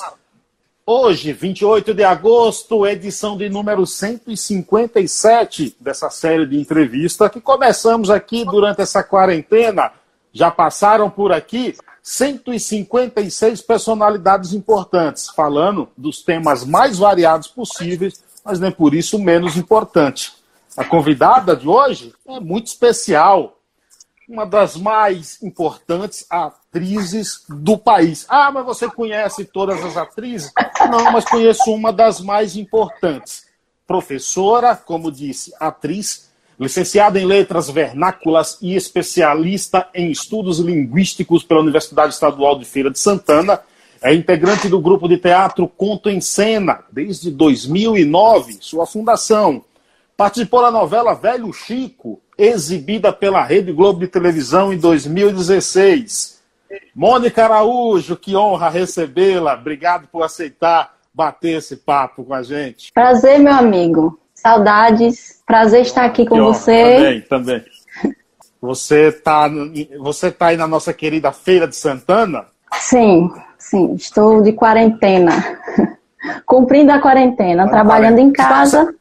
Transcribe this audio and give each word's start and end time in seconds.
Hoje, 0.88 1.32
28 1.32 1.92
de 1.92 2.04
agosto, 2.04 2.86
edição 2.86 3.36
de 3.36 3.48
número 3.48 3.84
157 3.84 5.76
dessa 5.80 6.08
série 6.10 6.46
de 6.46 6.60
entrevista 6.60 7.28
que 7.28 7.40
começamos 7.40 8.08
aqui 8.08 8.44
durante 8.44 8.82
essa 8.82 9.02
quarentena. 9.02 9.90
Já 10.32 10.48
passaram 10.48 11.10
por 11.10 11.32
aqui 11.32 11.74
156 12.02 13.62
personalidades 13.62 14.52
importantes, 14.52 15.28
falando 15.30 15.88
dos 15.96 16.22
temas 16.22 16.64
mais 16.64 16.98
variados 16.98 17.48
possíveis 17.48 18.22
mas 18.46 18.60
nem 18.60 18.70
por 18.70 18.94
isso 18.94 19.18
menos 19.18 19.56
importante. 19.56 20.32
A 20.76 20.84
convidada 20.84 21.56
de 21.56 21.66
hoje 21.68 22.14
é 22.28 22.38
muito 22.38 22.68
especial, 22.68 23.58
uma 24.28 24.46
das 24.46 24.76
mais 24.76 25.42
importantes 25.42 26.24
atrizes 26.30 27.44
do 27.48 27.76
país. 27.76 28.24
Ah, 28.28 28.52
mas 28.52 28.64
você 28.64 28.88
conhece 28.88 29.44
todas 29.44 29.84
as 29.84 29.96
atrizes? 29.96 30.52
Não, 30.88 31.10
mas 31.10 31.24
conheço 31.24 31.72
uma 31.72 31.92
das 31.92 32.20
mais 32.20 32.56
importantes. 32.56 33.46
Professora, 33.84 34.76
como 34.76 35.10
disse, 35.10 35.52
atriz, 35.58 36.30
licenciada 36.58 37.18
em 37.20 37.26
letras 37.26 37.68
vernáculas 37.68 38.58
e 38.62 38.76
especialista 38.76 39.88
em 39.92 40.10
estudos 40.10 40.60
linguísticos 40.60 41.42
pela 41.42 41.60
Universidade 41.60 42.14
Estadual 42.14 42.56
de 42.58 42.64
Feira 42.64 42.90
de 42.92 42.98
Santana 42.98 43.60
é 44.02 44.14
integrante 44.14 44.68
do 44.68 44.80
grupo 44.80 45.08
de 45.08 45.16
teatro 45.16 45.68
Conto 45.68 46.08
em 46.08 46.20
Cena 46.20 46.80
desde 46.90 47.30
2009, 47.30 48.58
sua 48.60 48.86
fundação. 48.86 49.64
Participou 50.16 50.62
da 50.62 50.70
novela 50.70 51.14
Velho 51.14 51.52
Chico, 51.52 52.20
exibida 52.38 53.12
pela 53.12 53.42
Rede 53.42 53.72
Globo 53.72 54.00
de 54.00 54.08
Televisão 54.08 54.72
em 54.72 54.78
2016. 54.78 56.40
Mônica 56.94 57.44
Araújo, 57.44 58.16
que 58.16 58.34
honra 58.34 58.68
recebê-la. 58.68 59.54
Obrigado 59.54 60.08
por 60.08 60.22
aceitar 60.22 60.96
bater 61.12 61.58
esse 61.58 61.76
papo 61.76 62.24
com 62.24 62.34
a 62.34 62.42
gente. 62.42 62.92
Prazer, 62.92 63.38
meu 63.38 63.54
amigo. 63.54 64.18
Saudades. 64.34 65.42
Prazer 65.46 65.82
estar 65.82 66.04
aqui 66.04 66.26
com 66.26 66.42
você. 66.42 66.96
Também, 66.96 67.20
também. 67.22 67.64
Você 68.60 69.08
está 69.08 69.48
você 69.98 70.30
tá 70.30 70.46
aí 70.46 70.56
na 70.56 70.66
nossa 70.66 70.92
querida 70.92 71.32
Feira 71.32 71.68
de 71.68 71.76
Santana? 71.76 72.46
Sim, 72.74 73.30
sim. 73.58 73.94
Estou 73.94 74.42
de 74.42 74.52
quarentena. 74.52 75.32
Cumprindo 76.44 76.92
a 76.92 77.00
quarentena, 77.00 77.68
trabalhando 77.68 78.18
em 78.18 78.32
casa. 78.32 78.94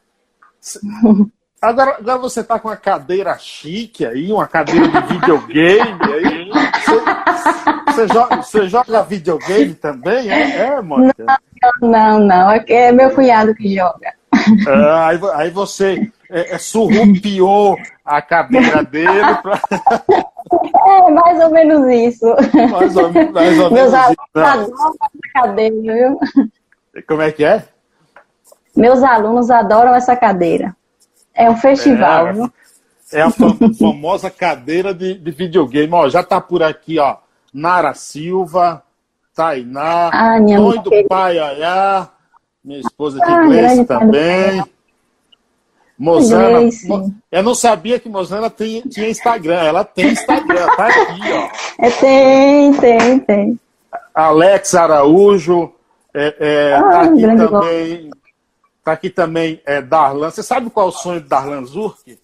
Agora, 1.60 1.96
agora 1.98 2.18
você 2.18 2.40
está 2.40 2.58
com 2.58 2.68
uma 2.68 2.76
cadeira 2.76 3.36
chique 3.38 4.04
aí, 4.04 4.30
uma 4.30 4.46
cadeira 4.46 4.86
de 4.88 5.14
videogame 5.14 5.98
aí. 6.12 6.50
Você, 6.84 8.06
você, 8.06 8.08
joga, 8.08 8.36
você 8.36 8.68
joga 8.68 9.02
videogame 9.02 9.74
também? 9.74 10.30
É, 10.30 10.58
é 10.58 10.82
Mônica? 10.82 11.24
Não, 11.80 11.88
não, 11.88 12.20
não. 12.20 12.50
É, 12.50 12.64
é 12.68 12.92
meu 12.92 13.10
cunhado 13.14 13.54
que 13.54 13.74
joga. 13.74 14.12
Ah, 14.68 15.08
aí, 15.08 15.18
aí 15.34 15.50
você 15.50 16.10
é, 16.30 16.54
é, 16.54 16.58
surrupiou 16.58 17.76
a 18.04 18.20
cadeira 18.20 18.82
dele. 18.84 19.34
Pra... 19.42 19.60
É, 20.52 21.10
mais 21.10 21.40
ou 21.42 21.50
menos 21.50 21.86
isso. 21.88 22.26
Mais 22.70 22.96
ou, 22.96 23.12
mais 23.32 23.58
ou 23.58 23.70
Meus 23.70 23.94
alunos 23.94 24.16
né? 24.34 24.42
adoram 24.42 24.62
essa 24.62 25.08
cadeira, 25.34 25.82
viu? 25.82 26.20
Como 27.06 27.22
é 27.22 27.32
que 27.32 27.44
é? 27.44 27.64
Meus 28.76 29.02
alunos 29.02 29.50
adoram 29.50 29.94
essa 29.94 30.14
cadeira. 30.14 30.76
É 31.34 31.50
um 31.50 31.56
festival, 31.56 32.28
é, 32.28 32.32
viu? 32.32 32.52
É 33.12 33.22
a 33.22 33.30
famosa 33.78 34.30
cadeira 34.30 34.94
de, 34.94 35.14
de 35.14 35.30
videogame. 35.30 35.92
Ó, 35.92 36.08
já 36.08 36.22
tá 36.22 36.40
por 36.40 36.62
aqui, 36.62 36.98
ó. 36.98 37.16
Nara 37.52 37.94
Silva, 37.94 38.82
Tainá, 39.34 40.10
ah, 40.12 40.40
Mãe 40.40 40.82
do 40.82 40.90
Pai 41.08 41.38
Ayá, 41.38 42.08
minha 42.64 42.80
esposa 42.80 43.18
de 43.18 43.30
ah, 43.30 43.44
inglês 43.44 43.86
também. 43.86 44.64
Mozana, 45.98 46.68
eu 47.32 47.42
não 47.42 47.54
sabia 47.54 47.98
que 47.98 48.08
Mozana 48.08 48.50
tinha, 48.50 48.82
tinha 48.82 49.08
Instagram. 49.08 49.62
Ela 49.62 49.82
tem 49.82 50.08
Instagram, 50.08 50.66
tá 50.76 50.86
aqui, 50.88 51.32
ó. 51.32 51.50
É, 51.78 51.90
tem, 51.90 52.74
tem, 52.74 53.18
tem. 53.20 53.60
Alex 54.14 54.74
Araújo, 54.74 55.72
é, 56.12 56.36
é, 56.38 56.74
ah, 56.74 56.82
tá 56.82 57.00
aqui 57.02 57.22
também. 57.22 58.10
Bom. 58.10 58.16
Tá 58.84 58.92
aqui 58.92 59.10
também 59.10 59.60
é, 59.66 59.82
Darlan. 59.82 60.30
Você 60.30 60.42
sabe 60.42 60.70
qual 60.70 60.86
é 60.86 60.88
o 60.90 60.92
sonho 60.92 61.20
de 61.20 61.28
Darlan 61.28 61.64
Zurk? 61.64 62.18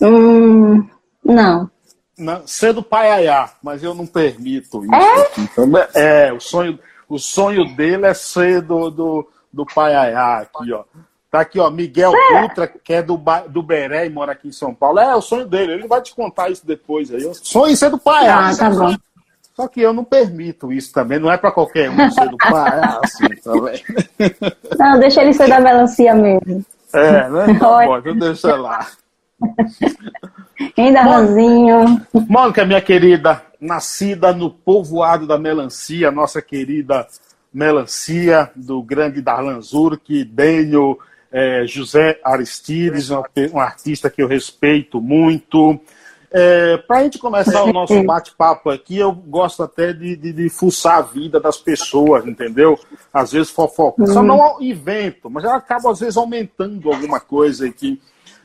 Hum, 0.00 0.86
não. 1.24 1.70
não. 2.18 2.46
Ser 2.46 2.72
do 2.74 2.82
Paiaiá, 2.82 3.52
mas 3.62 3.82
eu 3.82 3.94
não 3.94 4.06
permito 4.06 4.84
isso. 4.84 4.94
É? 4.94 5.22
Aqui. 5.22 5.48
é, 5.94 6.32
o 6.32 6.40
sonho, 6.40 6.78
o 7.08 7.18
sonho 7.18 7.74
dele 7.74 8.06
é 8.06 8.12
ser 8.12 8.60
do, 8.60 8.90
do, 8.90 9.28
do 9.52 9.64
Paiaiá 9.64 10.40
aqui, 10.40 10.72
ó. 10.72 10.84
Tá 11.36 11.42
aqui, 11.42 11.60
ó, 11.60 11.68
Miguel 11.68 12.12
Dutra, 12.40 12.66
que 12.66 12.94
é 12.94 13.02
do, 13.02 13.20
do 13.50 13.62
Beré 13.62 14.06
e 14.06 14.08
mora 14.08 14.32
aqui 14.32 14.48
em 14.48 14.52
São 14.52 14.74
Paulo. 14.74 14.98
É, 14.98 15.14
o 15.14 15.20
sonho 15.20 15.46
dele, 15.46 15.72
ele 15.72 15.86
vai 15.86 16.00
te 16.00 16.14
contar 16.14 16.48
isso 16.48 16.66
depois 16.66 17.12
aí. 17.12 17.30
Sonho 17.34 17.76
ser 17.76 17.90
do 17.90 17.98
pai. 17.98 18.26
Ah, 18.26 18.50
tá 18.56 18.70
bom. 18.70 18.96
Só 19.54 19.68
que 19.68 19.82
eu 19.82 19.92
não 19.92 20.02
permito 20.02 20.72
isso 20.72 20.90
também, 20.94 21.18
não 21.18 21.30
é 21.30 21.36
para 21.36 21.52
qualquer 21.52 21.90
um 21.90 22.10
ser 22.10 22.30
do 22.30 22.38
pai. 22.38 22.80
É 22.80 22.98
assim 23.04 23.28
também. 23.44 23.82
Não, 24.78 24.98
deixa 24.98 25.20
ele 25.20 25.34
ser 25.34 25.46
da 25.46 25.60
melancia 25.60 26.14
mesmo. 26.14 26.64
É, 26.94 27.28
né? 27.28 27.46
Tá 27.60 27.86
bom, 27.86 27.98
então 27.98 28.16
deixa 28.16 28.56
lá. 28.56 28.86
Ainda 30.74 31.02
Rosinho. 31.02 32.00
Mônica, 32.14 32.64
minha 32.64 32.80
querida, 32.80 33.42
nascida 33.60 34.32
no 34.32 34.48
povoado 34.48 35.26
da 35.26 35.38
melancia, 35.38 36.10
nossa 36.10 36.40
querida 36.40 37.06
melancia 37.52 38.50
do 38.56 38.82
grande 38.82 39.20
Darlan 39.20 39.60
Zurk, 39.60 40.24
Daniel 40.24 40.98
é, 41.30 41.64
José 41.66 42.20
Aristides, 42.24 43.10
um, 43.10 43.58
artista 43.58 44.10
que 44.10 44.22
eu 44.22 44.28
respeito 44.28 45.00
muito. 45.00 45.78
É, 46.30 46.76
Para 46.78 46.98
a 46.98 47.02
gente 47.04 47.18
começar 47.18 47.62
o 47.64 47.72
nosso 47.72 48.02
bate-papo 48.02 48.70
aqui, 48.70 48.98
eu 48.98 49.12
gosto 49.12 49.62
até 49.62 49.92
de, 49.92 50.16
de, 50.16 50.32
de, 50.32 50.48
fuçar 50.48 50.98
a 50.98 51.02
vida 51.02 51.40
das 51.40 51.56
pessoas, 51.56 52.26
entendeu? 52.26 52.78
Às 53.12 53.32
vezes 53.32 53.50
fofoca. 53.50 54.02
Uhum. 54.02 54.06
Só 54.06 54.22
não 54.22 54.60
invento, 54.60 55.30
mas 55.30 55.44
ela 55.44 55.56
acaba 55.56 55.90
às 55.90 56.00
vezes 56.00 56.16
aumentando 56.16 56.92
alguma 56.92 57.20
coisa 57.20 57.66
aqui. 57.66 58.00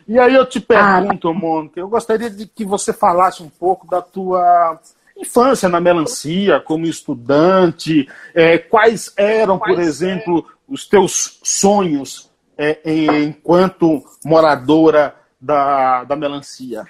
E 0.08 0.20
aí 0.20 0.34
eu 0.34 0.46
te 0.46 0.60
pergunto, 0.60 1.30
ah. 1.30 1.34
Mônica, 1.34 1.80
eu 1.80 1.88
gostaria 1.88 2.30
de 2.30 2.46
que 2.46 2.66
você 2.66 2.92
falasse 2.92 3.44
um 3.44 3.50
pouco 3.50 3.88
da 3.88 4.02
tua 4.02 4.80
infância 5.18 5.70
na 5.70 5.80
melancia, 5.80 6.60
como 6.60 6.86
estudante, 6.86 8.08
é, 8.34 8.58
quais 8.58 9.14
eram, 9.16 9.60
por 9.60 9.80
exemplo, 9.80 10.46
os 10.68 10.88
teus 10.88 11.40
sonhos 11.44 12.31
é, 12.62 13.24
enquanto 13.24 14.04
moradora 14.24 15.16
da, 15.40 16.04
da 16.04 16.16
melancia? 16.16 16.86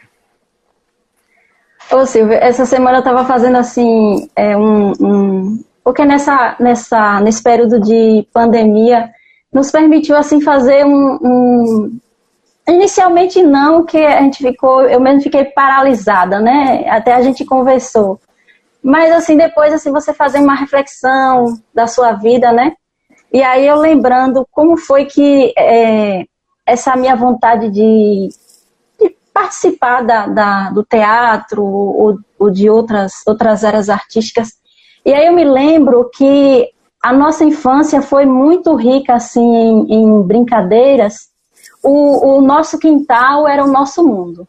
Ô 1.91 2.06
Silvio, 2.06 2.33
essa 2.33 2.65
semana 2.65 2.97
eu 2.97 3.00
estava 3.00 3.25
fazendo 3.25 3.57
assim, 3.57 4.29
é, 4.35 4.56
um, 4.56 4.91
um, 5.00 5.63
porque 5.83 6.06
nessa, 6.06 6.56
nessa, 6.59 7.19
nesse 7.21 7.41
período 7.41 7.79
de 7.79 8.27
pandemia 8.33 9.09
nos 9.51 9.71
permitiu 9.71 10.15
assim 10.15 10.39
fazer 10.39 10.85
um, 10.85 11.19
um, 11.21 12.00
inicialmente 12.67 13.41
não, 13.44 13.83
que 13.85 13.97
a 13.97 14.21
gente 14.21 14.38
ficou, 14.38 14.83
eu 14.83 15.00
mesmo 15.00 15.21
fiquei 15.21 15.45
paralisada, 15.45 16.39
né? 16.39 16.85
Até 16.89 17.13
a 17.13 17.21
gente 17.21 17.44
conversou. 17.44 18.19
Mas 18.81 19.12
assim, 19.12 19.38
depois 19.38 19.74
assim, 19.74 19.91
você 19.91 20.13
fazer 20.13 20.39
uma 20.39 20.56
reflexão 20.56 21.59
da 21.74 21.88
sua 21.88 22.13
vida, 22.13 22.51
né? 22.51 22.74
E 23.31 23.41
aí 23.41 23.65
eu 23.65 23.77
lembrando 23.77 24.45
como 24.51 24.77
foi 24.77 25.05
que 25.05 25.53
é, 25.57 26.25
essa 26.65 26.95
minha 26.95 27.15
vontade 27.15 27.69
de, 27.69 28.29
de 28.99 29.15
participar 29.33 30.01
da, 30.01 30.27
da, 30.27 30.69
do 30.69 30.83
teatro 30.83 31.63
ou, 31.63 32.19
ou, 32.37 32.49
de 32.49 32.69
outras, 32.69 33.21
outras 33.25 33.63
áreas 33.63 33.89
artísticas. 33.89 34.53
E 35.05 35.13
aí 35.13 35.27
eu 35.27 35.33
me 35.33 35.45
lembro 35.45 36.09
que 36.13 36.69
a 37.01 37.13
nossa 37.13 37.43
infância 37.43 38.01
foi 38.01 38.25
muito 38.25 38.75
rica 38.75 39.15
assim 39.15 39.41
em, 39.41 39.93
em 39.93 40.21
brincadeiras 40.21 41.31
o, 41.83 42.37
o 42.37 42.41
nosso 42.41 42.77
quintal 42.77 43.47
era 43.47 43.63
o 43.63 43.71
nosso 43.71 44.05
mundo. 44.05 44.47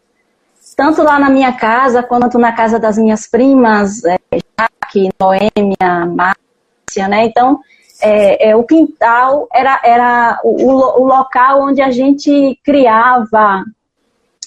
Tanto 0.77 1.03
lá 1.03 1.19
na 1.19 1.31
minha 1.31 1.53
casa, 1.53 2.03
quanto 2.03 2.39
na 2.39 2.53
casa 2.53 2.79
das 2.79 2.97
minhas 2.97 3.27
primas, 3.27 4.05
é, 4.05 4.19
Jaque, 4.59 5.11
Noêmia, 5.21 6.07
Márcia, 6.07 7.09
né? 7.09 7.25
Então, 7.25 7.61
é, 8.03 8.51
é, 8.51 8.57
o 8.57 8.65
quintal 8.65 9.47
era, 9.53 9.81
era 9.85 10.41
o, 10.43 11.01
o, 11.01 11.07
local 11.07 11.63
onde 11.63 11.81
a 11.81 11.91
gente 11.91 12.59
criava. 12.65 13.65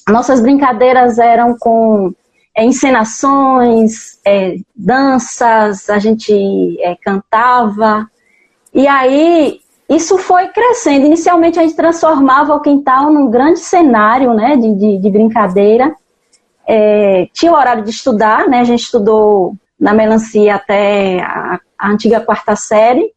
Nossas 0.10 0.42
brincadeiras 0.42 1.18
eram 1.18 1.56
com 1.58 2.14
é, 2.54 2.66
encenações, 2.66 4.20
é, 4.26 4.58
danças, 4.76 5.90
a 5.90 5.98
gente 6.00 6.78
é, 6.82 6.96
cantava. 6.98 8.06
E 8.74 8.88
aí 8.88 9.62
isso 9.90 10.18
foi 10.18 10.50
crescendo. 10.50 11.06
Inicialmente 11.06 11.58
a 11.58 11.62
gente 11.62 11.78
transformava 11.78 12.56
o 12.56 12.62
quintal 12.62 13.10
num 13.10 13.30
grande 13.30 13.60
cenário 13.60 14.34
né, 14.34 14.58
de, 14.58 14.76
de, 14.76 14.98
de 14.98 15.10
brincadeira. 15.10 15.96
É, 16.68 17.30
tinha 17.32 17.54
o 17.54 17.56
horário 17.56 17.84
de 17.84 17.92
estudar, 17.92 18.50
né? 18.50 18.60
A 18.60 18.64
gente 18.66 18.82
estudou 18.82 19.56
na 19.80 19.94
melancia 19.94 20.56
até 20.56 21.22
a, 21.22 21.60
a 21.80 21.90
antiga 21.90 22.20
quarta 22.20 22.56
série. 22.56 23.15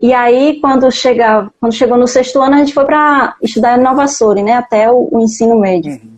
E 0.00 0.12
aí, 0.12 0.58
quando, 0.60 0.90
chega, 0.90 1.50
quando 1.60 1.72
chegou 1.72 1.96
no 1.96 2.06
sexto 2.06 2.40
ano, 2.40 2.56
a 2.56 2.58
gente 2.58 2.74
foi 2.74 2.84
para 2.84 3.36
estudar 3.42 3.78
em 3.78 3.82
Nova 3.82 4.06
Soure, 4.06 4.42
né? 4.42 4.54
Até 4.54 4.90
o, 4.90 5.08
o 5.10 5.20
ensino 5.20 5.58
médio. 5.58 5.92
Uhum. 5.92 6.14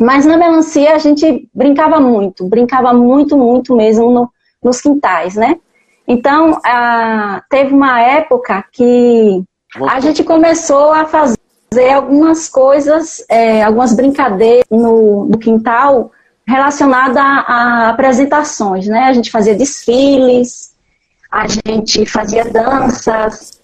Mas 0.00 0.24
na 0.24 0.36
melancia 0.36 0.94
a 0.94 0.98
gente 0.98 1.48
brincava 1.54 2.00
muito, 2.00 2.48
brincava 2.48 2.92
muito, 2.94 3.36
muito 3.36 3.76
mesmo 3.76 4.10
no, 4.10 4.30
nos 4.62 4.80
quintais, 4.80 5.34
né? 5.34 5.58
Então, 6.06 6.58
a, 6.64 7.42
teve 7.48 7.72
uma 7.74 8.00
época 8.00 8.64
que 8.72 9.42
a 9.88 10.00
gente 10.00 10.24
começou 10.24 10.92
a 10.92 11.04
fazer 11.04 11.92
algumas 11.94 12.48
coisas, 12.48 13.24
é, 13.28 13.62
algumas 13.62 13.94
brincadeiras 13.94 14.64
no, 14.70 15.26
no 15.26 15.38
quintal 15.38 16.10
relacionada 16.46 17.20
a, 17.20 17.40
a, 17.40 17.88
apresentações, 17.90 18.86
né? 18.86 19.04
A 19.04 19.12
gente 19.12 19.30
fazia 19.30 19.54
desfiles, 19.54 20.71
a 21.32 21.46
gente 21.48 22.04
fazia 22.04 22.44
danças. 22.44 23.58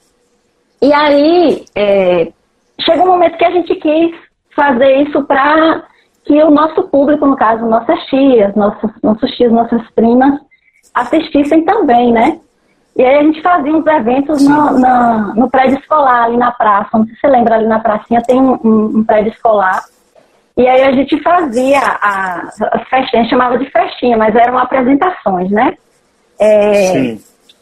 E 0.80 0.90
aí, 0.90 1.66
é, 1.74 2.32
chegou 2.80 3.04
um 3.04 3.10
momento 3.10 3.36
que 3.36 3.44
a 3.44 3.50
gente 3.50 3.74
quis 3.74 4.16
fazer 4.56 5.02
isso 5.02 5.22
para 5.24 5.84
que 6.24 6.42
o 6.42 6.50
nosso 6.50 6.82
público, 6.84 7.26
no 7.26 7.36
caso, 7.36 7.66
nossas 7.66 8.02
tias, 8.06 8.54
nossos, 8.54 8.90
nossos 9.02 9.30
tios, 9.32 9.52
nossas 9.52 9.82
primas, 9.90 10.40
assistissem 10.94 11.64
também, 11.64 12.12
né? 12.12 12.40
E 12.96 13.04
aí 13.04 13.18
a 13.18 13.22
gente 13.22 13.40
fazia 13.42 13.72
uns 13.72 13.86
eventos 13.86 14.42
no, 14.42 14.72
no, 14.72 15.34
no, 15.34 15.50
prédio 15.50 15.78
escolar, 15.78 16.24
ali 16.24 16.36
na 16.36 16.50
praça. 16.50 16.98
Não 16.98 17.04
sei 17.04 17.14
se 17.14 17.20
você 17.20 17.28
lembra, 17.28 17.54
ali 17.54 17.66
na 17.66 17.78
pracinha 17.78 18.20
tem 18.22 18.40
um, 18.40 18.58
um, 18.64 19.04
prédio 19.04 19.30
escolar. 19.30 19.84
E 20.56 20.66
aí 20.66 20.82
a 20.82 20.92
gente 20.92 21.22
fazia 21.22 21.80
a, 21.80 22.48
as 22.72 22.88
festinhas, 22.88 23.28
chamava 23.28 23.56
de 23.56 23.70
festinha, 23.70 24.16
mas 24.16 24.34
eram 24.34 24.58
apresentações, 24.58 25.50
né? 25.50 25.76
É, 26.40 27.16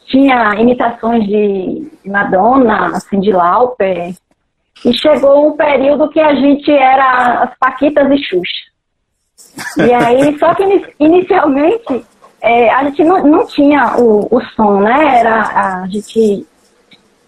tinha 0.07 0.55
imitações 0.55 1.25
de 1.27 1.91
Madonna, 2.05 2.99
Cindy 3.01 3.33
Lauper. 3.33 4.15
E 4.85 4.93
chegou 4.93 5.49
um 5.49 5.57
período 5.57 6.09
que 6.11 6.21
a 6.21 6.35
gente 6.35 6.71
era 6.71 7.43
as 7.43 7.59
Paquitas 7.59 8.11
e 8.11 8.19
Xuxa. 8.19 8.77
E 9.79 9.93
aí, 9.93 10.37
só 10.39 10.55
que 10.55 10.95
inicialmente 11.01 12.05
é, 12.41 12.71
a 12.71 12.85
gente 12.85 13.03
não, 13.03 13.27
não 13.27 13.47
tinha 13.47 13.97
o, 13.97 14.29
o 14.31 14.41
som, 14.55 14.81
né? 14.81 15.19
Era, 15.19 15.83
a 15.83 15.87
gente 15.89 16.47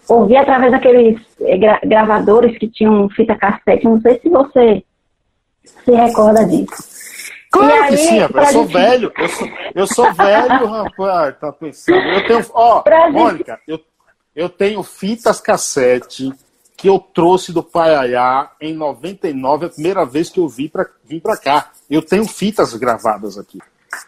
ouvia 0.07 0.41
através 0.41 0.71
daqueles 0.71 1.19
é, 1.41 1.57
gra 1.57 1.79
gravadores 1.83 2.57
que 2.57 2.67
tinham 2.67 3.09
fita 3.09 3.35
cassete. 3.35 3.85
Não 3.85 3.99
sei 4.01 4.19
se 4.19 4.29
você 4.29 4.83
se 5.83 5.91
recorda 5.91 6.45
disso. 6.45 6.98
Claro 7.51 7.83
aí, 7.83 7.89
que 7.89 7.97
sim, 7.97 8.19
rapaz. 8.19 8.47
Eu 8.47 8.53
sou 8.53 8.63
gente... 8.63 8.73
velho. 8.73 9.13
Eu 9.17 9.29
sou, 9.29 9.47
eu 9.75 9.87
sou 9.87 10.13
velho, 10.13 10.65
rapaz. 10.67 11.35
Tá 11.39 11.51
pensando. 11.51 11.97
Eu 11.97 12.27
tenho. 12.27 12.45
Ó, 12.53 12.83
Mônica, 13.11 13.53
gente... 13.53 13.61
eu, 13.67 13.79
eu 14.35 14.49
tenho 14.49 14.83
fitas 14.83 15.41
cassete 15.41 16.31
que 16.77 16.87
eu 16.87 16.97
trouxe 16.97 17.51
do 17.51 17.61
Paiaiá 17.61 18.51
em 18.61 18.73
99, 18.73 19.65
a 19.65 19.69
primeira 19.69 20.05
vez 20.05 20.29
que 20.29 20.39
eu 20.39 20.47
vim 20.47 20.69
para 20.69 20.85
vim 21.05 21.19
pra 21.19 21.35
cá. 21.35 21.71
Eu 21.89 22.01
tenho 22.01 22.25
fitas 22.25 22.73
gravadas 22.75 23.37
aqui. 23.37 23.59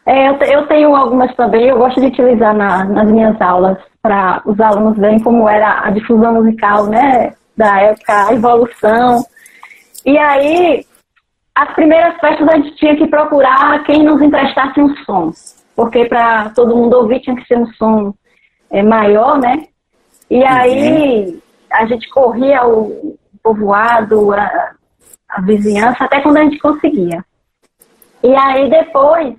É, 0.06 0.30
eu, 0.30 0.36
eu, 0.36 0.68
tenho 0.68 0.96
algumas 0.96 1.36
também, 1.36 1.68
eu 1.68 1.78
gosto 1.78 2.00
de 2.00 2.08
utilizar 2.08 2.56
na, 2.56 2.86
nas 2.86 3.12
minhas 3.12 3.40
aulas 3.42 3.78
para 4.02 4.42
os 4.46 4.60
alunos 4.60 4.98
verem 4.98 5.20
como 5.20 5.50
era 5.50 5.86
a 5.86 5.92
difusão 5.92 6.36
musical, 6.36 6.86
né, 6.86 7.34
da 7.58 7.82
época, 7.82 8.28
a 8.28 8.34
evolução. 8.34 9.26
E 10.06 10.18
aí, 10.18 10.86
as 11.56 11.74
primeiras 11.74 12.18
festas 12.20 12.48
a 12.48 12.56
gente 12.58 12.76
tinha 12.76 12.96
que 12.96 13.08
procurar 13.08 13.84
quem 13.84 14.04
nos 14.04 14.22
emprestasse 14.22 14.80
um 14.80 14.96
som, 15.06 15.32
porque 15.76 16.06
para 16.06 16.50
todo 16.52 16.76
mundo 16.76 16.94
ouvir 16.98 17.20
tinha 17.20 17.36
que 17.36 17.46
ser 17.46 17.58
um 17.58 17.68
som 17.74 18.14
é, 18.70 18.82
maior, 18.82 19.38
né? 19.40 19.66
E 20.30 20.40
uhum. 20.40 20.48
aí 20.48 21.42
a 21.72 21.86
gente 21.86 22.10
corria 22.10 22.66
o 22.66 23.18
povoado, 23.44 24.34
a, 24.34 24.72
a 25.30 25.42
vizinhança, 25.42 26.06
até 26.06 26.22
quando 26.22 26.38
a 26.38 26.44
gente 26.44 26.60
conseguia. 26.60 27.24
E 28.24 28.34
aí 28.34 28.70
depois 28.70 29.36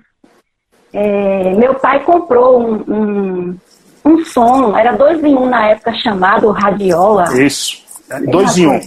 é, 0.93 1.53
meu 1.55 1.73
pai 1.75 2.03
comprou 2.03 2.61
um, 2.61 2.75
um, 2.87 3.57
um, 4.05 4.25
som, 4.25 4.77
era 4.77 4.91
dois 4.91 5.23
em 5.23 5.35
um 5.35 5.47
na 5.47 5.69
época 5.69 5.93
chamado 5.95 6.51
Radiola. 6.51 7.25
Isso, 7.41 7.83
dois 8.29 8.55
em 8.57 8.67
um. 8.67 8.79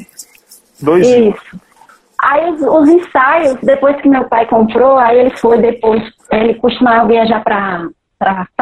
Dois 0.81 1.07
Isso. 1.07 1.66
Aí 2.29 2.51
os, 2.51 2.61
os, 2.61 2.89
ensaios, 2.89 3.55
depois 3.63 4.01
que 4.01 4.09
meu 4.09 4.25
pai 4.25 4.47
comprou, 4.47 4.99
aí 4.99 5.19
ele 5.21 5.37
foi 5.37 5.59
depois, 5.59 6.03
ele 6.33 6.55
costumava 6.55 7.07
viajar 7.07 7.41
para 7.45 7.89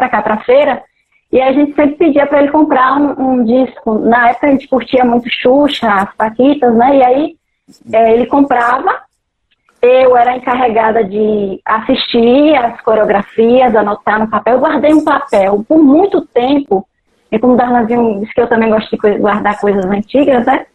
cá, 0.09 0.21
para 0.21 0.43
feira, 0.43 0.83
e 1.31 1.41
a 1.41 1.51
gente 1.51 1.73
sempre 1.73 1.95
pedia 1.95 2.27
para 2.27 2.43
ele 2.43 2.51
comprar 2.51 2.95
um, 2.95 3.15
um, 3.19 3.43
disco. 3.43 3.95
Na 3.95 4.29
época 4.29 4.47
a 4.47 4.51
gente 4.51 4.67
curtia 4.67 5.03
muito 5.03 5.27
Xuxa, 5.31 5.87
as 5.87 6.13
Paquitas, 6.15 6.75
né? 6.75 6.97
E 6.97 7.03
aí 7.03 7.35
é, 7.91 8.13
ele 8.13 8.27
comprava 8.27 9.03
eu 9.81 10.17
era 10.17 10.35
encarregada 10.35 11.03
de 11.03 11.61
assistir 11.63 12.55
as 12.55 12.81
coreografias, 12.81 13.75
anotar 13.75 14.19
no 14.19 14.27
papel. 14.27 14.55
Eu 14.55 14.59
guardei 14.59 14.93
um 14.93 15.03
papel 15.03 15.63
por 15.67 15.77
muito 15.77 16.21
tempo, 16.27 16.87
e 17.31 17.37
como 17.37 17.53
o 17.53 17.57
Darlanzinho 17.57 18.19
disse 18.19 18.33
que 18.33 18.41
eu 18.41 18.47
também 18.47 18.69
gosto 18.69 18.89
de 18.89 19.17
guardar 19.17 19.59
coisas 19.59 19.85
antigas, 19.85 20.43
né? 20.45 20.65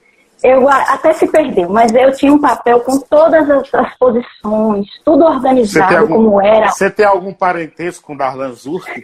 Eu 0.43 0.69
até 0.69 1.13
se 1.13 1.27
perdeu, 1.31 1.69
mas 1.69 1.93
eu 1.95 2.13
tinha 2.13 2.33
um 2.33 2.41
papel 2.41 2.81
com 2.81 2.99
todas 2.99 3.49
as, 3.51 3.75
as 3.75 3.95
posições, 3.99 4.87
tudo 5.05 5.25
organizado 5.25 5.97
algum, 5.99 6.15
como 6.15 6.41
era. 6.41 6.71
Você 6.71 6.91
tem 6.91 7.05
algum 7.05 7.33
parentesco 7.33 8.07
com 8.07 8.17
Darlan 8.17 8.53
Zurk? 8.53 8.89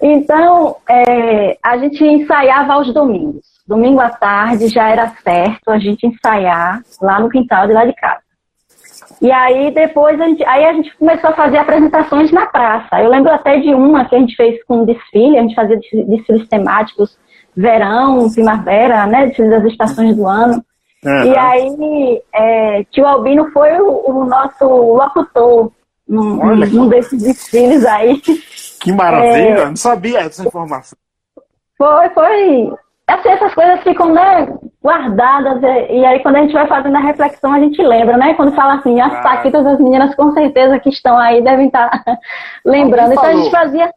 então, 0.00 0.76
é, 0.88 1.58
a 1.62 1.76
gente 1.78 2.04
ensaiava 2.04 2.72
aos 2.74 2.92
domingos 2.92 3.58
domingo 3.68 4.00
à 4.00 4.08
tarde 4.08 4.68
já 4.68 4.88
era 4.88 5.12
certo 5.22 5.70
a 5.70 5.78
gente 5.78 6.06
ensaiar 6.06 6.80
lá 7.02 7.20
no 7.20 7.28
quintal 7.28 7.66
de 7.66 7.74
lá 7.74 7.84
de 7.84 7.92
casa. 7.92 8.27
E 9.20 9.30
aí 9.32 9.70
depois 9.72 10.20
a 10.20 10.26
gente, 10.28 10.44
aí 10.44 10.64
a 10.64 10.72
gente 10.72 10.96
começou 10.96 11.30
a 11.30 11.34
fazer 11.34 11.58
apresentações 11.58 12.30
na 12.30 12.46
praça. 12.46 13.00
Eu 13.00 13.10
lembro 13.10 13.32
até 13.32 13.58
de 13.58 13.74
uma 13.74 14.04
que 14.04 14.14
a 14.14 14.18
gente 14.18 14.36
fez 14.36 14.62
com 14.64 14.82
um 14.82 14.84
desfile, 14.84 15.38
a 15.38 15.42
gente 15.42 15.54
fazia 15.54 15.78
desfiles 16.06 16.48
temáticos, 16.48 17.18
verão, 17.56 18.30
primavera, 18.30 19.06
né, 19.06 19.26
desfiles 19.26 19.50
das 19.50 19.64
estações 19.64 20.16
do 20.16 20.26
ano. 20.26 20.62
Uhum. 21.04 21.24
E 21.24 21.36
aí 21.36 22.22
é, 22.32 22.84
tio 22.84 23.06
Albino 23.06 23.50
foi 23.52 23.72
o, 23.80 24.10
o 24.10 24.24
nosso 24.24 24.64
locutor 24.66 25.72
num, 26.08 26.56
num, 26.56 26.88
desses 26.88 27.22
desfiles 27.22 27.84
aí. 27.84 28.20
Que 28.80 28.92
maravilha, 28.92 29.60
é, 29.60 29.64
não 29.66 29.76
sabia 29.76 30.20
essa 30.20 30.46
informação. 30.46 30.96
Foi, 31.76 32.08
foi 32.10 32.72
assim, 33.08 33.28
essas 33.30 33.54
coisas 33.54 33.80
ficam 33.82 34.12
né, 34.12 34.46
guardadas, 34.82 35.62
e, 35.62 36.04
aí 36.04 36.20
quando 36.20 36.36
a 36.36 36.40
gente 36.40 36.52
vai 36.52 36.66
fazendo 36.66 36.96
a 36.96 37.00
reflexão, 37.00 37.52
a 37.52 37.58
gente 37.58 37.82
lembra, 37.82 38.16
né? 38.16 38.34
Quando 38.34 38.54
fala 38.54 38.74
assim, 38.74 39.00
as 39.00 39.12
ah. 39.12 39.20
paquitas 39.22 39.64
das 39.64 39.78
meninas 39.78 40.14
com 40.14 40.32
certeza 40.32 40.78
que 40.78 40.90
estão 40.90 41.18
aí 41.18 41.42
devem 41.42 41.66
estar 41.66 41.90
lembrando. 42.64 43.12
Então 43.12 43.24
a 43.24 43.32
gente 43.32 43.50
fazia. 43.50 43.92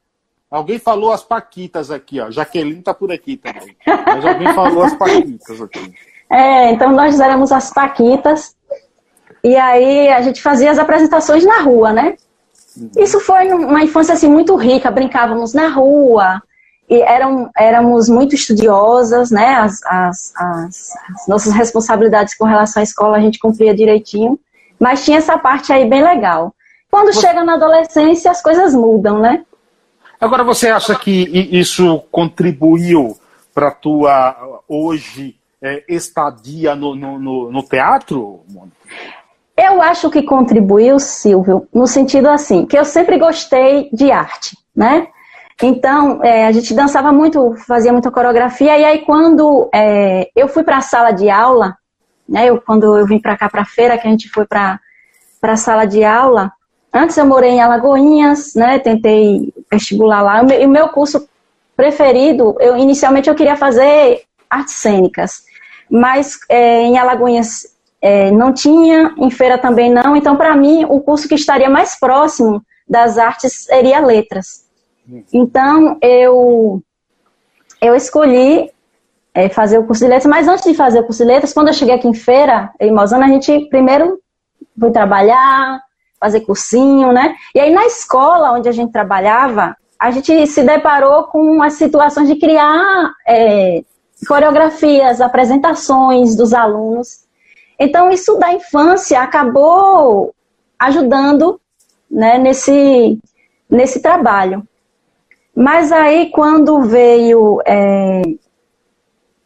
Alguém 0.50 0.80
falou 0.80 1.12
as 1.12 1.24
paquitas 1.24 1.92
aqui, 1.92 2.20
ó. 2.20 2.30
Jaqueline 2.32 2.82
tá 2.82 2.94
por 2.94 3.12
aqui 3.12 3.38
também. 3.38 3.76
Mas 3.86 4.26
alguém 4.26 4.54
falou 4.54 4.84
as 4.84 4.94
paquitas 4.96 5.62
aqui. 5.62 5.94
É, 6.34 6.72
então 6.72 6.94
nós 6.94 7.20
éramos 7.20 7.52
as 7.52 7.74
paquitas. 7.74 8.56
E 9.44 9.54
aí 9.58 10.08
a 10.08 10.22
gente 10.22 10.42
fazia 10.42 10.72
as 10.72 10.80
apresentações 10.80 11.46
na 11.46 11.60
rua, 11.60 11.92
né? 11.92 12.16
Uhum. 12.78 12.90
Isso 12.98 13.20
foi 13.20 13.52
uma 13.52 13.84
infância 13.84 14.14
assim 14.14 14.30
muito 14.30 14.56
rica, 14.56 14.90
brincávamos 14.90 15.54
na 15.54 15.68
rua, 15.68 16.42
e 16.92 17.02
eram, 17.04 17.50
éramos 17.58 18.10
muito 18.10 18.36
estudiosas, 18.36 19.32
né? 19.32 19.56
As, 19.56 19.82
as, 19.86 20.34
as, 20.36 20.92
as, 21.16 21.28
nossas 21.28 21.54
responsabilidades 21.54 22.36
com 22.36 22.44
relação 22.44 22.82
à 22.82 22.84
escola 22.84 23.16
a 23.16 23.22
gente 23.22 23.40
cumpria 23.40 23.74
direitinho, 23.74 24.38
mas 24.78 25.06
tinha 25.06 25.18
essa 25.18 25.38
parte 25.38 25.72
aí 25.72 25.88
bem 25.88 26.04
legal. 26.04 26.54
Quando 26.92 27.14
você... 27.14 27.22
chega 27.22 27.46
na 27.46 27.54
adolescência, 27.54 28.30
as 28.30 28.42
coisas 28.42 28.76
mudam, 28.76 29.20
né? 29.20 29.46
Agora, 30.20 30.44
você 30.44 30.68
acha 30.68 30.94
que 30.94 31.50
isso 31.52 32.04
contribuiu 32.12 33.18
para 33.56 33.70
a 33.70 33.72
tua, 33.72 34.60
hoje, 34.68 35.38
é, 35.62 35.86
estadia 35.88 36.76
no, 36.76 36.94
no, 36.94 37.50
no 37.50 37.64
teatro, 37.64 38.42
Mônica? 38.50 38.76
Eu 39.58 39.82
acho 39.82 40.10
que 40.10 40.24
contribuiu, 40.24 41.00
Silvio, 41.00 41.68
no 41.74 41.88
sentido 41.88 42.30
assim, 42.30 42.66
que 42.66 42.78
eu 42.78 42.84
sempre 42.84 43.18
gostei 43.18 43.90
de 43.94 44.12
arte, 44.12 44.58
né? 44.76 45.08
Então, 45.62 46.24
é, 46.24 46.48
a 46.48 46.52
gente 46.52 46.74
dançava 46.74 47.12
muito, 47.12 47.56
fazia 47.68 47.92
muita 47.92 48.12
coreografia, 48.12 48.78
e 48.78 48.86
aí 48.86 49.00
quando 49.00 49.70
é, 49.74 50.30
eu 50.36 50.48
fui 50.48 50.64
para 50.64 50.78
a 50.78 50.82
sala 50.82 51.12
de 51.12 51.30
aula, 51.30 51.76
né, 52.28 52.50
eu, 52.50 52.62
quando 52.62 52.98
eu 52.98 53.06
vim 53.06 53.20
para 53.20 53.38
cá, 53.38 53.50
para 53.50 53.62
a 53.62 53.66
feira, 53.66 53.98
que 53.98 54.08
a 54.08 54.12
gente 54.12 54.30
foi 54.30 54.46
para 54.46 54.80
a 55.42 55.56
sala 55.56 55.86
de 55.86 56.04
aula, 56.04 56.52
antes 56.94 57.18
eu 57.18 57.26
morei 57.26 57.52
em 57.52 57.62
Alagoinhas, 57.62 58.54
né, 58.56 58.80
tentei 58.80 59.54
vestibular 59.72 60.22
lá, 60.22 60.44
e 60.44 60.66
o 60.66 60.70
meu 60.70 60.90
curso 60.90 61.28
preferido, 61.76 62.56
eu 62.60 62.78
inicialmente 62.78 63.30
eu 63.30 63.36
queria 63.36 63.56
fazer 63.56 64.24
artes 64.50 64.76
cênicas, 64.76 65.44
mas 65.90 66.40
é, 66.50 66.84
em 66.84 66.98
Alagoinhas 66.98 67.72
é, 68.02 68.32
não 68.32 68.52
tinha, 68.54 69.14
em 69.18 69.30
feira 69.30 69.58
também 69.58 69.92
não, 69.92 70.16
então 70.16 70.36
para 70.36 70.56
mim 70.56 70.86
o 70.86 71.00
curso 71.00 71.28
que 71.28 71.36
estaria 71.36 71.70
mais 71.70 72.00
próximo 72.00 72.64
das 72.88 73.18
artes 73.18 73.66
seria 73.66 74.00
letras. 74.00 74.71
Então 75.34 75.98
eu 76.02 76.82
eu 77.82 77.96
escolhi 77.96 78.70
é, 79.34 79.50
fazer 79.50 79.78
o 79.78 79.86
curso 79.86 80.04
de 80.04 80.10
letras, 80.10 80.30
mas 80.30 80.48
antes 80.48 80.64
de 80.64 80.76
fazer 80.76 81.00
o 81.00 81.04
curso 81.04 81.24
de 81.24 81.30
letras, 81.30 81.54
quando 81.54 81.70
eu 81.70 81.74
cheguei 81.74 81.96
aqui 81.96 82.08
em 82.08 82.14
feira, 82.14 82.72
em 82.80 82.92
Mozana, 82.92 83.26
a 83.26 83.30
gente 83.30 83.68
primeiro 83.70 84.20
foi 84.80 84.92
trabalhar, 84.92 85.82
fazer 86.20 86.42
cursinho, 86.42 87.12
né? 87.12 87.36
E 87.56 87.60
aí 87.60 87.74
na 87.74 87.86
escola 87.86 88.52
onde 88.52 88.70
a 88.70 88.72
gente 88.72 88.92
trabalhava, 88.92 89.76
a 90.00 90.12
gente 90.12 90.48
se 90.48 90.64
deparou 90.64 91.26
com 91.26 91.62
as 91.62 91.74
situações 91.74 92.28
de 92.28 92.36
criar 92.36 93.14
é, 93.28 93.84
coreografias, 94.28 95.22
apresentações 95.22 96.36
dos 96.36 96.54
alunos. 96.54 97.26
Então, 97.80 98.12
isso 98.12 98.38
da 98.38 98.54
infância 98.54 99.22
acabou 99.22 100.34
ajudando 100.80 101.60
né, 102.10 102.38
nesse, 102.38 103.20
nesse 103.70 104.02
trabalho. 104.02 104.68
Mas 105.56 105.92
aí, 105.92 106.32
quando 106.32 106.82
veio 106.82 107.62
é, 107.66 108.22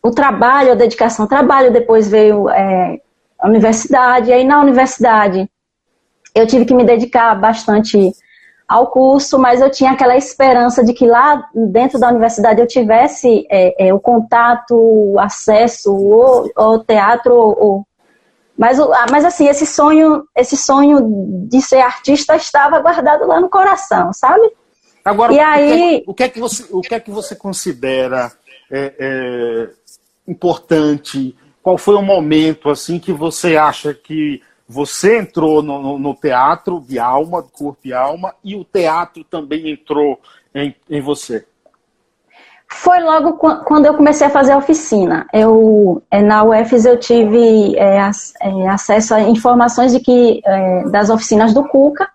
o 0.02 0.12
trabalho, 0.12 0.72
a 0.72 0.76
dedicação 0.76 1.24
ao 1.26 1.30
trabalho, 1.30 1.74
depois 1.74 2.08
veio 2.08 2.50
é, 2.50 3.00
a 3.40 3.48
universidade, 3.48 4.32
aí 4.32 4.44
na 4.44 4.62
universidade 4.62 5.50
eu 6.34 6.46
tive 6.46 6.66
que 6.66 6.74
me 6.74 6.84
dedicar 6.84 7.34
bastante 7.36 8.12
ao 8.68 8.88
curso, 8.88 9.40
mas 9.40 9.62
eu 9.62 9.70
tinha 9.70 9.92
aquela 9.92 10.18
esperança 10.18 10.84
de 10.84 10.94
que 10.94 11.06
lá 11.06 11.48
dentro 11.54 12.00
da 12.00 12.10
universidade 12.10 12.60
eu 12.60 12.68
tivesse 12.68 13.48
é, 13.50 13.88
é, 13.88 13.94
o 13.94 14.00
contato, 14.00 14.76
o 14.76 15.20
acesso 15.20 15.92
ao, 16.56 16.80
teatro, 16.80 17.86
mas, 18.58 18.78
mas 19.12 19.24
assim, 19.24 19.48
esse 19.48 19.66
sonho, 19.66 20.28
esse 20.36 20.58
sonho 20.58 21.46
de 21.48 21.62
ser 21.62 21.80
artista 21.82 22.36
estava 22.36 22.80
guardado 22.80 23.26
lá 23.28 23.40
no 23.40 23.50
coração, 23.50 24.12
sabe? 24.14 24.52
Agora, 25.06 25.32
e 25.32 25.38
o, 25.38 25.46
aí... 25.46 25.70
que, 26.02 26.04
o, 26.08 26.14
que 26.16 26.24
é 26.24 26.30
que 26.30 26.40
você, 26.40 26.66
o 26.72 26.82
que 26.82 26.96
é 26.96 27.00
que 27.00 27.12
você 27.12 27.36
considera 27.36 28.32
é, 28.72 28.94
é, 29.00 29.70
importante? 30.28 31.38
Qual 31.62 31.78
foi 31.78 31.94
o 31.94 32.02
momento 32.02 32.72
assim 32.72 32.98
que 32.98 33.14
você 33.14 33.56
acha 33.56 33.94
que 33.94 34.42
você 34.68 35.20
entrou 35.20 35.62
no, 35.62 35.80
no, 35.80 36.00
no 36.00 36.16
teatro 36.16 36.80
de 36.80 36.98
alma, 36.98 37.44
corpo 37.44 37.82
e 37.86 37.94
alma, 37.94 38.34
e 38.44 38.56
o 38.56 38.64
teatro 38.64 39.24
também 39.24 39.70
entrou 39.70 40.20
em, 40.56 40.76
em 40.90 41.02
você? 41.02 41.46
Foi 42.68 43.00
logo 43.00 43.34
quando 43.34 43.86
eu 43.86 43.94
comecei 43.94 44.26
a 44.26 44.30
fazer 44.30 44.54
a 44.54 44.58
oficina. 44.58 45.28
Eu, 45.32 46.02
é, 46.10 46.22
na 46.24 46.44
UFES 46.44 46.86
eu 46.86 47.00
tive 47.00 47.78
é, 47.78 47.98
é, 48.42 48.68
acesso 48.68 49.14
a 49.14 49.22
informações 49.22 49.92
de 49.92 50.00
que, 50.00 50.42
é, 50.44 50.84
das 50.90 51.12
oficinas 51.12 51.54
do 51.54 51.64
Cuca, 51.64 52.10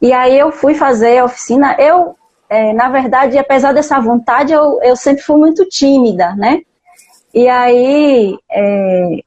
e 0.00 0.12
aí 0.12 0.38
eu 0.38 0.52
fui 0.52 0.74
fazer 0.74 1.18
a 1.18 1.24
oficina. 1.24 1.76
Eu, 1.78 2.16
é, 2.48 2.72
na 2.72 2.88
verdade, 2.88 3.38
apesar 3.38 3.72
dessa 3.72 4.00
vontade, 4.00 4.52
eu, 4.52 4.80
eu 4.82 4.96
sempre 4.96 5.22
fui 5.22 5.36
muito 5.36 5.64
tímida, 5.68 6.34
né? 6.36 6.60
E 7.32 7.48
aí, 7.48 8.36
é, 8.50 9.18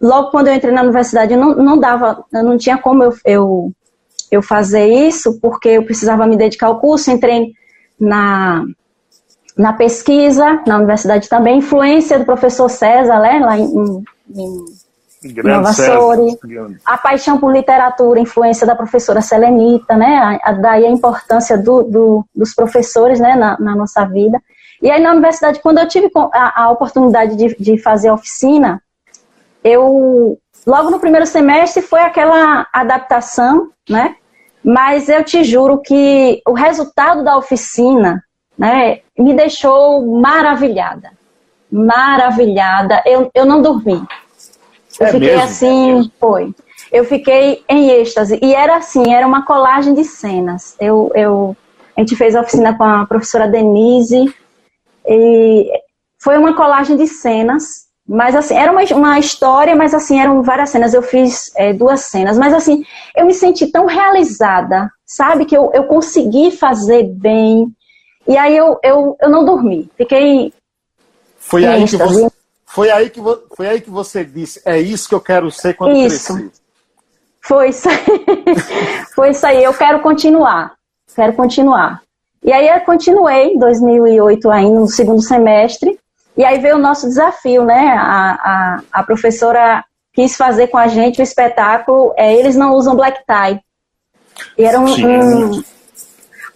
logo 0.00 0.30
quando 0.30 0.48
eu 0.48 0.54
entrei 0.54 0.72
na 0.72 0.82
universidade, 0.82 1.36
não, 1.36 1.54
não 1.54 1.78
dava, 1.78 2.24
não 2.32 2.56
tinha 2.56 2.78
como 2.78 3.04
eu, 3.04 3.14
eu, 3.24 3.72
eu 4.30 4.42
fazer 4.42 4.86
isso, 4.86 5.38
porque 5.40 5.68
eu 5.68 5.84
precisava 5.84 6.26
me 6.26 6.36
dedicar 6.36 6.66
ao 6.66 6.80
curso, 6.80 7.10
entrei 7.10 7.52
na 7.98 8.64
na 9.56 9.72
pesquisa, 9.72 10.62
na 10.66 10.78
universidade 10.78 11.28
também, 11.28 11.58
influência 11.58 12.18
do 12.18 12.24
professor 12.24 12.68
César, 12.70 13.18
né, 13.20 13.38
lá 13.38 13.58
em, 13.58 14.02
em 14.34 14.64
Nova 15.42 15.72
Sori, 15.72 16.38
a 16.84 16.98
paixão 16.98 17.38
por 17.38 17.52
literatura, 17.52 18.20
influência 18.20 18.66
da 18.66 18.74
professora 18.74 19.20
Selenita, 19.20 19.96
né, 19.96 20.40
a, 20.42 20.50
a, 20.50 20.52
daí 20.52 20.84
a 20.84 20.90
importância 20.90 21.56
do, 21.56 21.82
do, 21.82 22.24
dos 22.34 22.54
professores, 22.54 23.20
né, 23.20 23.34
na, 23.34 23.56
na, 23.58 23.76
nossa 23.76 24.04
vida. 24.04 24.40
E 24.80 24.90
aí 24.90 25.00
na 25.00 25.12
universidade, 25.12 25.60
quando 25.60 25.78
eu 25.78 25.88
tive 25.88 26.10
a, 26.32 26.64
a 26.64 26.70
oportunidade 26.70 27.36
de, 27.36 27.56
de 27.56 27.78
fazer 27.78 28.10
oficina, 28.10 28.82
eu, 29.62 30.38
logo 30.66 30.90
no 30.90 30.98
primeiro 30.98 31.26
semestre 31.26 31.82
foi 31.82 32.00
aquela 32.00 32.66
adaptação, 32.72 33.70
né, 33.88 34.16
mas 34.64 35.08
eu 35.08 35.22
te 35.24 35.44
juro 35.44 35.78
que 35.78 36.42
o 36.46 36.52
resultado 36.52 37.22
da 37.22 37.36
oficina 37.36 38.22
né, 38.56 39.00
me 39.18 39.34
deixou 39.34 40.06
maravilhada. 40.20 41.10
Maravilhada. 41.70 43.02
Eu, 43.06 43.30
eu 43.34 43.44
não 43.44 43.62
dormi. 43.62 44.06
Eu 44.98 45.06
é 45.06 45.10
fiquei 45.10 45.28
mesmo? 45.28 45.42
assim, 45.42 46.12
foi. 46.18 46.54
Eu 46.90 47.04
fiquei 47.04 47.64
em 47.68 47.90
êxtase. 47.90 48.38
E 48.42 48.54
era 48.54 48.76
assim, 48.76 49.12
era 49.12 49.26
uma 49.26 49.44
colagem 49.44 49.94
de 49.94 50.04
cenas. 50.04 50.76
Eu, 50.80 51.10
eu, 51.14 51.56
a 51.96 52.00
gente 52.00 52.16
fez 52.16 52.34
a 52.34 52.40
oficina 52.40 52.76
com 52.76 52.84
a 52.84 53.06
professora 53.06 53.48
Denise. 53.48 54.32
E 55.06 55.70
foi 56.22 56.38
uma 56.38 56.54
colagem 56.54 56.96
de 56.96 57.06
cenas. 57.06 57.82
Mas 58.06 58.34
assim, 58.34 58.54
era 58.54 58.70
uma, 58.70 58.82
uma 58.94 59.18
história, 59.18 59.76
mas 59.76 59.94
assim, 59.94 60.20
eram 60.20 60.42
várias 60.42 60.70
cenas. 60.70 60.92
Eu 60.92 61.02
fiz 61.02 61.50
é, 61.56 61.72
duas 61.72 62.00
cenas. 62.02 62.36
Mas 62.36 62.52
assim, 62.52 62.84
eu 63.16 63.24
me 63.24 63.32
senti 63.32 63.70
tão 63.70 63.86
realizada, 63.86 64.90
sabe? 65.06 65.44
Que 65.44 65.56
eu, 65.56 65.70
eu 65.72 65.84
consegui 65.84 66.50
fazer 66.50 67.04
bem 67.04 67.72
e 68.26 68.36
aí 68.36 68.56
eu, 68.56 68.78
eu, 68.82 69.16
eu 69.20 69.28
não 69.28 69.44
dormi. 69.44 69.90
Fiquei. 69.96 70.52
Foi 71.38 71.66
aí, 71.66 71.84
que 71.84 71.96
você, 71.96 72.28
foi, 72.72 72.90
aí 72.90 73.10
que, 73.10 73.20
foi 73.54 73.68
aí 73.68 73.80
que 73.82 73.90
você 73.90 74.24
disse: 74.24 74.62
é 74.64 74.80
isso 74.80 75.06
que 75.06 75.14
eu 75.14 75.20
quero 75.20 75.50
ser 75.50 75.74
quando 75.74 75.94
isso. 75.94 76.34
crescer. 76.34 76.50
Foi 77.42 77.68
isso 77.68 77.86
aí. 77.86 77.98
foi 79.14 79.30
isso 79.30 79.46
aí. 79.46 79.62
Eu 79.62 79.74
quero 79.74 80.00
continuar. 80.00 80.72
Quero 81.14 81.34
continuar. 81.34 82.00
E 82.42 82.50
aí 82.50 82.66
eu 82.66 82.80
continuei 82.80 83.48
em 83.48 83.58
2008 83.58 84.50
ainda, 84.50 84.80
no 84.80 84.88
segundo 84.88 85.20
semestre. 85.20 86.00
E 86.34 86.46
aí 86.46 86.58
veio 86.60 86.76
o 86.76 86.80
nosso 86.80 87.06
desafio, 87.06 87.62
né? 87.62 87.94
A, 87.94 88.32
a, 88.32 88.82
a 88.90 89.02
professora 89.02 89.84
quis 90.14 90.34
fazer 90.34 90.68
com 90.68 90.78
a 90.78 90.88
gente 90.88 91.20
o 91.20 91.22
espetáculo 91.22 92.14
é, 92.16 92.34
Eles 92.34 92.56
Não 92.56 92.72
Usam 92.72 92.96
Black 92.96 93.20
Tie. 93.26 93.60
E 94.56 94.64
era 94.64 94.80
um, 94.80 94.86
um, 94.86 95.62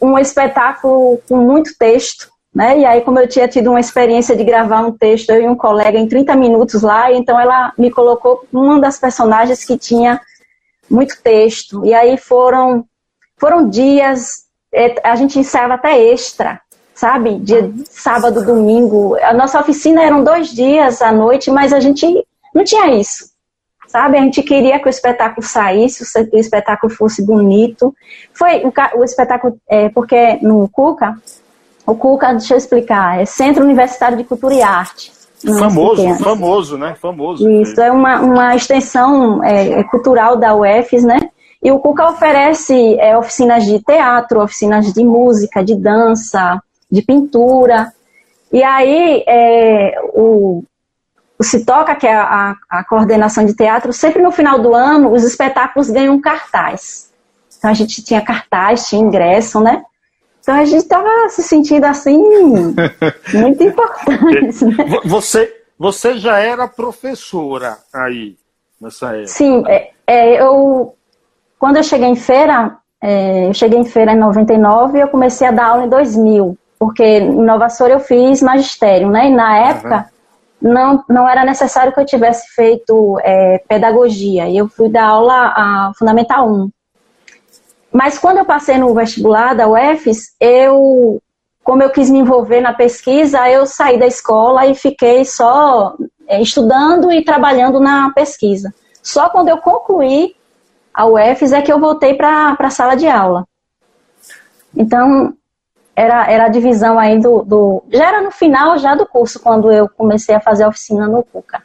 um 0.01 0.19
espetáculo 0.19 1.21
com 1.29 1.37
muito 1.37 1.77
texto, 1.79 2.31
né? 2.57 2.79
E 2.79 2.87
aí, 2.87 3.03
como 3.03 3.19
eu 3.19 3.29
tinha 3.29 3.47
tido 3.47 3.69
uma 3.69 3.81
experiência 3.81 4.35
de 4.35 4.43
gravar 4.43 4.81
um 4.81 4.91
texto, 4.91 5.29
eu 5.29 5.43
e 5.43 5.47
um 5.47 5.55
colega 5.55 5.99
em 5.99 6.09
30 6.09 6.35
minutos 6.37 6.81
lá, 6.81 7.13
então 7.13 7.39
ela 7.39 7.71
me 7.77 7.91
colocou 7.91 8.47
uma 8.51 8.81
das 8.81 8.99
personagens 8.99 9.63
que 9.63 9.77
tinha 9.77 10.19
muito 10.89 11.21
texto. 11.23 11.85
E 11.85 11.93
aí 11.93 12.17
foram, 12.17 12.87
foram 13.37 13.69
dias, 13.69 14.47
é, 14.73 14.95
a 15.05 15.15
gente 15.17 15.39
ensaiava 15.39 15.75
até 15.75 16.03
extra, 16.03 16.59
sabe? 16.95 17.39
Dia 17.41 17.71
sábado, 17.91 18.43
domingo. 18.43 19.17
A 19.17 19.35
nossa 19.35 19.61
oficina 19.61 20.03
eram 20.03 20.25
dois 20.25 20.49
dias 20.49 21.03
à 21.03 21.13
noite, 21.13 21.51
mas 21.51 21.75
a 21.75 21.79
gente 21.79 22.07
não 22.55 22.65
tinha 22.65 22.99
isso 22.99 23.37
sabe? 23.87 24.19
A 24.19 24.21
gente 24.21 24.43
queria 24.43 24.81
que 24.81 24.89
o 24.89 24.91
espetáculo 24.91 25.47
saísse, 25.47 26.03
o 26.03 26.37
espetáculo 26.37 26.93
fosse 26.93 27.25
bonito. 27.25 27.95
Foi 28.35 28.63
o, 28.65 28.73
o 28.99 29.05
espetáculo, 29.05 29.57
é, 29.69 29.89
porque 29.89 30.39
no 30.43 30.69
Cuca, 30.69 31.17
o 31.87 31.95
Cuca, 31.95 32.33
deixa 32.33 32.55
eu 32.55 32.59
explicar, 32.59 33.21
é 33.21 33.25
Centro 33.25 33.65
Universitário 33.65 34.17
de 34.17 34.25
Cultura 34.25 34.55
e 34.55 34.63
Arte. 34.63 35.13
Famoso, 35.59 36.15
famoso, 36.17 36.79
né? 36.79 36.97
Famoso. 37.01 37.49
Isso, 37.49 37.81
é 37.81 37.93
uma, 37.93 38.21
uma 38.21 38.57
extensão 38.57 39.45
é, 39.45 39.81
é 39.81 39.85
cultural 39.85 40.37
da 40.37 40.55
UFES, 40.55 41.05
né? 41.05 41.19
E 41.63 41.71
o 41.71 41.79
Cuca 41.79 42.09
oferece 42.09 42.99
é, 42.99 43.17
oficinas 43.17 43.65
de 43.65 43.81
teatro, 43.83 44.43
oficinas 44.43 44.93
de 44.93 45.05
música, 45.05 45.65
de 45.65 45.75
dança, 45.75 46.61
de 46.91 47.03
pintura. 47.03 47.93
E 48.53 48.63
aí, 48.63 49.23
é, 49.27 50.01
o, 50.15 50.65
o 51.39 51.45
Citoca, 51.45 51.95
que 51.95 52.07
é 52.07 52.15
a, 52.15 52.55
a, 52.69 52.85
coordenação 52.85 53.45
de 53.45 53.55
teatro, 53.55 53.93
sempre 53.93 54.23
no 54.23 54.31
final 54.31 54.59
do 54.59 54.75
ano 54.75 55.13
os 55.13 55.23
espetáculos 55.23 55.91
ganham 55.91 56.21
cartaz. 56.21 57.11
Então 57.59 57.71
a 57.71 57.75
gente 57.75 58.03
tinha 58.03 58.21
cartaz, 58.21 58.89
tinha 58.89 59.03
ingresso, 59.03 59.61
né? 59.61 59.83
Então 60.47 60.55
a 60.55 60.65
gente 60.65 60.83
estava 60.83 61.29
se 61.29 61.43
sentindo 61.43 61.85
assim, 61.87 62.23
muito 63.35 63.65
importante. 63.65 64.65
Né? 64.65 65.01
Você, 65.05 65.53
você 65.77 66.19
já 66.19 66.39
era 66.39 66.69
professora 66.69 67.79
aí, 67.93 68.37
nessa 68.81 69.09
época? 69.09 69.27
Sim, 69.27 69.65
é, 69.67 69.91
é, 70.07 70.41
eu, 70.41 70.95
quando 71.59 71.79
eu 71.79 71.83
cheguei 71.83 72.07
em 72.07 72.15
feira, 72.15 72.77
é, 73.03 73.49
eu 73.49 73.55
cheguei 73.55 73.77
em 73.77 73.85
feira 73.85 74.13
em 74.13 74.19
99 74.19 74.97
e 74.97 75.01
eu 75.01 75.09
comecei 75.09 75.49
a 75.49 75.51
dar 75.51 75.67
aula 75.67 75.85
em 75.85 75.89
2000, 75.89 76.57
porque 76.79 77.03
em 77.03 77.43
Nova 77.43 77.69
Soura 77.69 77.95
eu 77.95 78.01
fiz 78.01 78.41
magistério, 78.41 79.11
né? 79.11 79.27
E 79.27 79.35
na 79.35 79.59
época 79.71 80.09
uhum. 80.63 80.73
não, 80.73 81.05
não 81.09 81.29
era 81.29 81.45
necessário 81.45 81.93
que 81.93 81.99
eu 81.99 82.07
tivesse 82.07 82.55
feito 82.55 83.19
é, 83.25 83.59
pedagogia, 83.69 84.49
e 84.49 84.57
eu 84.57 84.69
fui 84.69 84.89
dar 84.89 85.07
aula 85.07 85.35
a 85.57 85.93
Fundamental 85.99 86.49
1. 86.49 86.71
Mas 87.97 88.19
quando 88.19 88.37
eu 88.37 88.45
passei 88.45 88.77
no 88.77 88.93
vestibular 88.93 89.55
da 89.55 89.67
UFES, 89.67 90.35
eu, 90.39 91.19
como 91.65 91.83
eu 91.83 91.89
quis 91.89 92.11
me 92.11 92.19
envolver 92.19 92.61
na 92.61 92.75
pesquisa, 92.75 93.49
eu 93.49 93.65
saí 93.65 93.99
da 93.99 94.07
escola 94.07 94.67
e 94.67 94.75
fiquei 94.75 95.25
só 95.25 95.97
é, 96.29 96.43
estudando 96.43 97.11
e 97.11 97.25
trabalhando 97.25 97.81
na 97.81 98.11
pesquisa. 98.11 98.75
Só 99.03 99.31
quando 99.31 99.49
eu 99.49 99.57
concluí 99.57 100.37
a 100.93 101.07
UFES 101.07 101.55
é 101.55 101.63
que 101.63 101.73
eu 101.73 101.81
voltei 101.81 102.13
para 102.13 102.55
a 102.59 102.71
sala 102.71 102.97
de 102.97 103.09
aula. 103.09 103.49
Então, 104.77 105.33
era, 105.95 106.31
era 106.31 106.45
a 106.45 106.51
divisão 106.51 106.99
aí 106.99 107.19
do, 107.19 107.43
do, 107.45 107.83
Já 107.91 108.09
era 108.09 108.21
no 108.21 108.31
final 108.31 108.77
já 108.77 108.95
do 108.95 109.07
curso, 109.07 109.41
quando 109.41 109.73
eu 109.73 109.89
comecei 109.89 110.35
a 110.35 110.41
fazer 110.41 110.65
a 110.65 110.69
oficina 110.69 111.09
no 111.09 111.23
CUCA. 111.23 111.63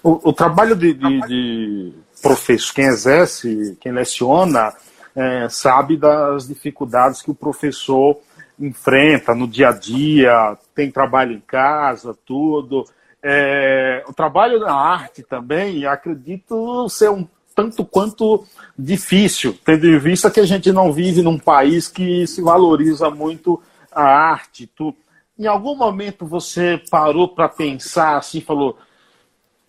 O, 0.00 0.28
o 0.28 0.32
trabalho 0.32 0.76
de, 0.76 0.94
de, 0.94 1.20
de 1.22 1.92
professor, 2.22 2.72
quem 2.72 2.84
exerce, 2.84 3.76
quem 3.80 3.90
leciona, 3.90 4.72
é, 5.16 5.48
sabe 5.48 5.96
das 5.96 6.46
dificuldades 6.46 7.22
que 7.22 7.30
o 7.30 7.34
professor 7.34 8.20
enfrenta 8.60 9.34
no 9.34 9.48
dia 9.48 9.70
a 9.70 9.72
dia, 9.72 10.58
tem 10.74 10.90
trabalho 10.90 11.32
em 11.32 11.40
casa, 11.40 12.16
tudo. 12.26 12.84
É, 13.22 14.04
o 14.06 14.12
trabalho 14.12 14.60
na 14.60 14.74
arte 14.74 15.22
também, 15.22 15.86
acredito 15.86 16.86
ser 16.90 17.10
um 17.10 17.26
tanto 17.54 17.86
quanto 17.86 18.44
difícil, 18.78 19.58
tendo 19.64 19.86
em 19.86 19.98
vista 19.98 20.30
que 20.30 20.40
a 20.40 20.44
gente 20.44 20.70
não 20.70 20.92
vive 20.92 21.22
num 21.22 21.38
país 21.38 21.88
que 21.88 22.26
se 22.26 22.42
valoriza 22.42 23.08
muito 23.08 23.62
a 23.90 24.04
arte. 24.04 24.66
Tu, 24.66 24.94
em 25.38 25.46
algum 25.46 25.74
momento 25.74 26.26
você 26.26 26.78
parou 26.90 27.28
para 27.28 27.48
pensar 27.48 28.18
assim, 28.18 28.42
falou: 28.42 28.78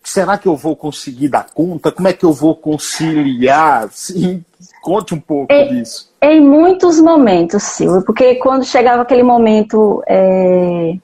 será 0.02 0.38
que 0.38 0.48
eu 0.48 0.56
vou 0.56 0.74
conseguir 0.74 1.28
dar 1.28 1.46
conta? 1.52 1.92
Como 1.92 2.08
é 2.08 2.12
que 2.12 2.24
eu 2.24 2.32
vou 2.32 2.54
conciliar? 2.54 3.88
Sim, 3.90 4.44
conte 4.82 5.14
um 5.14 5.20
pouco 5.20 5.52
em, 5.52 5.68
disso. 5.68 6.12
Em 6.20 6.40
muitos 6.40 7.00
momentos, 7.00 7.62
Silvio, 7.62 8.02
porque 8.02 8.36
quando 8.36 8.64
chegava 8.64 9.02
aquele 9.02 9.22
momento. 9.22 10.02
É... 10.06 10.94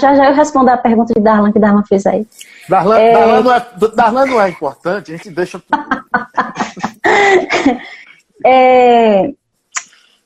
Já 0.00 0.14
já 0.14 0.30
eu 0.30 0.34
respondo 0.34 0.70
a 0.70 0.76
pergunta 0.76 1.12
de 1.12 1.20
Darlan 1.20 1.52
que 1.52 1.58
Darlan 1.58 1.84
fez 1.86 2.06
aí. 2.06 2.26
Darlan, 2.66 2.98
é... 2.98 3.12
Darlan, 3.12 3.42
não, 3.42 3.54
é, 3.54 3.66
Darlan 3.94 4.26
não 4.26 4.40
é 4.40 4.48
importante, 4.48 5.12
a 5.12 5.16
gente 5.16 5.30
deixa. 5.30 5.62
é, 8.42 9.34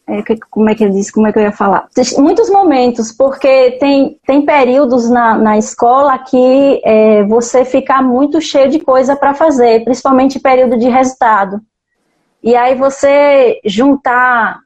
é, 0.08 0.22
como 0.50 0.70
é 0.70 0.74
que 0.74 0.82
ele 0.82 0.94
disse, 0.94 1.12
como 1.12 1.26
é 1.26 1.32
que 1.32 1.38
eu 1.38 1.42
ia 1.42 1.52
falar? 1.52 1.86
Muitos 2.16 2.48
momentos, 2.48 3.12
porque 3.12 3.72
tem, 3.72 4.18
tem 4.26 4.44
períodos 4.44 5.10
na, 5.10 5.36
na 5.36 5.58
escola 5.58 6.18
que 6.18 6.80
é, 6.82 7.22
você 7.24 7.64
fica 7.64 8.00
muito 8.00 8.40
cheio 8.40 8.70
de 8.70 8.80
coisa 8.80 9.14
para 9.14 9.34
fazer, 9.34 9.84
principalmente 9.84 10.40
período 10.40 10.78
de 10.78 10.88
resultado. 10.88 11.60
E 12.42 12.56
aí 12.56 12.74
você 12.74 13.60
juntar 13.66 14.60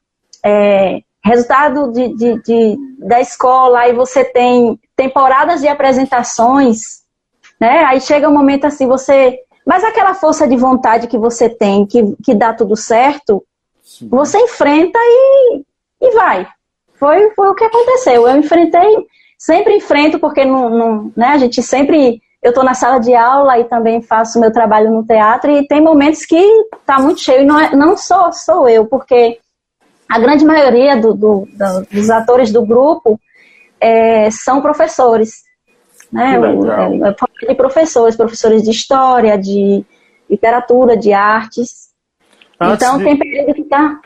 é, 0.45 1.01
resultado 1.23 1.91
de, 1.91 2.15
de, 2.15 2.41
de, 2.43 2.77
da 2.99 3.19
escola, 3.19 3.79
aí 3.79 3.93
você 3.93 4.23
tem 4.23 4.79
temporadas 4.95 5.59
de 5.59 5.67
apresentações, 5.67 7.01
né? 7.59 7.83
Aí 7.85 7.99
chega 7.99 8.29
um 8.29 8.33
momento 8.33 8.65
assim, 8.65 8.87
você. 8.87 9.39
Mas 9.65 9.83
aquela 9.83 10.13
força 10.13 10.47
de 10.47 10.55
vontade 10.55 11.07
que 11.07 11.17
você 11.17 11.49
tem, 11.49 11.85
que, 11.85 12.15
que 12.23 12.33
dá 12.33 12.53
tudo 12.53 12.75
certo, 12.75 13.43
Sim. 13.99 14.07
Você 14.09 14.39
enfrenta 14.39 14.97
e, 14.99 15.63
e 16.01 16.11
vai. 16.11 16.47
Foi, 16.95 17.29
foi 17.31 17.49
o 17.49 17.55
que 17.55 17.63
aconteceu. 17.63 18.27
Eu 18.27 18.37
enfrentei, 18.37 19.07
sempre 19.37 19.75
enfrento, 19.75 20.17
porque 20.17 20.43
não, 20.43 20.69
não, 20.69 21.11
né, 21.15 21.27
a 21.27 21.37
gente 21.37 21.61
sempre. 21.61 22.21
Eu 22.41 22.49
estou 22.49 22.63
na 22.63 22.73
sala 22.73 22.99
de 22.99 23.13
aula 23.13 23.57
e 23.59 23.63
também 23.65 24.01
faço 24.01 24.39
meu 24.39 24.51
trabalho 24.51 24.91
no 24.91 25.05
teatro, 25.05 25.49
e 25.51 25.65
tem 25.65 25.79
momentos 25.79 26.25
que 26.25 26.35
está 26.75 26.99
muito 26.99 27.21
cheio, 27.21 27.43
e 27.43 27.45
não, 27.45 27.57
é, 27.57 27.73
não 27.73 27.95
sou, 27.95 28.33
sou 28.33 28.67
eu, 28.67 28.85
porque 28.85 29.39
a 30.09 30.19
grande 30.19 30.43
maioria 30.43 30.97
do, 30.97 31.13
do, 31.13 31.47
do, 31.51 31.87
dos 31.89 32.09
atores 32.09 32.51
do 32.51 32.65
grupo 32.65 33.17
é, 33.79 34.29
são 34.29 34.61
professores. 34.61 35.43
Né? 36.11 36.35
Eu, 36.35 36.59
de 37.47 37.55
professores, 37.55 38.15
professores 38.15 38.61
de 38.63 38.71
história, 38.71 39.37
de 39.37 39.85
literatura, 40.29 40.97
de 40.97 41.13
artes. 41.13 41.82
Então, 42.71 42.97
de, 42.97 43.03
tem 43.03 43.17
período 43.17 43.53
que 43.53 43.63
tá. 43.63 43.99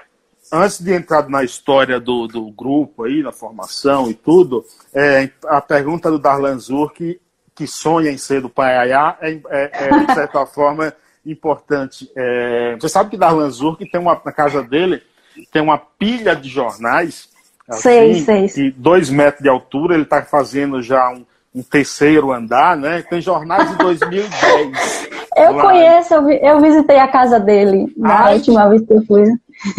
Antes 0.51 0.79
de 0.79 0.93
entrar 0.93 1.27
na 1.27 1.43
história 1.43 1.99
do, 1.99 2.27
do 2.27 2.49
grupo 2.51 3.03
aí, 3.03 3.21
na 3.21 3.31
formação 3.31 4.09
e 4.09 4.13
tudo, 4.13 4.65
é, 4.93 5.29
a 5.45 5.59
pergunta 5.59 6.09
do 6.09 6.17
Darlan 6.17 6.57
Zurk, 6.57 7.19
que 7.53 7.67
sonha 7.67 8.11
em 8.11 8.17
ser 8.17 8.41
do 8.41 8.49
Paiaiá, 8.49 9.17
é, 9.19 9.31
é, 9.49 9.71
é 9.73 10.05
de 10.05 10.13
certa 10.13 10.45
forma 10.47 10.93
importante. 11.25 12.09
É, 12.15 12.77
você 12.79 12.87
sabe 12.87 13.09
que 13.09 13.17
Darlan 13.17 13.49
Zurk 13.49 13.85
tem 13.89 13.99
uma, 13.99 14.21
na 14.23 14.31
casa 14.31 14.63
dele, 14.63 15.03
tem 15.51 15.61
uma 15.61 15.77
pilha 15.77 16.35
de 16.35 16.47
jornais. 16.47 17.29
Assim, 17.67 18.23
sei, 18.23 18.47
sei. 18.47 18.71
Dois 18.71 19.09
metros 19.09 19.43
de 19.43 19.49
altura, 19.49 19.95
ele 19.95 20.03
está 20.03 20.21
fazendo 20.21 20.81
já 20.81 21.09
um, 21.09 21.25
um 21.53 21.61
terceiro 21.61 22.31
andar, 22.31 22.77
né? 22.77 23.01
Tem 23.01 23.19
jornais 23.19 23.69
de 23.69 23.77
2010. 23.77 25.06
Eu 25.37 25.53
conheço, 25.59 26.13
eu, 26.13 26.29
eu, 26.29 26.61
visitei 26.61 26.97
a 26.97 27.07
casa 27.07 27.39
dele 27.39 27.93
na 27.95 28.25
ai, 28.25 28.35
última 28.35 28.67
vez 28.69 28.81
que 28.85 28.93
eu 28.93 29.05
fui. 29.05 29.23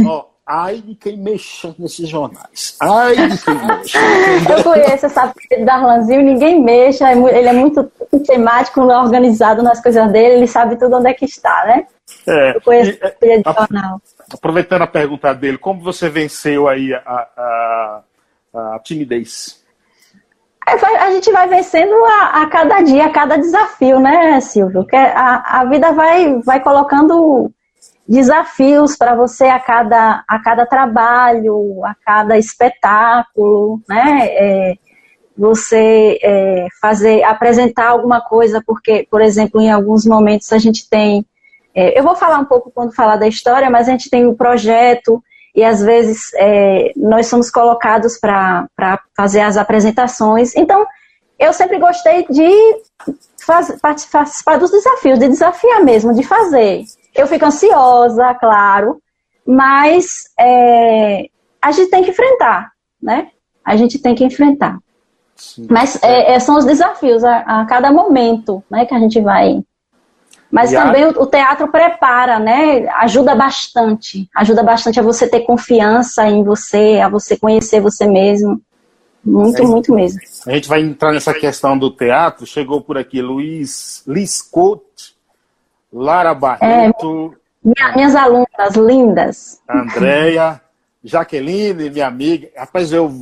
Ó, 0.07 0.25
ai 0.47 0.77
de 0.77 0.95
quem 0.95 1.17
mexa 1.17 1.75
nesses 1.79 2.09
jornais. 2.09 2.77
Ai 2.81 3.15
de 3.17 3.45
quem 3.45 3.55
mexa. 3.55 3.99
eu 4.51 4.63
conheço 4.63 5.07
essa 5.07 5.33
Darlanzinho, 5.65 6.23
ninguém 6.23 6.63
mexa, 6.63 7.11
é 7.11 7.13
ele 7.13 7.49
é 7.49 7.53
muito 7.53 7.91
temático, 8.27 8.81
organizado 8.81 9.63
nas 9.63 9.83
coisas 9.83 10.11
dele, 10.13 10.37
ele 10.37 10.47
sabe 10.47 10.77
tudo 10.77 10.97
onde 10.97 11.09
é 11.09 11.15
que 11.15 11.25
está, 11.25 11.65
né? 11.67 11.87
É, 12.27 12.57
eu 12.57 12.61
conheço 12.61 12.91
e, 12.93 13.27
é, 13.27 13.43
a, 13.45 13.53
jornal. 13.53 14.01
Aproveitando 14.33 14.83
a 14.83 14.87
pergunta 14.87 15.35
dele, 15.35 15.59
como 15.59 15.83
você 15.83 16.09
venceu 16.09 16.69
aí 16.69 16.95
a, 16.95 17.27
a, 17.37 18.03
a 18.55 18.79
timidez? 18.83 19.63
A 21.01 21.11
gente 21.11 21.31
vai 21.33 21.49
vencendo 21.49 21.95
a, 22.05 22.43
a, 22.43 22.47
cada 22.47 22.81
dia, 22.81 23.07
a 23.07 23.11
cada 23.11 23.37
desafio, 23.37 23.99
né, 24.01 24.41
Silvio? 24.41 24.85
Que 24.85 24.97
a, 24.97 25.61
a 25.61 25.65
vida 25.65 25.93
vai, 25.93 26.41
vai 26.43 26.61
colocando 26.61 27.51
desafios 28.07 28.97
para 28.97 29.15
você 29.15 29.45
a 29.45 29.61
cada, 29.61 30.25
a 30.27 30.39
cada 30.39 30.65
trabalho, 30.65 31.85
a 31.85 31.95
cada 32.05 32.39
espetáculo, 32.39 33.81
né? 33.89 34.27
É, 34.31 34.75
você 35.37 36.19
é, 36.21 36.67
fazer, 36.81 37.23
apresentar 37.23 37.89
alguma 37.89 38.21
coisa, 38.21 38.63
porque, 38.67 39.07
por 39.09 39.21
exemplo, 39.21 39.61
em 39.61 39.71
alguns 39.71 40.05
momentos 40.05 40.53
a 40.53 40.59
gente 40.59 40.89
tem. 40.89 41.25
É, 41.75 41.99
eu 41.99 42.03
vou 42.03 42.17
falar 42.17 42.39
um 42.39 42.45
pouco 42.45 42.73
quando 42.75 42.95
falar 42.95 43.17
da 43.17 43.29
história, 43.29 43.71
mas 43.71 43.89
a 43.89 43.93
gente 43.93 44.11
tem 44.11 44.27
um 44.27 44.35
projeto 44.35 45.23
e 45.55 45.65
às 45.65 45.83
vezes 45.83 46.33
é, 46.35 46.93
nós 46.97 47.27
somos 47.27 47.51
colocados 47.51 48.19
para 48.19 48.69
fazer 49.17 49.41
as 49.41 49.57
apresentações. 49.57 50.55
Então, 50.57 50.87
eu 51.39 51.53
sempre 51.53 51.79
gostei 51.79 52.27
de 52.29 52.51
faz, 53.45 53.79
participar 53.81 54.59
dos 54.59 54.71
desafios, 54.71 55.19
de 55.19 55.29
desafiar 55.29 55.85
mesmo, 55.85 56.13
de 56.13 56.23
fazer. 56.23 56.85
Eu 57.15 57.27
fico 57.27 57.47
ansiosa, 57.47 58.35
claro, 58.35 59.01
mas 59.47 60.25
é, 60.39 61.27
a 61.61 61.73
gente 61.73 61.91
tem 61.91 62.03
que 62.03 62.11
enfrentar, 62.11 62.71
né? 63.03 63.31
A 63.65 63.77
gente 63.77 63.99
tem 63.99 64.15
que 64.15 64.25
enfrentar. 64.25 64.79
Sim, 65.37 65.67
mas 65.71 66.03
é, 66.03 66.35
é, 66.35 66.41
são 66.41 66.57
os 66.57 66.65
desafios 66.65 67.23
a, 67.23 67.39
a, 67.39 67.67
cada 67.67 67.93
momento 67.93 68.63
né, 68.69 68.85
que 68.85 68.95
a 68.95 68.99
gente 68.99 69.21
vai 69.21 69.63
mas 70.51 70.73
também 70.73 71.05
a... 71.05 71.09
o, 71.09 71.27
teatro 71.27 71.69
prepara, 71.69 72.39
né? 72.39 72.89
Ajuda 73.01 73.35
bastante. 73.35 74.29
Ajuda 74.35 74.63
bastante 74.63 74.99
a 74.99 75.03
você 75.03 75.29
ter 75.29 75.41
confiança 75.41 76.27
em 76.27 76.43
você, 76.43 77.01
a 77.03 77.09
você 77.09 77.37
conhecer 77.37 77.81
você 77.81 78.07
mesmo. 78.07 78.61
Muito, 79.23 79.63
é, 79.63 79.67
muito 79.67 79.95
mesmo. 79.95 80.21
A 80.47 80.53
gente 80.53 80.69
vai 80.69 80.81
entrar 80.81 81.13
nessa 81.13 81.35
questão 81.35 81.77
do 81.77 81.91
teatro. 81.91 82.47
Chegou 82.47 82.81
por 82.81 82.97
aqui 82.97 83.21
Luiz 83.21 84.03
Liscote, 84.07 85.15
Lara 85.93 86.33
Barreto. 86.33 87.35
É, 87.35 87.69
minha, 87.69 87.95
minhas 87.95 88.17
alunas 88.17 88.75
lindas. 88.75 89.61
Andréia, 89.69 90.61
Jaqueline, 91.05 91.91
minha 91.91 92.07
amiga. 92.07 92.49
Rapaz, 92.57 92.91
eu 92.91 93.13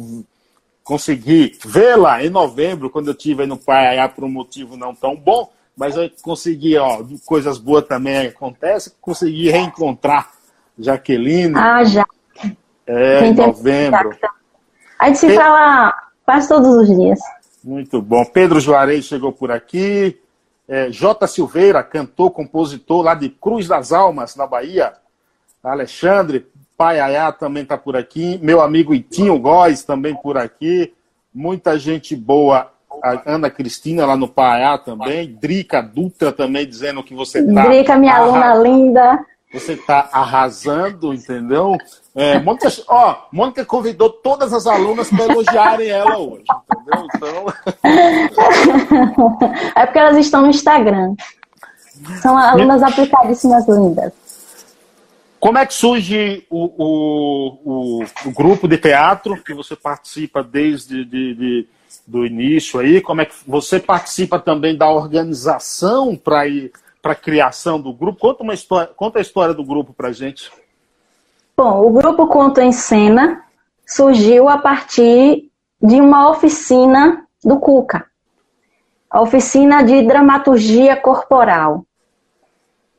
consegui 0.85 1.59
vê-la 1.65 2.25
em 2.25 2.31
novembro, 2.31 2.89
quando 2.89 3.09
eu 3.09 3.15
estive 3.15 3.45
no 3.45 3.57
Paiaiá 3.57 4.09
por 4.09 4.23
um 4.23 4.31
motivo 4.31 4.77
não 4.77 4.95
tão 4.95 5.17
bom 5.17 5.51
mas 5.77 5.97
eu 5.97 6.11
consegui, 6.23 6.77
ó, 6.79 7.05
coisas 7.25 7.59
boas 7.59 7.85
também 7.85 8.29
acontecem, 8.29 8.93
consegui 9.01 9.51
reencontrar 9.51 10.33
Jaqueline. 10.79 11.55
Ah, 11.57 11.85
já. 11.85 12.05
É, 12.87 13.27
em 13.27 13.35
novembro. 13.35 14.17
A 14.99 15.09
gente 15.09 15.19
se 15.19 15.27
Pedro... 15.27 15.43
fala 15.43 15.95
quase 16.25 16.49
todos 16.49 16.69
os 16.69 16.87
dias. 16.87 17.19
Muito 17.62 18.01
bom. 18.01 18.25
Pedro 18.25 18.61
Juarez 18.61 19.05
chegou 19.05 19.33
por 19.33 19.51
aqui. 19.51 20.19
É, 20.69 20.91
J. 20.91 21.27
Silveira, 21.27 21.83
cantor, 21.83 22.31
compositor 22.31 23.03
lá 23.03 23.15
de 23.15 23.29
Cruz 23.29 23.69
das 23.69 23.93
Almas, 23.93 24.35
na 24.35 24.47
Bahia. 24.47 24.95
Alexandre, 25.62 26.47
Pai 26.77 27.01
Ayá 27.01 27.33
também 27.33 27.65
está 27.65 27.77
por 27.77 27.97
aqui. 27.97 28.39
Meu 28.43 28.61
amigo 28.61 28.95
Itinho 28.95 29.39
Góes 29.39 29.83
também 29.83 30.15
por 30.15 30.39
aqui. 30.39 30.95
Muita 31.35 31.79
gente 31.79 32.15
boa. 32.15 32.73
A 33.03 33.23
Ana 33.27 33.51
Cristina 33.51 34.07
lá 34.07 34.17
no 34.17 34.29
Paiá 34.29 34.79
também. 34.79 35.37
Drica 35.41 35.83
Dutra 35.83 36.33
também 36.33 36.67
dizendo 36.67 37.03
que 37.03 37.15
você 37.15 37.41
está. 37.41 37.67
Drica, 37.67 37.97
minha 37.97 38.17
aluna 38.17 38.55
linda. 38.55 39.25
Você 39.53 39.75
está 39.75 40.09
arrasando, 40.13 41.15
entendeu? 41.15 41.77
É, 42.15 42.39
Mônica, 42.41 42.69
ó, 42.89 43.17
Mônica 43.33 43.65
convidou 43.65 44.11
todas 44.11 44.53
as 44.53 44.67
alunas 44.67 45.09
para 45.09 45.25
elogiarem 45.25 45.89
ela 45.89 46.19
hoje, 46.19 46.45
entendeu? 46.73 47.07
Então... 47.15 47.47
É 49.77 49.87
porque 49.87 49.99
elas 49.99 50.17
estão 50.17 50.43
no 50.43 50.49
Instagram. 50.49 51.15
São 52.21 52.37
alunas 52.37 52.83
aplicadíssimas 52.83 53.67
lindas. 53.69 54.13
Como 55.39 55.59
é 55.59 55.67
que 55.67 55.75
surge 55.75 56.45
o, 56.51 56.65
o, 56.77 57.59
o, 57.65 58.05
o, 58.25 58.31
grupo 58.33 58.67
de 58.67 58.79
teatro 58.79 59.41
que 59.43 59.55
você 59.55 59.77
participa 59.77 60.43
desde 60.43 61.05
de, 61.05 61.35
de, 61.35 61.69
do 62.07 62.25
início 62.25 62.79
aí? 62.79 63.01
Como 63.01 63.21
é 63.21 63.25
que 63.25 63.35
você 63.47 63.81
participa 63.81 64.38
também 64.38 64.77
da 64.77 64.88
organização 64.88 66.14
para 66.16 66.47
ir 66.47 66.73
para 67.03 67.12
a 67.12 67.16
criação 67.16 67.81
do 67.81 67.92
grupo? 67.92 68.21
Conta 68.21 68.42
uma 68.42 68.55
história, 68.55 68.90
conta 68.95 69.19
a 69.19 69.23
história 69.23 69.55
do 69.55 69.64
grupo 69.64 69.92
para 69.92 70.12
gente. 70.12 70.51
Bom, 71.57 71.87
o 71.87 71.90
grupo 71.90 72.27
Conto 72.27 72.61
em 72.61 72.71
Cena 72.71 73.42
surgiu 73.87 74.49
a 74.49 74.59
partir 74.59 75.51
de 75.83 76.01
uma 76.01 76.31
oficina 76.31 77.27
do 77.42 77.59
Cuca, 77.59 78.07
a 79.11 79.23
oficina 79.23 79.83
de 79.83 80.03
dramaturgia 80.03 80.97
corporal. 80.97 81.85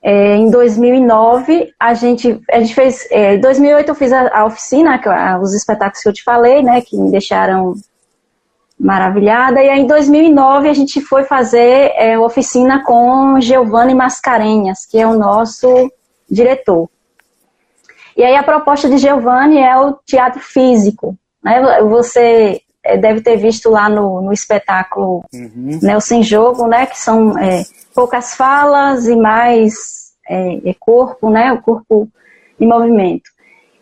É, 0.01 0.35
em 0.35 0.49
2009, 0.49 1.73
a 1.79 1.93
gente, 1.93 2.41
a 2.49 2.59
gente 2.59 2.73
fez. 2.73 3.07
É, 3.11 3.35
em 3.35 3.41
2008, 3.41 3.89
eu 3.89 3.95
fiz 3.95 4.13
a, 4.13 4.39
a 4.39 4.45
oficina, 4.45 5.01
a, 5.05 5.39
os 5.39 5.53
espetáculos 5.53 6.01
que 6.01 6.09
eu 6.09 6.13
te 6.13 6.23
falei, 6.23 6.63
né, 6.63 6.81
que 6.81 6.95
me 6.95 7.11
deixaram 7.11 7.73
maravilhada. 8.79 9.61
E 9.61 9.69
aí, 9.69 9.79
em 9.79 9.87
2009, 9.87 10.69
a 10.69 10.73
gente 10.73 11.01
foi 11.01 11.23
fazer 11.23 11.91
é, 11.95 12.17
oficina 12.17 12.83
com 12.83 13.39
Giovanni 13.39 13.95
Mascarenhas, 13.95 14.85
que 14.85 14.99
é 14.99 15.07
o 15.07 15.17
nosso 15.17 15.91
diretor. 16.29 16.89
E 18.15 18.23
aí, 18.23 18.35
a 18.35 18.43
proposta 18.43 18.89
de 18.89 18.97
Giovanni 18.97 19.59
é 19.59 19.77
o 19.77 19.93
teatro 20.05 20.39
físico. 20.39 21.17
Né? 21.43 21.81
Você 21.83 22.61
é, 22.87 22.97
deve 22.97 23.21
ter 23.21 23.35
visto 23.35 23.69
lá 23.69 23.89
no, 23.89 24.21
no 24.21 24.31
espetáculo 24.31 25.23
uhum. 25.33 25.79
Nelson 25.81 26.23
Jogo, 26.23 26.67
né, 26.67 26.85
que 26.85 26.97
são 26.97 27.37
é, 27.37 27.63
poucas 27.93 28.33
falas 28.33 29.07
e 29.07 29.15
mais 29.15 30.13
é, 30.27 30.69
é, 30.69 30.75
corpo, 30.79 31.29
né, 31.29 31.51
o 31.51 31.61
corpo 31.61 32.07
em 32.59 32.65
movimento. 32.65 33.29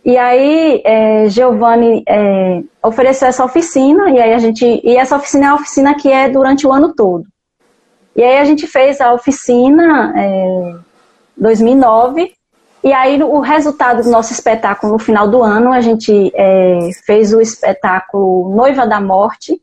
E 0.05 0.17
aí, 0.17 0.83
é, 0.85 1.27
Giovanni 1.29 2.03
é, 2.07 2.61
ofereceu 2.83 3.27
essa 3.27 3.43
oficina, 3.43 4.11
e 4.11 4.19
aí 4.19 4.33
a 4.33 4.37
gente. 4.37 4.63
E 4.83 4.95
essa 4.95 5.15
oficina 5.15 5.47
é 5.47 5.49
uma 5.49 5.55
oficina 5.55 5.95
que 5.95 6.11
é 6.11 6.29
durante 6.29 6.67
o 6.67 6.71
ano 6.71 6.93
todo. 6.93 7.25
E 8.15 8.23
aí 8.23 8.37
a 8.37 8.45
gente 8.45 8.67
fez 8.67 9.01
a 9.01 9.11
oficina 9.11 10.13
é, 10.15 10.75
2009, 11.35 12.31
e 12.83 12.93
aí 12.93 13.21
o 13.23 13.39
resultado 13.39 14.03
do 14.03 14.11
nosso 14.11 14.31
espetáculo 14.31 14.93
no 14.93 14.99
final 14.99 15.27
do 15.27 15.41
ano, 15.41 15.73
a 15.73 15.81
gente 15.81 16.31
é, 16.35 16.87
fez 17.03 17.33
o 17.33 17.41
espetáculo 17.41 18.55
Noiva 18.55 18.85
da 18.85 19.01
Morte, 19.01 19.59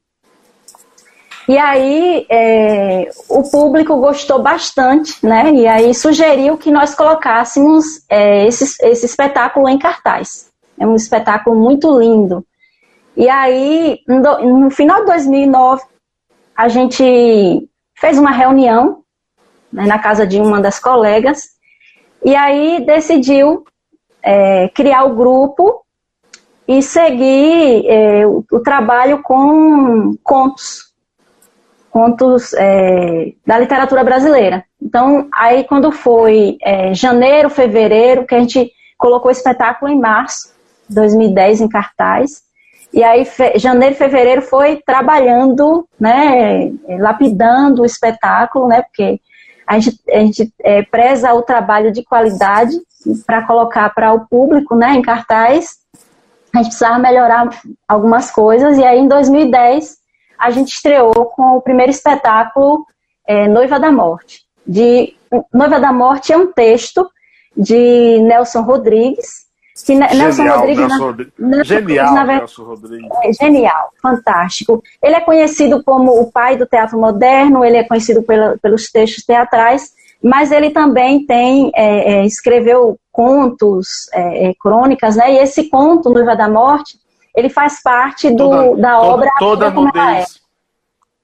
e 1.48 1.58
aí 1.58 2.26
é, 2.30 3.10
o 3.28 3.42
público 3.42 3.96
gostou 3.96 4.40
bastante, 4.40 5.24
né? 5.24 5.52
E 5.52 5.66
aí 5.66 5.94
sugeriu 5.94 6.56
que 6.56 6.70
nós 6.70 6.94
colocássemos 6.94 7.84
é, 8.08 8.46
esse, 8.46 8.64
esse 8.86 9.06
espetáculo 9.06 9.68
em 9.68 9.78
cartaz. 9.78 10.50
É 10.78 10.86
um 10.86 10.94
espetáculo 10.94 11.56
muito 11.56 11.98
lindo. 11.98 12.46
E 13.16 13.28
aí, 13.28 13.98
no, 14.06 14.70
final 14.70 15.00
de 15.00 15.06
2009, 15.06 15.82
a 16.56 16.68
gente 16.68 17.68
fez 17.98 18.18
uma 18.18 18.30
reunião 18.30 19.02
né, 19.70 19.86
na 19.86 19.98
casa 19.98 20.26
de 20.26 20.40
uma 20.40 20.60
das 20.60 20.78
colegas 20.78 21.50
e 22.24 22.34
aí 22.34 22.84
decidiu 22.86 23.64
é, 24.22 24.68
criar 24.68 25.04
o 25.04 25.14
grupo 25.14 25.84
e 26.66 26.80
seguir 26.82 27.84
é, 27.86 28.26
o, 28.26 28.44
o 28.50 28.60
trabalho 28.60 29.22
com 29.22 30.16
contos 30.22 30.91
contos 31.92 32.54
é, 32.54 33.32
da 33.46 33.58
literatura 33.58 34.02
brasileira. 34.02 34.64
Então, 34.80 35.28
aí 35.32 35.62
quando 35.64 35.92
foi 35.92 36.56
é, 36.62 36.94
janeiro, 36.94 37.50
fevereiro, 37.50 38.26
que 38.26 38.34
a 38.34 38.40
gente 38.40 38.72
colocou 38.96 39.28
o 39.28 39.32
espetáculo 39.32 39.92
em 39.92 40.00
março, 40.00 40.50
2010 40.88 41.60
em 41.60 41.68
cartaz, 41.68 42.42
e 42.94 43.04
aí 43.04 43.26
fe, 43.26 43.58
janeiro, 43.58 43.94
fevereiro 43.94 44.40
foi 44.40 44.82
trabalhando, 44.84 45.86
né, 46.00 46.72
lapidando 46.98 47.82
o 47.82 47.86
espetáculo, 47.86 48.68
né, 48.68 48.82
porque 48.82 49.20
a 49.66 49.78
gente, 49.78 50.00
a 50.10 50.18
gente 50.18 50.52
é, 50.60 50.82
preza 50.82 51.32
o 51.34 51.42
trabalho 51.42 51.92
de 51.92 52.02
qualidade 52.02 52.74
para 53.26 53.46
colocar 53.46 53.92
para 53.94 54.12
o 54.14 54.26
público, 54.26 54.74
né, 54.74 54.94
em 54.94 55.02
cartaz. 55.02 55.76
A 56.54 56.58
gente 56.58 56.68
precisava 56.68 56.98
melhorar 56.98 57.48
algumas 57.86 58.30
coisas, 58.30 58.78
e 58.78 58.84
aí 58.84 58.98
em 58.98 59.08
2010 59.08 60.01
a 60.42 60.50
gente 60.50 60.72
estreou 60.72 61.26
com 61.26 61.56
o 61.56 61.60
primeiro 61.60 61.92
espetáculo 61.92 62.84
é, 63.26 63.46
Noiva 63.46 63.78
da 63.78 63.92
Morte. 63.92 64.40
De, 64.66 65.14
Noiva 65.54 65.78
da 65.78 65.92
Morte 65.92 66.32
é 66.32 66.36
um 66.36 66.52
texto 66.52 67.08
de 67.56 68.18
Nelson 68.20 68.62
Rodrigues. 68.62 69.42
Que 69.86 69.94
genial, 69.94 70.14
Nelson 70.14 70.48
Rodrigues, 70.48 70.78
Nelson 70.78 71.04
Rodrigues. 71.04 71.32
Na, 71.38 71.62
genial, 71.62 72.14
na, 72.14 72.24
Nelson 72.24 72.62
Rodrigues. 72.64 73.10
É, 73.22 73.32
genial, 73.32 73.90
fantástico. 74.02 74.82
Ele 75.02 75.14
é 75.14 75.20
conhecido 75.20 75.82
como 75.82 76.20
o 76.20 76.30
pai 76.30 76.56
do 76.56 76.66
teatro 76.66 76.98
moderno, 76.98 77.64
ele 77.64 77.78
é 77.78 77.84
conhecido 77.84 78.22
pela, 78.22 78.58
pelos 78.58 78.90
textos 78.90 79.24
teatrais, 79.24 79.92
mas 80.22 80.52
ele 80.52 80.70
também 80.70 81.24
tem 81.24 81.70
é, 81.74 82.14
é, 82.14 82.26
escreveu 82.26 82.98
contos, 83.10 84.08
é, 84.12 84.50
é, 84.50 84.54
crônicas, 84.54 85.16
né? 85.16 85.34
E 85.34 85.38
esse 85.38 85.68
conto, 85.68 86.10
Noiva 86.10 86.36
da 86.36 86.48
Morte, 86.48 86.98
ele 87.34 87.48
faz 87.48 87.82
parte 87.82 88.30
do, 88.30 88.36
toda, 88.36 88.80
da 88.80 89.00
obra 89.00 89.30
toda, 89.38 89.70
toda 89.70 89.70
nudez, 89.70 90.36
é. 90.36 90.40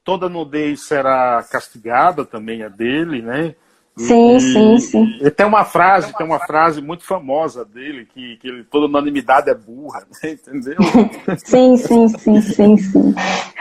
toda 0.04 0.28
nudez 0.28 0.86
será 0.86 1.44
castigada 1.50 2.24
também 2.24 2.62
é 2.62 2.70
dele, 2.70 3.22
né? 3.22 3.54
sim, 3.98 4.36
e, 4.36 4.40
sim, 4.40 4.78
sim. 4.78 5.18
E 5.20 5.30
tem 5.30 5.44
uma 5.44 5.64
frase, 5.64 6.16
tem 6.16 6.24
uma 6.24 6.38
frase 6.38 6.80
muito 6.80 7.04
famosa 7.04 7.64
dele, 7.64 8.06
que, 8.06 8.36
que 8.36 8.48
ele, 8.48 8.64
toda 8.64 8.86
unanimidade 8.86 9.50
é 9.50 9.54
burra, 9.54 10.06
né? 10.22 10.30
entendeu? 10.38 10.76
sim, 11.44 11.76
sim, 11.76 12.08
sim, 12.08 12.40
sim, 12.40 12.76
sim. 12.76 13.14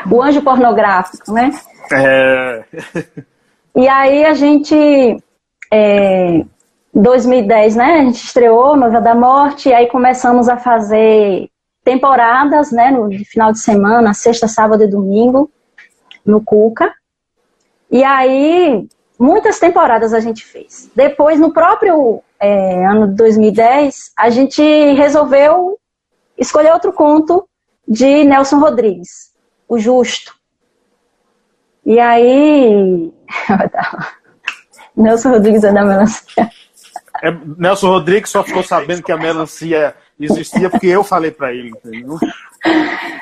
O 0.10 0.22
anjo 0.22 0.42
pornográfico, 0.42 1.32
né? 1.34 1.52
É. 1.92 2.64
E 3.76 3.88
aí 3.88 4.26
a 4.26 4.34
gente, 4.34 4.76
é, 5.72 6.46
2010, 6.94 7.76
né, 7.76 8.00
a 8.00 8.04
gente 8.04 8.24
estreou 8.24 8.76
Noiva 8.76 9.02
da 9.02 9.16
Morte, 9.16 9.70
e 9.70 9.74
aí 9.74 9.88
começamos 9.88 10.48
a 10.48 10.58
fazer 10.58 11.50
temporadas, 11.88 12.69
né, 12.69 12.91
no 12.91 13.10
final 13.23 13.54
de 13.54 13.60
semana, 13.60 14.13
sexta, 14.13 14.45
sábado 14.45 14.84
e 14.84 14.88
domingo, 14.88 15.50
no 16.26 16.43
Cuca. 16.43 16.93
E 17.89 18.04
aí, 18.04 18.86
muitas 19.17 19.58
temporadas 19.58 20.13
a 20.13 20.19
gente 20.19 20.43
fez. 20.43 20.91
Depois, 20.93 21.39
no 21.39 21.54
próprio 21.54 22.21
é, 22.41 22.86
ano 22.86 23.08
de 23.08 23.15
2010, 23.15 24.12
a 24.17 24.30
gente 24.30 24.62
resolveu 24.95 25.80
escolher 26.38 26.73
outro 26.73 26.91
conto 26.91 27.47
de 27.88 28.26
Nelson 28.26 28.60
Rodrigues, 28.60 29.32
O 29.65 29.80
Justo. 29.80 30.36
E 31.86 32.02
aí. 32.02 33.13
Nelson 34.93 35.30
Rodrigues 35.30 35.63
é 35.63 35.71
da 35.71 35.86
melancia. 35.86 36.52
É, 37.23 37.32
Nelson 37.58 37.88
Rodrigues 37.88 38.30
só 38.30 38.43
ficou 38.43 38.62
sabendo 38.62 39.04
que 39.04 39.12
a 39.13 39.17
melancia 39.17 39.95
existia 40.20 40.70
porque 40.70 40.88
eu 40.88 41.04
falei 41.04 41.32
para 41.32 41.54
ele, 41.54 41.70
entendeu? 41.70 42.18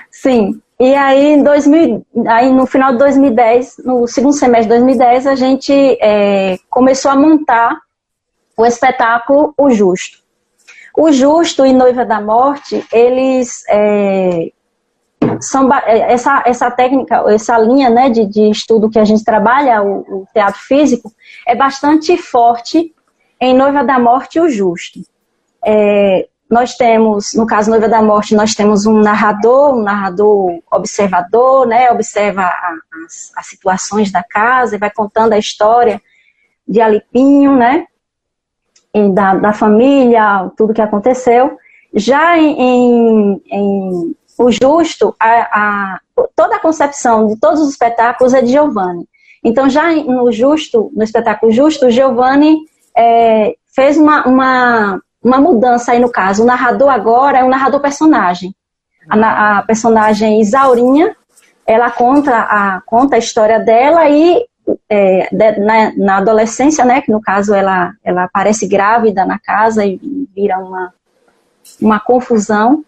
Sim. 0.10 0.62
E 0.80 0.94
aí, 0.94 1.34
em 1.34 1.44
2000, 1.44 2.06
aí, 2.28 2.52
no 2.52 2.66
final 2.66 2.92
de 2.92 2.98
2010, 2.98 3.82
no 3.86 4.08
segundo 4.08 4.34
semestre 4.34 4.64
de 4.64 4.70
2010, 4.70 5.28
a 5.28 5.36
gente 5.36 5.72
é, 6.02 6.58
começou 6.70 7.12
a 7.12 7.16
montar 7.16 7.80
o 8.58 8.66
espetáculo 8.66 9.54
O 9.58 9.70
Justo. 9.70 10.20
O 10.98 11.12
Justo 11.12 11.66
e 11.66 11.74
Noiva 11.74 12.06
da 12.06 12.20
Morte, 12.20 12.86
eles 12.92 13.64
é, 13.70 14.52
são 15.42 15.72
é, 15.74 16.14
essa, 16.14 16.44
essa 16.46 16.72
técnica, 16.72 17.24
essa 17.28 17.58
linha 17.58 17.90
né, 17.90 18.10
de, 18.10 18.26
de 18.26 18.50
estudo 18.50 18.90
que 18.90 19.00
a 19.00 19.06
gente 19.06 19.24
trabalha, 19.24 19.82
o, 19.82 20.00
o 20.00 20.28
teatro 20.34 20.60
físico, 20.62 21.12
é 21.48 21.56
bastante 21.56 22.18
forte 22.18 22.94
em 23.40 23.54
Noiva 23.54 23.84
da 23.84 24.00
Morte 24.00 24.38
e 24.38 24.42
O 24.42 24.50
Justo. 24.50 25.02
É, 25.64 26.28
nós 26.50 26.76
temos, 26.76 27.34
no 27.34 27.46
caso 27.46 27.72
Noiva 27.72 27.90
da 27.90 28.02
Morte, 28.02 28.36
nós 28.36 28.54
temos 28.54 28.86
um 28.86 29.00
narrador, 29.00 29.76
um 29.76 29.82
narrador 29.82 30.60
observador, 30.72 31.66
né, 31.66 31.92
observa 31.92 32.44
as, 32.44 33.32
as 33.36 33.48
situações 33.48 34.12
da 34.12 34.24
casa 34.24 34.76
e 34.76 34.80
vai 34.80 34.92
contando 34.92 35.34
a 35.34 35.40
história 35.40 36.02
de 36.68 36.82
Alipinho, 36.82 37.56
né, 37.56 37.88
da, 39.14 39.36
da 39.36 39.54
família, 39.54 40.50
tudo 40.56 40.74
que 40.74 40.82
aconteceu. 40.82 41.58
Já 41.94 42.38
em, 42.38 42.62
em, 42.62 43.42
em 43.52 44.16
O 44.38 44.52
Justo, 44.52 45.16
a, 45.20 45.30
a, 45.30 46.00
toda 46.36 46.58
a 46.58 46.60
concepção 46.60 47.28
de 47.28 47.40
todos 47.40 47.62
os 47.62 47.70
espetáculos 47.70 48.34
é 48.34 48.42
de 48.42 48.52
Giovanni. 48.52 49.08
Então, 49.44 49.70
já 49.70 49.92
no 49.94 50.32
Justo, 50.32 50.92
no 50.96 51.04
espetáculo 51.04 51.52
Justo, 51.52 51.90
Giovanni 51.90 52.58
é, 52.98 53.56
fez 53.74 53.98
uma, 53.98 54.28
uma, 54.28 55.02
uma 55.26 55.40
mudança 55.40 55.92
aí 55.92 56.00
no 56.00 56.12
caso. 56.12 56.44
O 56.44 56.46
narrador 56.46 56.88
agora 56.90 57.40
é 57.40 57.44
um 57.44 57.50
narrador 57.50 57.80
personagem. 57.80 58.56
A, 59.10 59.58
a 59.58 59.64
personagem 59.64 60.40
Isaurinha, 60.40 61.16
ela 61.66 61.90
conta 61.90 62.38
a, 62.38 62.82
conta 62.86 63.16
a 63.16 63.20
história 63.20 63.60
dela 63.60 64.08
e 64.08 64.46
é, 64.88 65.28
de, 65.32 65.60
na, 65.60 65.96
na, 65.96 66.18
adolescência, 66.18 66.86
né, 66.86 67.02
que 67.02 67.12
no 67.12 67.20
caso 67.20 67.56
ela, 67.56 67.94
ela 68.04 68.26
aparece 68.26 68.68
grávida 68.68 69.26
na 69.26 69.40
casa 69.40 69.84
e 69.84 70.00
vira 70.36 70.60
uma, 70.60 70.94
uma 71.82 72.00
confusão. 72.00 72.86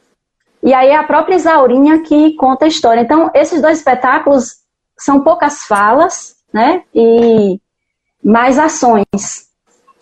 E 0.62 0.76
aí 0.76 0.89
é 0.89 0.95
a 0.95 1.04
própria 1.04 1.36
Isaurinha 1.36 2.04
que 2.04 2.36
conta 2.36 2.65
a 2.65 2.67
história. 2.67 3.02
Então, 3.02 3.32
esses 3.34 3.62
dois 3.62 3.80
espetáculos 3.80 4.58
são 4.95 5.21
poucas 5.21 5.63
falas, 5.63 6.36
né, 6.54 6.84
e 6.93 7.60
mais 8.23 8.60
ações. 8.60 9.46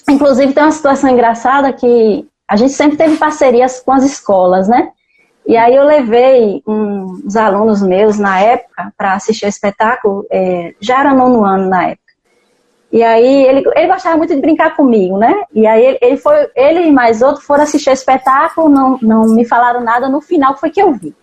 Inclusive, 0.10 0.54
tem 0.54 0.64
uma 0.64 0.72
situação 0.72 1.10
engraçada 1.10 1.74
que 1.74 2.28
a 2.48 2.56
gente 2.56 2.74
sempre 2.74 2.98
teve 2.98 3.18
parcerias 3.18 3.80
com 3.80 3.92
as 3.92 4.04
escolas, 4.04 4.68
né? 4.68 4.92
E 5.48 5.56
aí 5.56 5.76
eu 5.76 5.84
levei 5.84 6.64
uns 6.66 7.36
alunos 7.36 7.82
meus 7.82 8.18
na 8.18 8.40
época 8.40 8.92
para 8.98 9.14
assistir 9.14 9.46
o 9.46 9.50
espetáculo, 9.50 10.26
é, 10.32 10.74
já 10.80 11.00
era 11.00 11.14
nono 11.14 11.46
ano 11.46 11.70
na 11.70 11.90
época. 11.90 12.06
E 12.92 13.04
aí 13.04 13.46
ele, 13.46 13.64
ele 13.76 13.88
gostava 13.88 14.18
muito 14.18 14.34
de 14.34 14.42
brincar 14.42 14.76
comigo, 14.76 15.18
né? 15.18 15.44
E 15.54 15.68
aí 15.68 15.98
ele, 16.02 16.18
foi, 16.18 16.50
ele 16.56 16.88
e 16.88 16.92
mais 16.92 17.22
outro 17.22 17.42
foram 17.42 17.64
assistir 17.64 17.90
o 17.90 17.94
espetáculo, 17.94 18.70
não, 18.70 18.98
não 19.02 19.26
me 19.36 19.46
falaram 19.46 19.82
nada, 19.82 20.08
no 20.10 20.22
final 20.22 20.58
foi 20.58 20.70
que 20.70 20.82
eu 20.82 20.94
vi. 20.94 21.14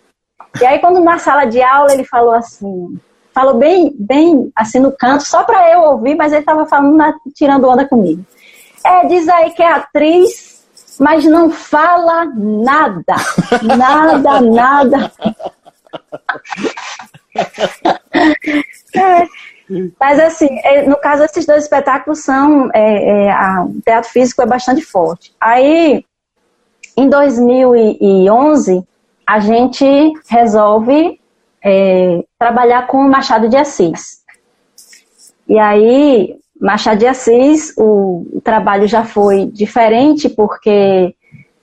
E 0.61 0.65
aí 0.65 0.79
quando 0.79 0.99
na 0.99 1.17
sala 1.17 1.45
de 1.45 1.61
aula 1.61 1.91
ele 1.91 2.03
falou 2.03 2.33
assim, 2.33 2.97
falou 3.33 3.55
bem, 3.55 3.93
bem 3.97 4.51
assim 4.55 4.79
no 4.79 4.91
canto, 4.91 5.23
só 5.23 5.43
para 5.43 5.69
eu 5.71 5.81
ouvir, 5.81 6.15
mas 6.15 6.31
ele 6.31 6.41
estava 6.41 6.65
falando, 6.65 6.95
na, 6.95 7.13
tirando 7.33 7.67
onda 7.67 7.85
comigo. 7.85 8.23
É, 8.85 9.07
diz 9.07 9.27
aí 9.29 9.51
que 9.51 9.63
é 9.63 9.71
atriz, 9.71 10.65
mas 10.99 11.25
não 11.25 11.49
fala 11.49 12.25
nada. 12.25 13.15
Nada, 13.61 14.41
nada. 14.41 15.11
É, 18.95 19.27
mas 19.99 20.19
assim, 20.19 20.47
é, 20.63 20.87
no 20.87 20.97
caso, 20.97 21.23
esses 21.23 21.45
dois 21.45 21.63
espetáculos 21.63 22.19
são. 22.19 22.69
É, 22.73 23.27
é, 23.27 23.35
o 23.61 23.81
teatro 23.83 24.09
físico 24.09 24.41
é 24.41 24.45
bastante 24.45 24.81
forte. 24.81 25.33
Aí, 25.39 26.05
em 26.95 27.09
2011, 27.09 28.85
a 29.25 29.39
gente 29.39 30.13
resolve 30.27 31.19
é, 31.63 32.23
trabalhar 32.37 32.87
com 32.87 32.97
o 32.97 33.09
Machado 33.09 33.49
de 33.49 33.57
Assis. 33.57 34.21
E 35.47 35.57
aí, 35.57 36.37
Machado 36.59 36.99
de 36.99 37.07
Assis, 37.07 37.73
o, 37.77 38.41
trabalho 38.43 38.87
já 38.87 39.03
foi 39.03 39.45
diferente, 39.47 40.29
porque 40.29 41.13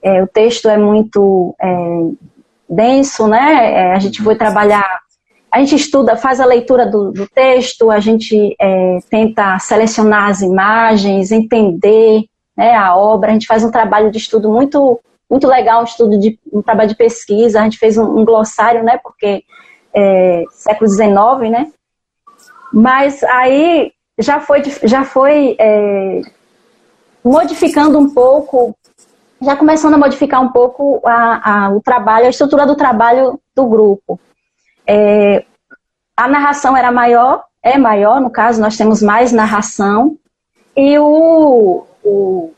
é, 0.03 0.23
o 0.23 0.27
texto 0.27 0.69
é 0.69 0.77
muito 0.77 1.55
é, 1.61 1.69
denso, 2.69 3.27
né? 3.27 3.73
É, 3.73 3.93
a 3.93 3.99
gente 3.99 4.23
foi 4.23 4.37
trabalhar, 4.37 5.01
a 5.51 5.59
gente 5.61 5.75
estuda, 5.75 6.17
faz 6.17 6.41
a 6.41 6.45
leitura 6.45 6.87
do, 6.87 7.13
do 7.13 7.29
texto, 7.29 7.91
a 7.91 8.01
gente 8.01 8.55
é, 8.61 8.99
tenta 9.09 9.59
selecionar 9.59 10.31
as 10.31 10.41
imagens, 10.41 11.31
entender 11.31 12.25
né, 12.57 12.75
a 12.75 12.97
obra, 12.97 13.31
a 13.31 13.33
gente 13.33 13.47
faz 13.47 13.65
um 13.65 13.71
trabalho 13.71 14.11
de 14.11 14.19
estudo 14.19 14.51
muito, 14.51 15.01
muito 15.31 15.47
legal, 15.47 15.81
um 15.81 15.85
estudo 15.85 16.19
de 16.19 16.39
um 16.53 16.63
trabalho 16.63 16.89
de 16.89 16.97
pesquisa, 16.97 17.61
a 17.61 17.65
gente 17.65 17.79
fez 17.79 17.97
um, 17.97 18.19
um 18.19 18.25
glossário, 18.25 18.83
né? 18.83 18.99
Porque 19.03 19.45
é, 19.95 20.45
século 20.51 20.89
XIX, 20.89 21.51
né? 21.51 21.73
Mas 22.73 23.23
aí 23.25 23.93
já 24.21 24.41
foi, 24.41 24.63
já 24.85 25.05
foi 25.05 25.57
é, 25.59 26.21
modificando 27.25 27.99
um 27.99 28.13
pouco, 28.13 28.77
já 29.41 29.57
começando 29.57 29.95
a 29.95 29.99
modificar 29.99 30.43
um 30.43 30.51
pouco 30.51 31.01
a, 31.05 31.67
a, 31.67 31.71
o 31.71 31.81
trabalho, 31.81 32.27
a 32.27 32.31
estrutura 32.31 32.67
do 32.67 32.77
trabalho 32.77 33.41
do 33.55 33.67
grupo. 33.67 34.21
É, 34.87 35.45
a 36.17 36.29
narração 36.29 36.77
era 36.77 36.93
maior, 36.93 37.45
é 37.63 37.79
maior, 37.79 38.21
no 38.21 38.31
caso, 38.31 38.61
nós 38.61 38.77
temos 38.77 39.03
mais 39.03 39.33
narração, 39.33 40.19
e 40.77 40.99
o, 40.99 41.85
o, 42.05 42.53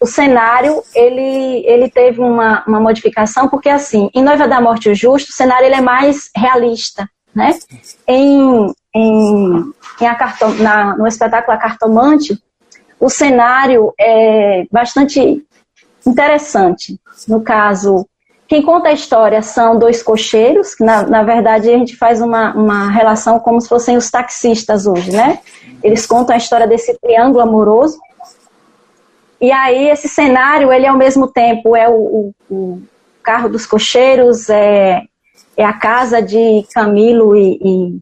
o 0.00 0.06
cenário, 0.06 0.82
ele, 0.94 1.64
ele 1.66 1.90
teve 1.90 2.20
uma, 2.20 2.62
uma 2.66 2.80
modificação, 2.80 3.48
porque 3.48 3.68
assim, 3.68 4.10
em 4.14 4.22
Noiva 4.22 4.46
da 4.46 4.60
Morte 4.60 4.88
o 4.88 4.94
Justo, 4.94 5.30
o 5.30 5.34
cenário 5.34 5.66
ele 5.66 5.74
é 5.74 5.80
mais 5.80 6.30
realista, 6.34 7.08
né? 7.34 7.58
Em, 8.06 8.72
em, 8.96 9.72
em 10.00 10.14
cartom, 10.16 10.54
na, 10.54 10.96
no 10.96 11.06
espetáculo 11.06 11.56
A 11.56 11.60
Cartomante, 11.60 12.40
o 12.98 13.10
cenário 13.10 13.92
é 13.98 14.66
bastante 14.70 15.44
interessante. 16.06 16.98
No 17.28 17.42
caso, 17.42 18.06
quem 18.48 18.62
conta 18.62 18.88
a 18.88 18.92
história 18.92 19.42
são 19.42 19.78
dois 19.78 20.02
cocheiros, 20.02 20.74
que 20.74 20.84
na, 20.84 21.02
na 21.02 21.22
verdade 21.22 21.68
a 21.68 21.76
gente 21.76 21.96
faz 21.96 22.20
uma, 22.20 22.54
uma 22.54 22.90
relação 22.90 23.38
como 23.38 23.60
se 23.60 23.68
fossem 23.68 23.96
os 23.96 24.10
taxistas 24.10 24.86
hoje, 24.86 25.10
né? 25.10 25.40
Eles 25.82 26.06
contam 26.06 26.34
a 26.34 26.38
história 26.38 26.66
desse 26.66 26.98
triângulo 26.98 27.40
amoroso. 27.40 27.98
E 29.40 29.52
aí 29.52 29.90
esse 29.90 30.08
cenário, 30.08 30.72
ele 30.72 30.86
ao 30.86 30.96
mesmo 30.96 31.26
tempo 31.26 31.76
é 31.76 31.88
o, 31.88 32.32
o, 32.50 32.82
carro 33.22 33.48
dos 33.48 33.66
cocheiros, 33.66 34.48
é, 34.48 35.02
é 35.56 35.64
a 35.64 35.72
casa 35.72 36.22
de 36.22 36.64
Camilo 36.72 37.36
e, 37.36 37.58
e 37.60 38.00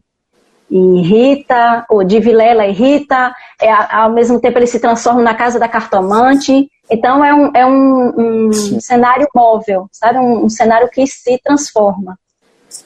e 0.69 1.01
Rita, 1.01 1.85
ou 1.89 2.03
de 2.03 2.19
Vilela 2.19 2.65
e 2.65 2.71
Rita, 2.71 3.33
é, 3.61 3.71
ao 3.71 4.11
mesmo 4.11 4.39
tempo 4.39 4.57
ele 4.57 4.67
se 4.67 4.79
transforma 4.79 5.21
na 5.21 5.35
casa 5.35 5.59
da 5.59 5.67
cartomante. 5.67 6.69
Então 6.89 7.23
é 7.23 7.33
um, 7.33 7.51
é 7.55 7.65
um, 7.65 8.47
um 8.47 8.79
cenário 8.79 9.27
móvel, 9.33 9.87
sabe? 9.91 10.19
Um, 10.19 10.45
um, 10.45 10.49
cenário 10.49 10.89
que 10.89 11.05
se 11.07 11.39
transforma. 11.43 12.17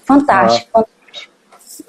Fantástico, 0.06 0.70
ah. 0.74 0.80
fantástico. 0.80 1.00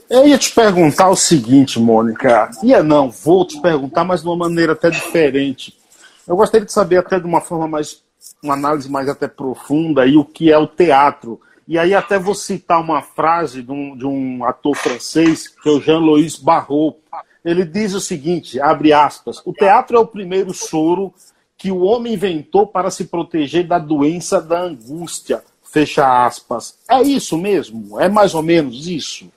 Eu 0.09 0.27
ia 0.27 0.39
te 0.39 0.53
perguntar 0.53 1.09
o 1.09 1.17
seguinte, 1.17 1.79
Mônica. 1.79 2.51
Ia 2.63 2.83
não, 2.83 3.11
vou 3.11 3.45
te 3.47 3.61
perguntar, 3.61 4.05
mas 4.05 4.23
de 4.23 4.29
uma 4.29 4.37
maneira 4.37 4.73
até 4.73 4.91
diferente. 4.91 5.77
Eu 6.27 6.37
gostaria 6.37 6.67
de 6.67 6.73
saber 6.73 6.99
até 6.99 7.19
de 7.19 7.27
uma 7.27 7.41
forma 7.41 7.67
mais, 7.69 8.03
uma 8.43 8.55
análise 8.55 8.91
mais 8.91 9.09
até 9.09 9.29
profunda 9.29 10.03
aí 10.03 10.17
o 10.17 10.25
que 10.25 10.53
é 10.53 10.59
o 10.59 10.67
teatro 10.67 11.41
e 11.71 11.79
aí 11.79 11.95
até 11.95 12.19
vou 12.19 12.35
citar 12.35 12.81
uma 12.81 13.01
frase 13.01 13.63
de 13.63 13.71
um, 13.71 13.97
de 13.97 14.05
um 14.05 14.43
ator 14.45 14.75
francês, 14.75 15.47
que 15.47 15.69
é 15.69 15.73
o 15.73 15.81
Jean-Louis 15.81 16.37
Barrault. 16.37 16.99
Ele 17.45 17.65
diz 17.65 17.95
o 17.95 18.01
seguinte, 18.01 18.61
abre 18.61 18.93
aspas, 18.93 19.41
o 19.47 19.53
teatro 19.53 19.97
é 19.97 20.01
o 20.01 20.07
primeiro 20.07 20.53
soro 20.53 21.15
que 21.57 21.71
o 21.71 21.83
homem 21.83 22.15
inventou 22.15 22.67
para 22.67 22.91
se 22.91 23.05
proteger 23.05 23.69
da 23.69 23.79
doença 23.79 24.41
da 24.41 24.63
angústia, 24.63 25.45
fecha 25.63 26.27
aspas. 26.27 26.77
É 26.91 27.03
isso 27.03 27.39
mesmo? 27.39 28.01
É 28.01 28.09
mais 28.09 28.35
ou 28.35 28.43
menos 28.43 28.89
isso? 28.89 29.31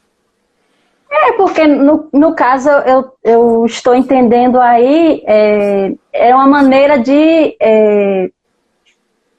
É, 1.11 1.33
porque 1.33 1.67
no, 1.67 2.09
no 2.11 2.33
caso 2.33 2.67
eu, 2.67 3.13
eu 3.23 3.63
estou 3.67 3.93
entendendo 3.93 4.59
aí, 4.59 5.21
é, 5.27 5.93
é 6.11 6.33
uma 6.33 6.47
maneira 6.47 6.97
de 6.97 7.55
é, 7.59 8.31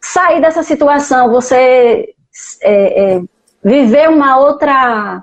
sair 0.00 0.40
dessa 0.40 0.62
situação. 0.62 1.32
Você 1.32 2.13
é, 2.62 3.14
é, 3.14 3.22
viver 3.62 4.08
uma 4.08 4.38
outra 4.38 5.22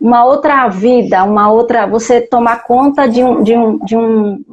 uma 0.00 0.24
outra 0.24 0.68
vida, 0.68 1.24
uma 1.24 1.50
outra 1.50 1.84
você 1.86 2.20
tomar 2.20 2.62
conta 2.62 3.08
de 3.08 3.22
um, 3.24 3.42
de 3.42 3.56
um, 3.56 3.78
de 3.78 3.96
um 3.96 4.44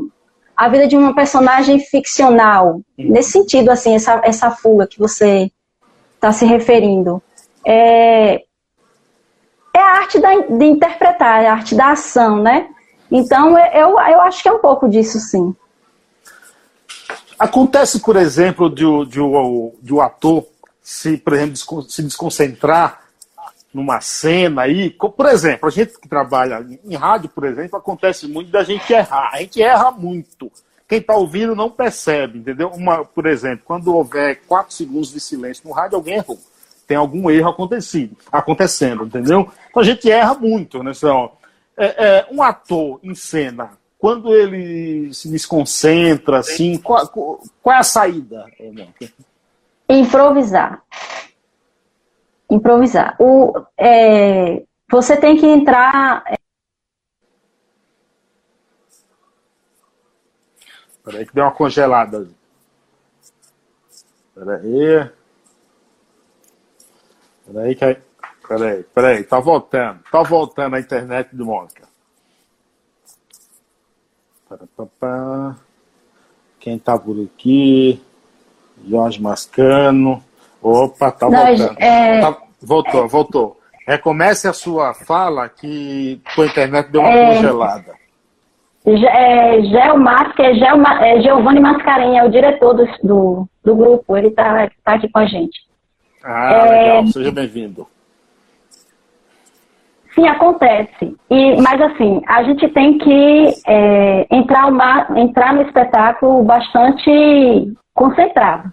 a 0.58 0.68
vida 0.70 0.88
de 0.88 0.98
uma 0.98 1.14
personagem 1.14 1.80
ficcional 1.80 2.82
nesse 2.98 3.32
sentido 3.32 3.70
assim 3.70 3.94
essa, 3.94 4.22
essa 4.24 4.50
fuga 4.50 4.88
que 4.88 4.98
você 4.98 5.52
está 6.16 6.32
se 6.32 6.46
referindo 6.46 7.22
é, 7.66 8.44
é 9.76 9.80
a 9.80 9.98
arte 9.98 10.20
da, 10.20 10.36
de 10.38 10.66
interpretar, 10.66 11.44
é 11.44 11.48
a 11.48 11.54
arte 11.54 11.76
da 11.76 11.92
ação, 11.92 12.42
né? 12.42 12.70
Então 13.12 13.58
eu, 13.58 14.00
eu 14.00 14.22
acho 14.22 14.42
que 14.42 14.50
é 14.50 14.52
um 14.52 14.60
pouco 14.60 14.88
disso 14.88 15.20
sim. 15.20 15.56
Acontece, 17.38 18.00
por 18.00 18.16
exemplo, 18.16 18.70
de, 18.70 18.86
de, 19.06 19.20
de, 19.20 19.72
de 19.82 19.94
o 19.94 20.02
ator 20.02 20.46
se, 20.86 21.18
por 21.18 21.34
exemplo, 21.34 21.82
se 21.90 22.04
desconcentrar 22.04 23.02
numa 23.74 24.00
cena 24.02 24.62
aí, 24.62 24.92
por 24.92 25.26
exemplo, 25.26 25.68
a 25.68 25.72
gente 25.72 26.00
que 26.00 26.08
trabalha 26.08 26.64
em 26.86 26.96
rádio, 26.96 27.28
por 27.30 27.44
exemplo, 27.44 27.76
acontece 27.76 28.28
muito 28.28 28.52
da 28.52 28.64
gente 28.64 28.94
errar. 28.94 29.32
A 29.34 29.40
gente 29.40 29.64
erra 29.64 29.90
muito. 29.90 30.52
quem 30.88 31.00
está 31.00 31.16
ouvindo 31.16 31.56
não 31.56 31.72
percebe, 31.72 32.38
entendeu? 32.38 32.70
Uma, 32.70 33.04
por 33.04 33.26
exemplo, 33.26 33.64
quando 33.66 33.96
houver 33.96 34.42
quatro 34.48 34.76
segundos 34.76 35.12
de 35.12 35.20
silêncio 35.20 35.68
no 35.68 35.74
rádio, 35.74 35.96
alguém 35.96 36.18
errou. 36.18 36.38
Tem 36.86 36.96
algum 36.96 37.32
erro 37.32 37.50
acontecido, 37.50 38.16
acontecendo, 38.32 39.06
entendeu? 39.06 39.52
Então 39.72 39.82
a 39.82 39.86
gente 39.86 40.10
erra 40.10 40.36
muito, 40.36 40.84
né? 40.84 40.92
Então, 40.96 41.32
é, 41.76 41.86
é, 41.86 42.28
um 42.32 42.44
ator 42.44 43.00
em 43.02 43.16
cena, 43.16 43.72
quando 43.98 44.36
ele 44.36 45.12
se 45.16 45.30
desconcentra, 45.30 46.38
assim, 46.38 46.78
qual, 46.78 47.08
qual 47.08 47.76
é 47.76 47.80
a 47.80 47.84
saída? 47.84 48.46
Improvisar. 49.88 50.84
Improvisar. 52.50 53.16
O, 53.20 53.54
é, 53.78 54.64
você 54.90 55.18
tem 55.18 55.38
que 55.38 55.46
entrar 55.46 56.24
Peraí 61.06 61.24
que 61.24 61.36
deu 61.36 61.44
uma 61.44 61.52
congelada. 61.52 62.28
Peraí. 64.34 65.12
Peraí 67.46 67.76
que 67.76 67.86
aí. 67.86 67.98
Peraí, 68.48 68.84
peraí, 68.84 69.24
tá 69.24 69.40
voltando. 69.40 70.04
Tá 70.12 70.24
voltando 70.24 70.76
a 70.76 70.80
internet 70.80 71.36
do 71.36 71.46
Mônica. 71.46 71.88
Quem 76.60 76.78
tá 76.78 76.98
por 76.98 77.24
aqui? 77.24 78.04
Jorge 78.88 79.22
Mascano. 79.22 80.24
Opa, 80.62 81.12
tá 81.12 81.28
voltando. 81.28 81.76
É... 81.78 82.22
Tá, 82.22 82.38
voltou, 82.62 83.08
voltou. 83.08 83.60
Recomece 83.88 84.48
a 84.48 84.54
sua 84.54 84.94
fala 84.94 85.48
que 85.48 86.20
com 86.36 86.42
a 86.42 86.46
internet 86.46 86.90
deu 86.90 87.02
uma 87.02 87.12
é... 87.12 87.36
congelada. 87.36 88.06
É, 88.88 89.62
Geomar, 89.64 90.36
que 90.36 90.44
é, 90.44 90.54
Geoma, 90.54 91.04
é 91.04 91.20
Giovanni 91.20 91.60
Mascarenha, 91.60 92.22
é 92.22 92.24
o 92.24 92.30
diretor 92.30 92.74
do, 92.76 92.86
do, 93.04 93.50
do 93.64 93.76
grupo, 93.76 94.16
ele 94.16 94.28
está 94.28 94.70
tá 94.84 94.94
aqui 94.94 95.10
com 95.10 95.18
a 95.18 95.26
gente. 95.26 95.60
Ah, 96.24 96.54
é, 96.54 96.70
legal, 96.70 97.08
seja 97.08 97.32
bem-vindo. 97.32 97.88
Sim, 100.14 100.28
acontece. 100.28 101.16
E, 101.30 101.62
mas 101.62 101.82
assim, 101.82 102.22
a 102.28 102.44
gente 102.44 102.68
tem 102.70 102.98
que 103.00 103.54
é, 103.68 104.28
entrar, 104.32 104.68
uma, 104.68 105.08
entrar 105.16 105.54
no 105.54 105.64
espetáculo 105.64 106.44
bastante 106.44 107.74
concentrado. 107.96 108.72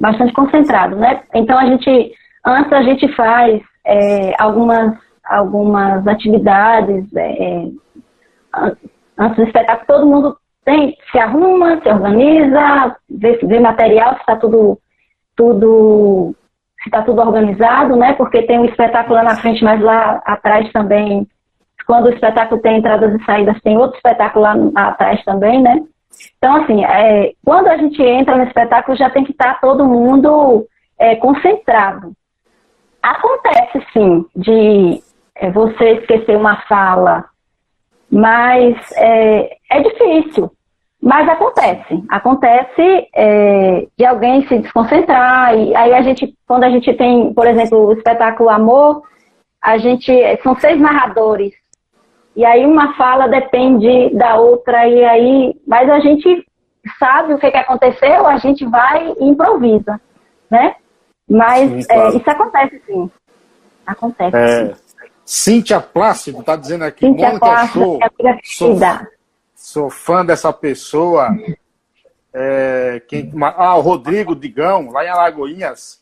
Bastante 0.00 0.32
concentrado, 0.32 0.96
né? 0.96 1.22
Então 1.32 1.56
a 1.56 1.66
gente, 1.66 2.12
antes 2.44 2.72
a 2.72 2.82
gente 2.82 3.06
faz 3.14 3.62
é, 3.86 4.34
algumas, 4.42 4.98
algumas 5.24 6.04
atividades, 6.08 7.14
é, 7.14 7.44
é 7.44 7.68
antes 9.16 9.36
do 9.36 9.44
espetáculo, 9.44 9.86
todo 9.86 10.06
mundo 10.06 10.36
tem, 10.64 10.96
se 11.10 11.18
arruma, 11.18 11.80
se 11.80 11.88
organiza, 11.88 12.96
vê, 13.08 13.38
vê 13.42 13.60
material, 13.60 14.14
se 14.14 14.20
está 14.20 14.36
tudo, 14.36 14.78
tudo, 15.36 16.34
se 16.82 16.88
está 16.88 17.02
tudo 17.02 17.20
organizado, 17.20 17.94
né? 17.96 18.14
Porque 18.14 18.42
tem 18.42 18.58
um 18.58 18.64
espetáculo 18.64 19.16
lá 19.16 19.22
na 19.22 19.36
frente, 19.36 19.62
mas 19.62 19.80
lá 19.80 20.20
atrás 20.24 20.70
também, 20.72 21.28
quando 21.86 22.06
o 22.06 22.10
espetáculo 22.12 22.60
tem 22.60 22.78
entradas 22.78 23.14
e 23.14 23.24
saídas, 23.24 23.60
tem 23.62 23.76
outro 23.76 23.96
espetáculo 23.96 24.44
lá 24.44 24.88
atrás 24.88 25.22
também, 25.24 25.60
né? 25.62 25.80
Então, 26.38 26.62
assim, 26.62 26.84
é, 26.84 27.32
quando 27.44 27.68
a 27.68 27.76
gente 27.76 28.02
entra 28.02 28.36
no 28.36 28.44
espetáculo, 28.44 28.96
já 28.96 29.10
tem 29.10 29.24
que 29.24 29.32
estar 29.32 29.54
tá 29.54 29.60
todo 29.60 29.86
mundo 29.86 30.66
é, 30.98 31.16
concentrado. 31.16 32.12
Acontece, 33.02 33.84
sim, 33.92 34.24
de 34.34 35.02
é, 35.34 35.50
você 35.50 35.94
esquecer 35.94 36.36
uma 36.36 36.60
fala, 36.62 37.24
mas 38.10 38.76
é, 38.96 39.56
é 39.70 39.80
difícil. 39.82 40.50
Mas 41.02 41.28
acontece. 41.28 42.04
Acontece 42.08 43.08
é, 43.12 43.88
de 43.98 44.04
alguém 44.04 44.46
se 44.46 44.56
desconcentrar. 44.60 45.52
E 45.58 45.74
aí 45.74 45.92
a 45.92 46.00
gente, 46.02 46.32
quando 46.46 46.62
a 46.62 46.70
gente 46.70 46.94
tem, 46.94 47.34
por 47.34 47.44
exemplo, 47.48 47.86
o 47.86 47.92
espetáculo 47.92 48.48
Amor, 48.48 49.02
a 49.60 49.78
gente. 49.78 50.12
São 50.44 50.54
seis 50.56 50.80
narradores. 50.80 51.52
E 52.34 52.44
aí 52.44 52.64
uma 52.64 52.94
fala 52.94 53.28
depende 53.28 54.10
da 54.14 54.36
outra, 54.36 54.86
e 54.88 55.04
aí. 55.04 55.60
Mas 55.66 55.88
a 55.88 56.00
gente 56.00 56.46
sabe 56.98 57.34
o 57.34 57.38
que, 57.38 57.50
que 57.50 57.56
aconteceu, 57.56 58.26
a 58.26 58.36
gente 58.38 58.64
vai 58.66 59.12
e 59.20 59.24
improvisa. 59.24 60.00
Né? 60.50 60.76
Mas 61.28 61.70
sim, 61.70 61.80
é, 61.80 61.94
claro. 61.94 62.14
é, 62.14 62.16
isso 62.18 62.30
acontece 62.30 62.82
sim. 62.86 63.10
Acontece. 63.86 64.36
É, 64.36 64.74
Cíntia 65.24 65.80
Plácido 65.80 66.40
está 66.40 66.56
dizendo 66.56 66.84
aqui, 66.84 67.06
Cíntia 67.06 67.28
Mônica 67.28 67.46
Plácido, 67.46 67.98
é. 68.02 68.38
Sou, 68.42 68.78
sou, 69.54 69.90
fã 69.90 70.24
dessa 70.24 70.52
pessoa. 70.52 71.28
É, 72.34 73.02
quem, 73.08 73.30
ah, 73.56 73.76
o 73.76 73.80
Rodrigo 73.80 74.34
Digão, 74.34 74.90
lá 74.90 75.04
em 75.04 75.08
Alagoinhas, 75.08 76.01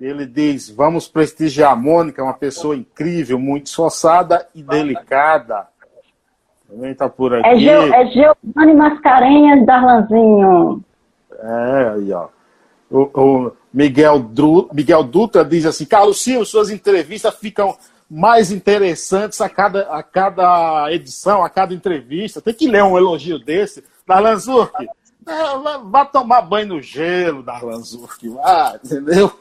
ele 0.00 0.26
diz: 0.26 0.70
vamos 0.70 1.08
prestigiar 1.08 1.72
a 1.72 1.76
Mônica, 1.76 2.22
uma 2.22 2.34
pessoa 2.34 2.76
incrível, 2.76 3.38
muito 3.38 3.66
esforçada 3.66 4.48
e 4.54 4.62
delicada. 4.62 5.68
Também 6.68 6.92
está 6.92 7.08
por 7.08 7.32
é 7.34 7.40
aqui. 7.40 7.48
É, 7.48 7.58
Geo, 7.58 7.94
é 7.94 8.06
Giovanni 8.06 8.74
Mascarenhas 8.74 9.66
Darlanzinho. 9.66 10.84
É, 11.38 11.92
aí, 11.94 12.12
ó. 12.12 12.28
O, 12.90 13.10
o 13.14 13.52
Miguel, 13.72 14.18
Dru, 14.20 14.68
Miguel 14.72 15.04
Dutra 15.04 15.44
diz 15.44 15.66
assim: 15.66 15.84
Carlos 15.84 16.22
Silva, 16.22 16.44
suas 16.44 16.70
entrevistas 16.70 17.34
ficam 17.34 17.76
mais 18.08 18.52
interessantes 18.52 19.40
a 19.40 19.48
cada, 19.48 19.82
a 19.90 20.02
cada 20.02 20.92
edição, 20.92 21.42
a 21.42 21.48
cada 21.48 21.72
entrevista. 21.72 22.42
Tem 22.42 22.52
que 22.52 22.68
ler 22.68 22.82
um 22.82 22.98
elogio 22.98 23.38
desse. 23.38 23.82
Darlan 24.06 24.36
Zurk, 24.36 24.74
é, 24.84 25.78
vá 25.84 26.04
tomar 26.04 26.42
banho 26.42 26.68
no 26.68 26.82
gelo, 26.82 27.42
Darlan 27.42 27.80
Zurk. 27.80 28.28
Vá, 28.28 28.78
entendeu? 28.82 29.32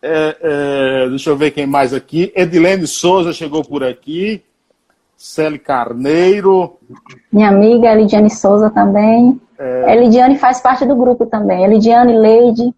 É, 0.00 0.36
é, 0.40 1.08
deixa 1.08 1.30
eu 1.30 1.36
ver 1.36 1.50
quem 1.50 1.66
mais 1.66 1.92
aqui. 1.92 2.32
Edilene 2.34 2.86
Souza 2.86 3.32
chegou 3.32 3.64
por 3.64 3.82
aqui. 3.82 4.42
Celi 5.16 5.58
Carneiro. 5.58 6.78
Minha 7.32 7.48
amiga 7.48 7.92
Elidiane 7.92 8.30
Souza 8.30 8.70
também. 8.70 9.40
É... 9.58 9.96
Elidiane 9.96 10.38
faz 10.38 10.60
parte 10.60 10.86
do 10.86 10.94
grupo 10.94 11.26
também. 11.26 11.64
Elidiane 11.64 12.16
Leide. 12.16 12.72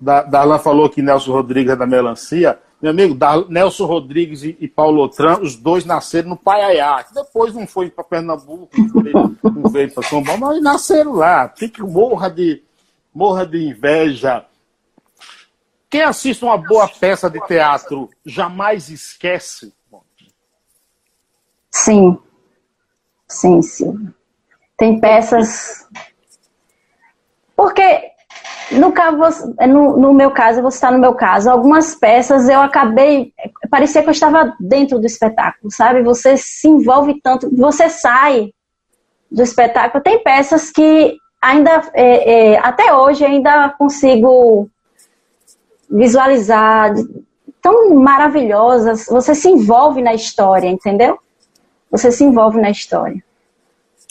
Darlan 0.00 0.60
falou 0.60 0.88
que 0.88 1.02
Nelson 1.02 1.32
Rodrigues 1.32 1.72
é 1.72 1.76
da 1.76 1.86
melancia. 1.86 2.56
Meu 2.80 2.92
amigo, 2.92 3.18
Nelson 3.48 3.86
Rodrigues 3.86 4.44
e, 4.44 4.56
e 4.60 4.68
Paulo 4.68 5.02
Otran, 5.02 5.40
os 5.40 5.56
dois 5.56 5.84
nasceram 5.84 6.28
no 6.28 6.36
Paiaiá. 6.36 7.04
Depois 7.12 7.52
não 7.52 7.66
foi 7.66 7.90
para 7.90 8.04
Pernambuco, 8.04 8.70
não 9.42 9.68
veio 9.68 9.92
para 9.92 10.04
São 10.04 10.22
Paulo, 10.22 10.40
mas 10.40 10.62
nasceram 10.62 11.14
lá. 11.14 11.48
Tem 11.48 11.68
que 11.68 11.82
morra 11.82 12.30
de, 12.30 12.62
morra 13.12 13.44
de 13.44 13.66
inveja. 13.66 14.44
Quem 15.90 16.02
assiste 16.02 16.44
uma 16.44 16.58
boa 16.58 16.86
peça 16.88 17.30
de 17.30 17.40
teatro 17.46 18.10
jamais 18.24 18.90
esquece? 18.90 19.72
Sim. 21.70 22.18
Sim, 23.26 23.62
sim. 23.62 24.12
Tem 24.76 25.00
peças. 25.00 25.86
Porque 27.56 28.12
no, 28.72 28.92
caso, 28.92 29.54
no, 29.66 29.96
no, 29.96 30.12
meu 30.12 30.30
caso, 30.30 30.58
eu 30.58 30.62
vou 30.62 30.70
citar 30.70 30.92
no 30.92 30.98
meu 30.98 31.14
caso, 31.14 31.50
algumas 31.50 31.94
peças 31.94 32.48
eu 32.48 32.60
acabei. 32.60 33.32
Parecia 33.70 34.02
que 34.02 34.08
eu 34.08 34.12
estava 34.12 34.54
dentro 34.60 34.98
do 34.98 35.06
espetáculo, 35.06 35.72
sabe? 35.72 36.02
Você 36.02 36.36
se 36.36 36.68
envolve 36.68 37.20
tanto, 37.22 37.54
você 37.54 37.88
sai 37.88 38.52
do 39.30 39.42
espetáculo. 39.42 40.02
Tem 40.02 40.22
peças 40.22 40.70
que 40.70 41.16
ainda, 41.40 41.82
é, 41.94 42.52
é, 42.52 42.58
até 42.58 42.92
hoje, 42.92 43.24
ainda 43.24 43.70
consigo 43.70 44.68
visualizar, 45.90 46.92
tão 47.60 47.94
maravilhosas. 47.94 49.06
Você 49.06 49.34
se 49.34 49.48
envolve 49.48 50.02
na 50.02 50.14
história, 50.14 50.68
entendeu? 50.68 51.18
Você 51.90 52.10
se 52.12 52.24
envolve 52.24 52.60
na 52.60 52.70
história. 52.70 53.22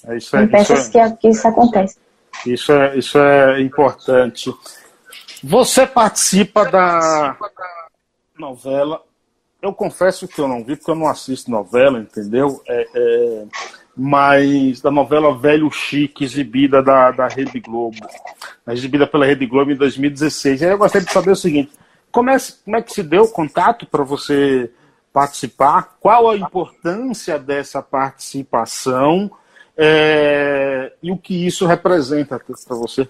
É 0.06 0.18
isso, 0.18 0.32
Tem 0.32 0.48
peças 0.48 0.88
isso 0.88 0.98
é, 0.98 1.10
que, 1.12 1.18
que 1.18 1.28
isso 1.30 1.48
acontece. 1.48 1.98
Isso 2.46 2.72
é, 2.72 2.98
isso 2.98 3.18
é 3.18 3.62
importante. 3.62 4.54
Você 5.44 5.86
participa 5.86 6.66
da 6.66 7.36
novela. 8.38 9.02
Eu 9.62 9.74
confesso 9.74 10.28
que 10.28 10.40
eu 10.40 10.48
não 10.48 10.64
vi, 10.64 10.76
porque 10.76 10.92
eu 10.92 10.96
não 10.96 11.08
assisto 11.08 11.50
novela, 11.50 12.00
entendeu? 12.00 12.62
É, 12.68 12.88
é, 12.94 13.46
mas 13.98 14.80
da 14.82 14.92
novela 14.92 15.36
Velho 15.36 15.72
Chique, 15.72 16.24
exibida 16.24 16.84
da, 16.84 17.12
da 17.12 17.28
Rede 17.28 17.60
Globo. 17.60 17.98
Exibida 18.68 19.08
pela 19.08 19.26
Rede 19.26 19.46
Globo 19.46 19.72
em 19.72 19.76
2016. 19.76 20.62
E 20.62 20.66
aí 20.66 20.72
eu 20.72 20.78
gostaria 20.78 21.06
de 21.06 21.14
saber 21.14 21.32
o 21.32 21.36
seguinte: 21.36 21.72
como 22.12 22.30
é, 22.30 22.38
como 22.64 22.78
é 22.78 22.82
que 22.82 22.94
se 22.94 23.02
deu 23.02 23.24
o 23.24 23.32
contato 23.32 23.86
para 23.86 24.04
você 24.04 24.72
participar? 25.12 25.96
Qual 26.00 26.30
a 26.30 26.38
importância 26.38 27.40
dessa 27.40 27.82
participação? 27.82 29.32
é, 29.78 30.92
e 31.04 31.12
o 31.12 31.18
que 31.18 31.46
isso 31.46 31.68
representa 31.68 32.40
para 32.40 32.76
você? 32.76 33.08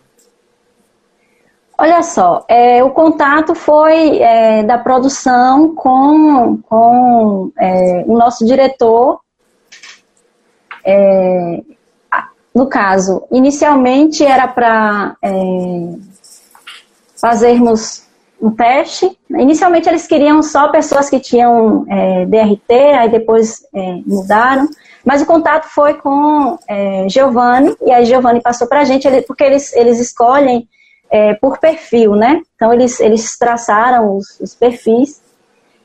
Olha 1.79 2.01
só, 2.03 2.43
é, 2.49 2.83
o 2.83 2.89
contato 2.89 3.55
foi 3.55 4.17
é, 4.17 4.63
da 4.63 4.77
produção 4.79 5.73
com, 5.75 6.57
com 6.63 7.51
é, 7.57 8.03
o 8.05 8.17
nosso 8.17 8.45
diretor. 8.45 9.21
É, 10.87 11.61
no 12.55 12.65
caso, 12.67 13.23
inicialmente 13.29 14.25
era 14.25 14.47
para 14.47 15.15
é, 15.21 15.29
fazermos 17.19 18.03
um 18.41 18.49
teste. 18.49 19.17
Inicialmente 19.29 19.89
eles 19.89 20.07
queriam 20.07 20.41
só 20.41 20.69
pessoas 20.69 21.09
que 21.09 21.19
tinham 21.19 21.85
é, 21.89 22.25
DRT, 22.25 22.73
aí 22.97 23.09
depois 23.09 23.63
é, 23.75 23.99
mudaram. 24.05 24.67
Mas 25.05 25.21
o 25.21 25.25
contato 25.25 25.65
foi 25.65 25.95
com 25.95 26.57
é, 26.67 27.07
Giovanni, 27.09 27.75
e 27.85 27.91
aí 27.91 28.05
Giovanni 28.05 28.41
passou 28.41 28.67
para 28.67 28.81
a 28.81 28.83
gente, 28.83 29.07
ele, 29.07 29.21
porque 29.21 29.43
eles, 29.43 29.73
eles 29.75 29.99
escolhem 29.99 30.67
é, 31.11 31.33
por 31.35 31.59
perfil, 31.59 32.15
né? 32.15 32.41
Então 32.55 32.73
eles, 32.73 32.99
eles 32.99 33.37
traçaram 33.37 34.17
os, 34.17 34.39
os 34.39 34.55
perfis, 34.55 35.21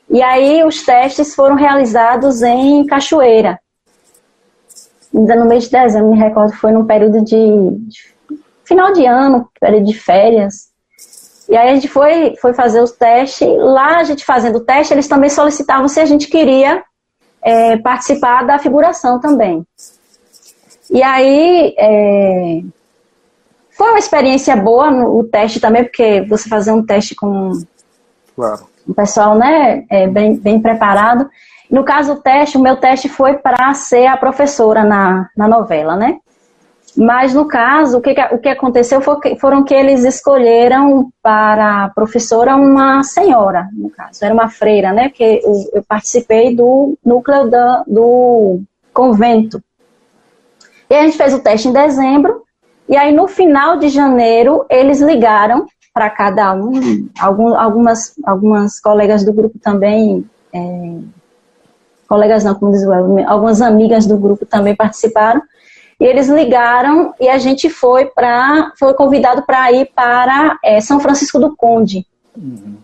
e 0.09 0.21
aí 0.21 0.63
os 0.63 0.83
testes 0.83 1.35
foram 1.35 1.55
realizados 1.55 2.41
em 2.41 2.85
Cachoeira. 2.85 3.59
Ainda 5.13 5.35
no 5.35 5.45
mês 5.45 5.65
de 5.65 5.71
dezembro, 5.71 6.11
me 6.11 6.17
recordo, 6.17 6.53
foi 6.53 6.71
num 6.71 6.85
período 6.85 7.23
de, 7.23 7.35
de 7.87 8.13
final 8.65 8.91
de 8.93 9.05
ano, 9.05 9.49
período 9.59 9.85
de 9.85 9.93
férias. 9.93 10.71
E 11.47 11.55
aí 11.55 11.69
a 11.69 11.75
gente 11.75 11.87
foi, 11.87 12.35
foi 12.41 12.53
fazer 12.53 12.81
os 12.81 12.91
testes. 12.91 13.47
Lá, 13.57 13.97
a 13.97 14.03
gente 14.03 14.25
fazendo 14.25 14.57
o 14.57 14.63
teste, 14.63 14.93
eles 14.93 15.07
também 15.07 15.29
solicitavam 15.29 15.87
se 15.87 15.99
a 15.99 16.05
gente 16.05 16.27
queria 16.27 16.83
é, 17.41 17.77
participar 17.77 18.43
da 18.43 18.57
figuração 18.57 19.19
também. 19.19 19.65
E 20.89 21.03
aí 21.03 21.75
é, 21.77 22.61
foi 23.71 23.89
uma 23.89 23.99
experiência 23.99 24.55
boa 24.55 24.89
no, 24.89 25.19
o 25.19 25.23
teste 25.23 25.59
também, 25.59 25.83
porque 25.83 26.21
você 26.21 26.47
fazer 26.47 26.71
um 26.71 26.85
teste 26.85 27.15
com 27.15 27.51
claro. 28.35 28.67
um 28.87 28.93
pessoal 28.93 29.35
né, 29.35 29.85
é, 29.89 30.07
bem, 30.07 30.37
bem 30.37 30.61
preparado. 30.61 31.29
No 31.73 31.83
caso, 31.83 32.13
o 32.13 32.17
teste, 32.17 32.55
o 32.55 32.61
meu 32.61 32.77
teste 32.77 33.09
foi 33.09 33.33
para 33.33 33.73
ser 33.73 34.05
a 34.05 34.15
professora 34.15 34.83
na, 34.83 35.27
na 35.35 35.47
novela, 35.47 35.95
né? 35.95 36.19
Mas 36.95 37.33
no 37.33 37.47
caso, 37.47 37.97
o 37.97 38.01
que, 38.01 38.11
o 38.31 38.37
que 38.37 38.47
aconteceu 38.47 39.01
foi 39.01 39.35
foram 39.37 39.63
que 39.63 39.73
eles 39.73 40.03
escolheram 40.03 41.11
para 41.19 41.85
a 41.85 41.89
professora 41.89 42.55
uma 42.55 43.01
senhora, 43.01 43.67
no 43.73 43.89
caso, 43.89 44.23
era 44.23 44.31
uma 44.31 44.49
freira, 44.49 44.93
né? 44.93 45.09
Que 45.09 45.41
eu, 45.43 45.53
eu 45.73 45.83
participei 45.83 46.55
do 46.55 46.95
núcleo 47.03 47.49
da, 47.49 47.83
do 47.87 48.61
convento. 48.93 49.59
E 50.87 50.93
a 50.93 51.01
gente 51.01 51.17
fez 51.17 51.33
o 51.33 51.39
teste 51.39 51.69
em 51.69 51.73
dezembro, 51.73 52.43
e 52.87 52.95
aí 52.95 53.11
no 53.11 53.27
final 53.27 53.77
de 53.77 53.89
janeiro 53.89 54.63
eles 54.69 55.01
ligaram 55.01 55.65
para 55.91 56.07
cada 56.11 56.53
um, 56.53 57.09
algum, 57.19 57.55
algumas, 57.55 58.13
algumas 58.23 58.79
colegas 58.79 59.25
do 59.25 59.33
grupo 59.33 59.57
também, 59.57 60.23
é, 60.53 60.99
colegas 62.13 62.43
não, 62.43 62.53
como 62.53 62.71
diz 62.71 62.83
algumas 63.25 63.59
amigas 63.59 64.05
do 64.05 64.17
grupo 64.17 64.45
também 64.45 64.75
participaram, 64.75 65.41
e 65.99 66.05
eles 66.05 66.27
ligaram 66.27 67.11
e 67.19 67.27
a 67.27 67.39
gente 67.39 67.71
foi 67.71 68.05
para 68.05 68.71
foi 68.77 68.93
convidado 68.93 69.41
para 69.41 69.71
ir 69.71 69.89
para 69.95 70.59
é, 70.63 70.79
São 70.79 70.99
Francisco 70.99 71.39
do 71.39 71.55
Conde. 71.55 72.05
Uhum. 72.37 72.75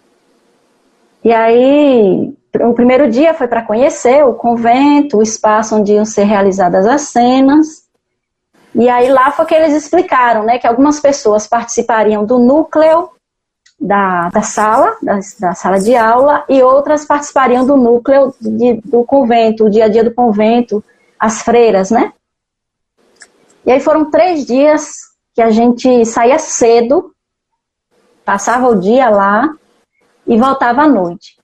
E 1.23 1.31
aí 1.31 2.33
o 2.59 2.73
primeiro 2.73 3.07
dia 3.07 3.35
foi 3.35 3.47
para 3.47 3.61
conhecer 3.61 4.25
o 4.25 4.33
convento, 4.33 5.17
o 5.17 5.21
espaço 5.21 5.75
onde 5.75 5.93
iam 5.93 6.05
ser 6.05 6.23
realizadas 6.23 6.87
as 6.87 7.01
cenas. 7.01 7.83
E 8.73 8.89
aí 8.89 9.09
lá 9.09 9.29
foi 9.29 9.45
que 9.45 9.53
eles 9.53 9.75
explicaram, 9.75 10.43
né, 10.43 10.57
que 10.57 10.65
algumas 10.65 10.99
pessoas 10.99 11.45
participariam 11.45 12.25
do 12.25 12.39
núcleo 12.39 13.09
da, 13.79 14.29
da 14.29 14.41
sala, 14.41 14.97
da, 15.01 15.19
da, 15.39 15.53
sala 15.53 15.79
de 15.79 15.95
aula, 15.95 16.43
e 16.49 16.61
outras 16.61 17.05
participariam 17.05 17.65
do 17.65 17.77
núcleo 17.77 18.33
de, 18.41 18.81
do 18.83 19.03
convento, 19.03 19.65
o 19.65 19.69
dia 19.69 19.85
a 19.85 19.87
dia 19.87 20.03
do 20.03 20.13
convento, 20.13 20.83
as 21.17 21.41
freiras, 21.41 21.89
né? 21.89 22.13
E 23.65 23.71
aí 23.71 23.79
foram 23.79 24.09
três 24.09 24.45
dias 24.45 24.91
que 25.33 25.41
a 25.41 25.51
gente 25.51 26.05
saía 26.05 26.39
cedo, 26.39 27.13
passava 28.25 28.67
o 28.67 28.79
dia 28.79 29.09
lá 29.09 29.53
e 30.27 30.37
voltava 30.37 30.81
à 30.81 30.87
noite. 30.87 31.37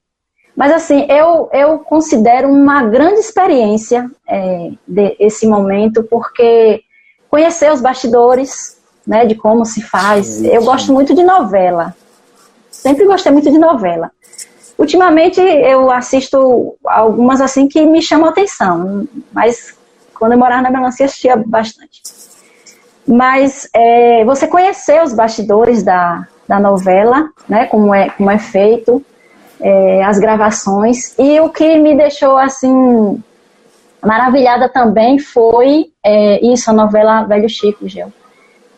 Mas 0.55 0.71
assim, 0.71 1.05
eu, 1.09 1.49
eu 1.51 1.79
considero 1.79 2.49
uma 2.49 2.83
grande 2.83 3.19
experiência 3.19 4.09
é, 4.27 4.71
de, 4.88 5.15
esse 5.19 5.45
momento, 5.47 6.03
porque 6.03 6.81
conhecer 7.29 7.71
os 7.71 7.81
bastidores, 7.81 8.77
né, 9.05 9.25
de 9.25 9.36
como 9.36 9.65
se 9.65 9.81
faz. 9.81 10.25
Sim, 10.25 10.43
sim. 10.43 10.47
Eu 10.47 10.63
gosto 10.63 10.93
muito 10.93 11.13
de 11.13 11.23
novela. 11.23 11.93
Sempre 12.82 13.05
gostei 13.05 13.32
muito 13.32 13.51
de 13.51 13.57
novela. 13.57 14.11
Ultimamente 14.78 15.39
eu 15.39 15.89
assisto 15.89 16.76
algumas 16.86 17.39
assim 17.39 17.67
que 17.67 17.86
me 17.86 18.01
chamam 18.01 18.28
a 18.28 18.32
atenção, 18.32 19.07
mas 19.32 19.78
quando 20.13 20.34
eu 20.34 20.38
morava 20.38 20.61
na 20.61 20.71
melancia, 20.71 21.05
assistia 21.05 21.36
bastante. 21.38 22.01
Mas 23.07 23.69
é, 23.73 24.26
você 24.26 24.47
conhecer 24.47 25.01
os 25.03 25.13
bastidores 25.13 25.84
da, 25.84 26.28
da 26.47 26.59
novela, 26.59 27.30
né, 27.47 27.67
como 27.67 27.93
é, 27.93 28.09
como 28.09 28.30
é 28.32 28.38
feito, 28.38 29.03
é, 29.61 30.03
as 30.03 30.19
gravações. 30.19 31.17
E 31.17 31.39
o 31.39 31.49
que 31.49 31.78
me 31.78 31.95
deixou 31.95 32.38
assim 32.38 33.21
maravilhada 34.01 34.69
também 34.69 35.19
foi 35.19 35.88
é, 36.03 36.45
isso, 36.45 36.69
a 36.69 36.73
novela 36.73 37.23
Velho 37.23 37.49
Chico, 37.49 37.88
Gel. 37.88 38.11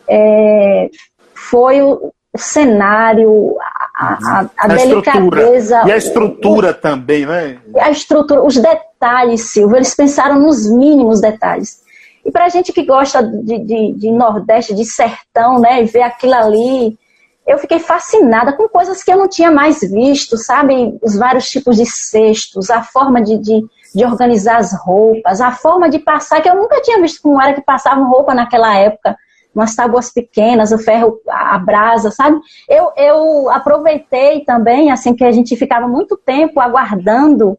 É, 0.08 0.90
foi 1.34 1.82
o, 1.82 2.12
o 2.32 2.38
cenário, 2.38 3.56
a, 3.98 4.40
a, 4.40 4.50
a, 4.56 4.68
delicadeza. 4.68 5.82
E 5.84 5.90
a 5.90 5.96
estrutura 5.96 6.70
o, 6.70 6.74
também, 6.74 7.26
né? 7.26 7.58
A 7.80 7.90
estrutura, 7.90 8.44
os 8.44 8.56
detalhes, 8.56 9.50
Silvio, 9.50 9.76
eles 9.76 9.94
pensaram 9.94 10.38
nos 10.40 10.70
mínimos 10.70 11.20
detalhes. 11.20 11.82
E 12.24 12.30
para 12.30 12.44
a 12.44 12.48
gente 12.48 12.72
que 12.72 12.84
gosta 12.84 13.22
de, 13.22 13.58
de, 13.58 13.92
de, 13.94 14.10
Nordeste, 14.12 14.74
de 14.74 14.84
sertão, 14.84 15.58
né, 15.58 15.82
e 15.82 15.86
ver 15.86 16.02
aquilo 16.02 16.34
ali, 16.34 16.96
eu 17.44 17.58
fiquei 17.58 17.80
fascinada 17.80 18.52
com 18.52 18.68
coisas 18.68 19.02
que 19.02 19.10
eu 19.10 19.16
não 19.16 19.28
tinha 19.28 19.50
mais 19.50 19.80
visto, 19.80 20.36
sabe? 20.36 20.96
Os 21.02 21.16
vários 21.16 21.50
tipos 21.50 21.76
de 21.76 21.86
cestos, 21.86 22.70
a 22.70 22.82
forma 22.82 23.20
de, 23.20 23.36
de, 23.38 23.64
de 23.94 24.04
organizar 24.04 24.58
as 24.58 24.72
roupas, 24.72 25.40
a 25.40 25.50
forma 25.50 25.88
de 25.88 25.98
passar, 25.98 26.40
que 26.40 26.48
eu 26.48 26.54
nunca 26.54 26.80
tinha 26.82 27.00
visto 27.00 27.20
como 27.20 27.40
era 27.40 27.54
que 27.54 27.62
passavam 27.62 28.08
roupa 28.08 28.32
naquela 28.32 28.76
época 28.76 29.16
umas 29.58 29.74
tábuas 29.74 30.12
pequenas, 30.12 30.70
o 30.70 30.78
ferro, 30.78 31.20
a 31.28 31.58
brasa, 31.58 32.10
sabe? 32.10 32.38
Eu, 32.68 32.92
eu 32.96 33.50
aproveitei 33.50 34.44
também, 34.44 34.90
assim, 34.90 35.14
que 35.14 35.24
a 35.24 35.32
gente 35.32 35.56
ficava 35.56 35.88
muito 35.88 36.16
tempo 36.16 36.60
aguardando 36.60 37.58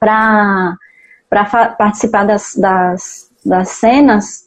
para 0.00 0.76
participar 1.76 2.24
das, 2.24 2.54
das, 2.56 3.30
das 3.44 3.68
cenas. 3.68 4.44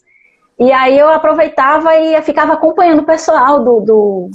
E 0.57 0.71
aí 0.71 0.97
eu 0.97 1.09
aproveitava 1.09 1.95
e 1.97 2.19
ficava 2.23 2.53
acompanhando 2.53 3.01
o 3.01 3.05
pessoal 3.05 3.63
do, 3.63 3.79
do, 3.81 4.29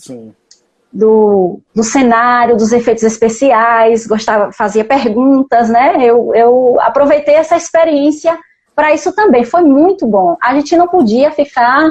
do, 0.92 1.60
do, 1.74 1.82
cenário, 1.82 2.56
dos 2.56 2.72
efeitos 2.72 3.02
especiais, 3.02 4.06
gostava, 4.06 4.52
fazia 4.52 4.84
perguntas, 4.84 5.68
né? 5.68 5.96
Eu, 5.98 6.32
eu 6.34 6.80
aproveitei 6.80 7.34
essa 7.34 7.56
experiência 7.56 8.38
para 8.74 8.94
isso 8.94 9.12
também. 9.14 9.44
Foi 9.44 9.62
muito 9.62 10.06
bom. 10.06 10.36
A 10.40 10.54
gente 10.54 10.76
não 10.76 10.86
podia 10.86 11.30
ficar 11.30 11.90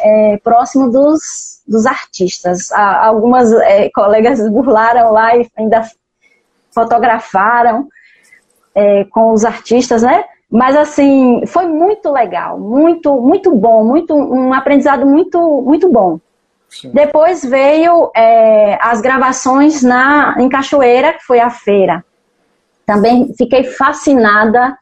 é, 0.00 0.36
próximo 0.38 0.90
dos, 0.90 1.62
dos 1.66 1.86
artistas. 1.86 2.70
Algumas 2.72 3.52
é, 3.52 3.90
colegas 3.90 4.46
burlaram 4.50 5.12
lá 5.12 5.36
e 5.36 5.48
ainda 5.56 5.82
fotografaram 6.70 7.88
é, 8.74 9.04
com 9.04 9.32
os 9.32 9.44
artistas, 9.44 10.02
né? 10.02 10.24
Mas 10.50 10.76
assim, 10.76 11.44
foi 11.46 11.66
muito 11.66 12.10
legal, 12.10 12.58
muito, 12.58 13.20
muito 13.20 13.54
bom, 13.54 13.84
muito, 13.84 14.14
um 14.14 14.52
aprendizado 14.54 15.04
muito, 15.04 15.60
muito 15.62 15.90
bom. 15.90 16.18
Sim. 16.70 16.90
Depois 16.92 17.44
veio 17.44 18.10
é, 18.14 18.78
as 18.80 19.00
gravações 19.00 19.82
na, 19.82 20.36
em 20.38 20.48
Cachoeira, 20.48 21.14
que 21.14 21.24
foi 21.24 21.40
a 21.40 21.50
feira. 21.50 22.04
Também 22.86 23.34
fiquei 23.36 23.64
fascinada 23.64 24.76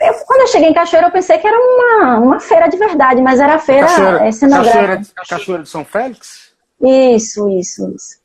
eu, 0.00 0.14
quando 0.26 0.40
eu 0.42 0.46
cheguei 0.48 0.68
em 0.68 0.74
Cachoeira, 0.74 1.08
eu 1.08 1.12
pensei 1.12 1.38
que 1.38 1.46
era 1.46 1.58
uma, 1.58 2.18
uma 2.18 2.40
feira 2.40 2.68
de 2.68 2.76
verdade, 2.76 3.20
mas 3.20 3.38
era 3.38 3.54
a 3.54 3.58
feira 3.58 3.86
Cachoeira, 3.86 4.26
é, 4.26 4.32
cenográfica. 4.32 4.78
Cachoeira, 4.78 5.28
Cachoeira 5.28 5.62
de 5.62 5.68
São 5.68 5.84
Félix? 5.84 6.52
Isso, 6.80 7.48
isso, 7.50 7.92
isso. 7.94 8.20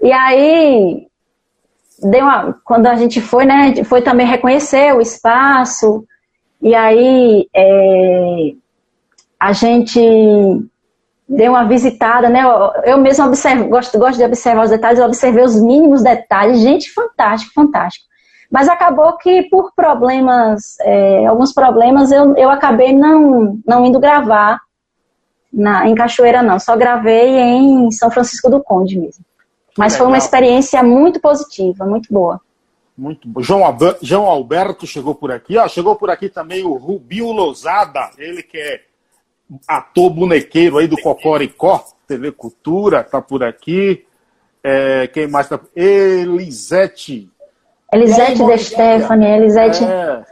E 0.00 0.12
aí, 0.12 1.08
deu 2.00 2.22
uma, 2.22 2.60
quando 2.64 2.86
a 2.86 2.94
gente 2.94 3.20
foi, 3.20 3.44
né, 3.44 3.82
foi 3.84 4.00
também 4.00 4.26
reconhecer 4.26 4.94
o 4.94 5.00
espaço, 5.00 6.06
e 6.62 6.74
aí 6.74 7.48
é, 7.54 8.52
a 9.40 9.52
gente 9.52 10.00
deu 11.28 11.52
uma 11.52 11.64
visitada, 11.64 12.28
né? 12.28 12.42
Eu, 12.42 12.92
eu 12.92 12.98
mesmo 12.98 13.26
observo, 13.26 13.68
gosto, 13.68 13.98
gosto 13.98 14.18
de 14.18 14.24
observar 14.24 14.64
os 14.64 14.70
detalhes, 14.70 14.98
eu 14.98 15.06
observei 15.06 15.44
os 15.44 15.60
mínimos 15.60 16.02
detalhes, 16.02 16.60
gente, 16.60 16.92
fantástico, 16.92 17.52
fantástico. 17.52 18.07
Mas 18.50 18.68
acabou 18.68 19.16
que 19.18 19.42
por 19.44 19.72
problemas, 19.74 20.78
é, 20.80 21.26
alguns 21.26 21.52
problemas, 21.52 22.10
eu, 22.10 22.34
eu 22.36 22.48
acabei 22.48 22.94
não, 22.94 23.58
não 23.66 23.84
indo 23.84 24.00
gravar 24.00 24.60
na, 25.52 25.88
em 25.88 25.94
Cachoeira, 25.94 26.42
não. 26.42 26.58
Só 26.58 26.76
gravei 26.76 27.38
em 27.38 27.90
São 27.90 28.10
Francisco 28.10 28.50
do 28.50 28.62
Conde 28.62 28.98
mesmo. 28.98 29.24
Mas 29.76 29.92
Legal. 29.92 29.98
foi 29.98 30.06
uma 30.12 30.18
experiência 30.18 30.82
muito 30.82 31.20
positiva, 31.20 31.84
muito 31.84 32.12
boa. 32.12 32.40
Muito 32.96 33.28
bom. 33.28 33.40
João, 33.40 33.64
Alberto, 33.64 34.04
João 34.04 34.26
Alberto 34.26 34.86
chegou 34.86 35.14
por 35.14 35.30
aqui. 35.30 35.56
Ó, 35.56 35.68
chegou 35.68 35.94
por 35.94 36.10
aqui 36.10 36.28
também 36.28 36.64
o 36.64 36.74
Rubinho 36.74 37.30
Lousada, 37.30 38.10
ele 38.18 38.42
que 38.42 38.58
é 38.58 38.80
ator 39.68 40.10
bonequeiro 40.10 40.78
aí 40.78 40.88
do 40.88 41.00
Cocoricó, 41.00 41.84
TV 42.08 42.32
Cultura, 42.32 43.04
tá 43.04 43.22
por 43.22 43.44
aqui. 43.44 44.04
É, 44.64 45.06
quem 45.06 45.28
mais 45.28 45.48
tá? 45.48 45.60
Elisete. 45.76 47.30
Elisete 47.92 48.44
de 48.44 48.58
Stephanie, 48.58 49.28
Elisete. 49.28 49.84
É, 49.84 50.22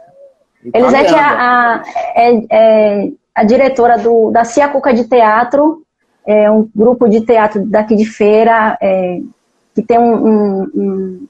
Elisete 0.73 1.13
é 1.13 1.19
a, 1.19 1.83
é, 2.15 2.43
é 2.51 3.11
a 3.33 3.43
diretora 3.43 3.97
do, 3.97 4.31
da 4.31 4.43
Cia 4.43 4.67
Cuca 4.67 4.93
de 4.93 5.05
Teatro, 5.05 5.83
é 6.25 6.51
um 6.51 6.69
grupo 6.75 7.07
de 7.07 7.21
teatro 7.21 7.65
daqui 7.65 7.95
de 7.95 8.05
feira, 8.05 8.77
é, 8.81 9.19
que 9.73 9.81
tem 9.81 9.97
um, 9.97 10.27
um, 10.27 10.71
um 10.75 11.27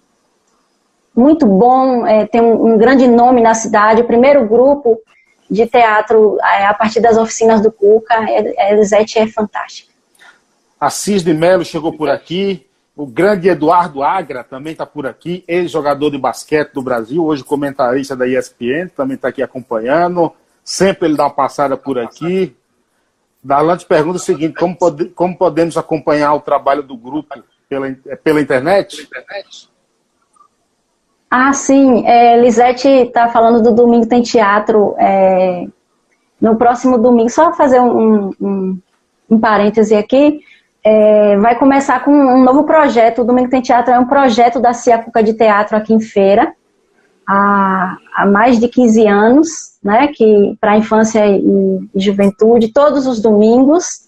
muito 1.16 1.46
bom, 1.46 2.06
é, 2.06 2.26
tem 2.26 2.42
um, 2.42 2.74
um, 2.74 2.78
grande 2.78 3.08
nome 3.08 3.42
na 3.42 3.54
cidade, 3.54 4.02
o 4.02 4.08
primeiro 4.08 4.48
grupo 4.48 5.00
de 5.50 5.66
teatro 5.66 6.38
é, 6.42 6.66
a 6.66 6.74
partir 6.74 7.00
das 7.00 7.18
oficinas 7.18 7.62
do 7.62 7.72
Cuca, 7.72 8.14
é, 8.30 8.54
a 8.60 8.74
Elisete 8.74 9.20
é 9.20 9.28
fantástica. 9.28 9.94
Assis 10.80 11.24
de 11.24 11.34
Melo 11.34 11.66
chegou 11.66 11.94
por 11.94 12.10
aqui, 12.10 12.67
o 12.98 13.06
grande 13.06 13.48
Eduardo 13.48 14.02
Agra 14.02 14.44
também 14.44 14.72
está 14.72 14.84
por 14.84 15.06
aqui, 15.06 15.44
ex-jogador 15.48 16.10
de 16.10 16.18
basquete 16.18 16.74
do 16.74 16.82
Brasil, 16.82 17.24
hoje 17.24 17.44
comentarista 17.44 18.16
da 18.16 18.28
ESPN, 18.28 18.90
também 18.96 19.14
está 19.14 19.28
aqui 19.28 19.44
acompanhando. 19.44 20.34
Sempre 20.64 21.08
ele 21.08 21.16
dá 21.16 21.26
uma 21.26 21.30
passada 21.30 21.78
por 21.78 22.00
aqui. 22.00 22.56
Darlan 23.44 23.78
te 23.78 23.86
pergunta 23.86 24.18
o 24.18 24.20
seguinte: 24.20 24.56
como, 24.58 24.76
pode, 24.76 25.06
como 25.10 25.38
podemos 25.38 25.78
acompanhar 25.78 26.34
o 26.34 26.42
trabalho 26.42 26.82
do 26.82 26.98
grupo 26.98 27.42
pela, 27.70 27.96
pela 28.24 28.42
internet? 28.42 29.08
Ah, 31.30 31.54
sim. 31.54 32.06
É, 32.08 32.42
Lisete 32.42 32.88
está 32.88 33.30
falando 33.30 33.62
do 33.62 33.76
Domingo 33.76 34.08
Tem 34.08 34.24
Teatro. 34.24 34.96
É, 34.98 35.68
no 36.42 36.56
próximo 36.56 36.98
domingo, 36.98 37.30
só 37.30 37.54
fazer 37.54 37.80
um, 37.80 38.32
um, 38.42 38.80
um 39.30 39.40
parêntese 39.40 39.96
aqui 39.96 40.42
é, 40.90 41.36
vai 41.36 41.54
começar 41.60 42.02
com 42.02 42.12
um 42.12 42.42
novo 42.46 42.64
projeto. 42.64 43.20
O 43.20 43.26
Domingo 43.26 43.50
Tem 43.50 43.62
Teatro 43.62 43.94
é 43.94 44.00
um 44.00 44.06
projeto 44.06 44.58
da 44.58 44.72
Cia 44.72 44.98
Cuca 44.98 45.22
de 45.22 45.34
Teatro 45.34 45.76
aqui 45.76 45.94
em 45.94 46.00
Feira, 46.00 46.56
há, 47.28 47.98
há 48.16 48.26
mais 48.26 48.58
de 48.58 48.70
15 48.70 49.06
anos, 49.06 49.78
né, 49.84 50.08
que 50.08 50.58
para 50.62 50.78
infância 50.78 51.28
e, 51.28 51.42
e, 51.94 52.00
juventude, 52.00 52.72
todos 52.72 53.06
os 53.06 53.22
domingos, 53.22 54.08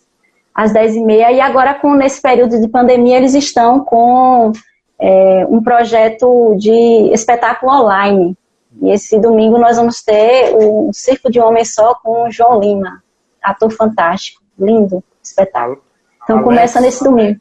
às 0.55 0.71
10h30. 0.71 1.33
E 1.33 1.41
agora, 1.41 1.73
com, 1.73 1.95
nesse 1.95 2.21
período 2.21 2.57
de 2.61 2.67
pandemia, 2.69 3.17
eles 3.17 3.33
estão 3.33 3.81
com 3.81 4.53
é, 4.97 5.45
um 5.49 5.61
projeto 5.61 6.55
de 6.57 7.11
espetáculo 7.11 7.73
online. 7.73 8.37
E 8.81 8.89
esse 8.89 9.19
domingo 9.19 9.57
nós 9.57 9.75
vamos 9.75 10.01
ter 10.01 10.55
o 10.55 10.91
Circo 10.93 11.29
de 11.29 11.41
Homem 11.41 11.65
Só 11.65 11.93
com 11.95 12.23
o 12.23 12.31
João 12.31 12.57
Lima, 12.61 13.03
ator 13.43 13.69
fantástico, 13.69 14.41
lindo 14.57 15.03
espetáculo. 15.21 15.88
Então 16.29 16.37
Alex, 16.37 16.47
começa 16.47 16.81
nesse 16.81 17.03
domingo. 17.03 17.39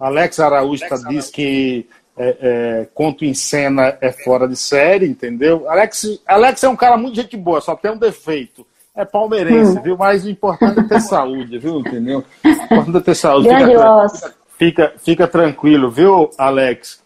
Alex 0.00 0.40
Araújo 0.40 0.84
Alex 0.84 1.04
diz 1.08 1.30
que 1.30 1.88
é, 2.18 2.36
é, 2.40 2.88
conto 2.92 3.24
em 3.24 3.32
cena 3.32 3.96
é 4.00 4.10
fora 4.10 4.48
de 4.48 4.56
série, 4.56 5.06
entendeu? 5.06 5.70
Alex, 5.70 6.20
Alex 6.26 6.64
é 6.64 6.68
um 6.68 6.74
cara 6.74 6.96
muito 6.96 7.14
gente 7.14 7.36
boa, 7.36 7.60
só 7.60 7.76
tem 7.76 7.92
um 7.92 7.96
defeito. 7.96 8.66
É 8.96 9.04
palmeirense, 9.04 9.78
hum. 9.78 9.82
viu? 9.82 9.96
Mas 9.96 10.24
o 10.24 10.30
importante 10.30 10.80
é 10.80 10.82
ter 10.82 11.00
saúde, 11.02 11.56
viu? 11.56 11.78
Entendeu? 11.78 12.24
O 12.44 12.48
importante 12.48 12.96
é 12.96 13.00
ter 13.00 13.14
saúde. 13.14 13.46
Grande 13.46 13.72
fica, 13.74 14.34
fica, 14.58 14.94
fica, 14.98 15.28
tranquilo, 15.28 15.88
viu, 15.88 16.30
Alex? 16.36 17.00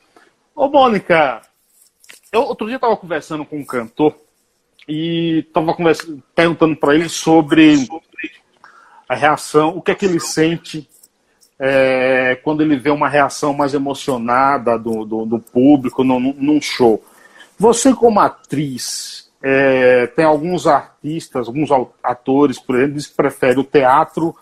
Ô, 0.57 0.69
Mônica, 0.69 1.43
eu 2.33 2.43
outro 2.43 2.67
dia 2.67 2.77
estava 2.77 2.97
conversando 2.97 3.45
com 3.45 3.59
um 3.59 3.65
cantor 3.65 4.15
e 4.89 5.45
estava 5.47 5.77
perguntando 6.35 6.77
para 6.77 6.95
ele 6.95 7.11
sobre 7.11 7.87
a 9.07 9.15
reação, 9.15 9.77
o 9.77 9.83
que 9.83 9.91
é 9.91 9.95
que 9.95 10.07
ele 10.07 10.21
sente 10.21 10.89
é, 11.63 12.41
quando 12.43 12.63
ele 12.63 12.77
vê 12.77 12.89
uma 12.89 13.07
reação 13.07 13.53
mais 13.53 13.75
emocionada 13.75 14.79
do, 14.79 15.05
do, 15.05 15.27
do 15.27 15.39
público 15.39 16.03
num, 16.03 16.33
num, 16.33 16.61
show. 16.61 17.05
Você, 17.59 17.93
como 17.93 18.19
atriz, 18.19 19.31
é, 19.43 20.07
tem 20.07 20.25
alguns 20.25 20.67
artistas, 20.67 21.47
alguns 21.47 21.69
atores, 22.03 22.59
por 22.59 22.77
exemplo, 22.77 23.03
que 23.03 23.15
preferem 23.15 23.59
o 23.59 23.65
teatro 23.65 24.35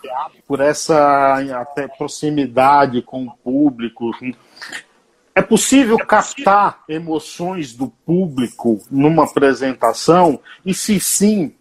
por 0.46 0.60
essa 0.60 1.38
até 1.60 1.88
proximidade 1.88 3.02
com 3.02 3.26
o 3.26 3.32
público. 3.42 4.12
É 5.34 5.42
possível 5.42 5.98
captar 5.98 6.84
emoções 6.88 7.74
do 7.74 7.88
público 7.88 8.80
numa 8.88 9.24
apresentação? 9.24 10.38
E 10.64 10.72
se 10.72 11.00
sim, 11.00 11.52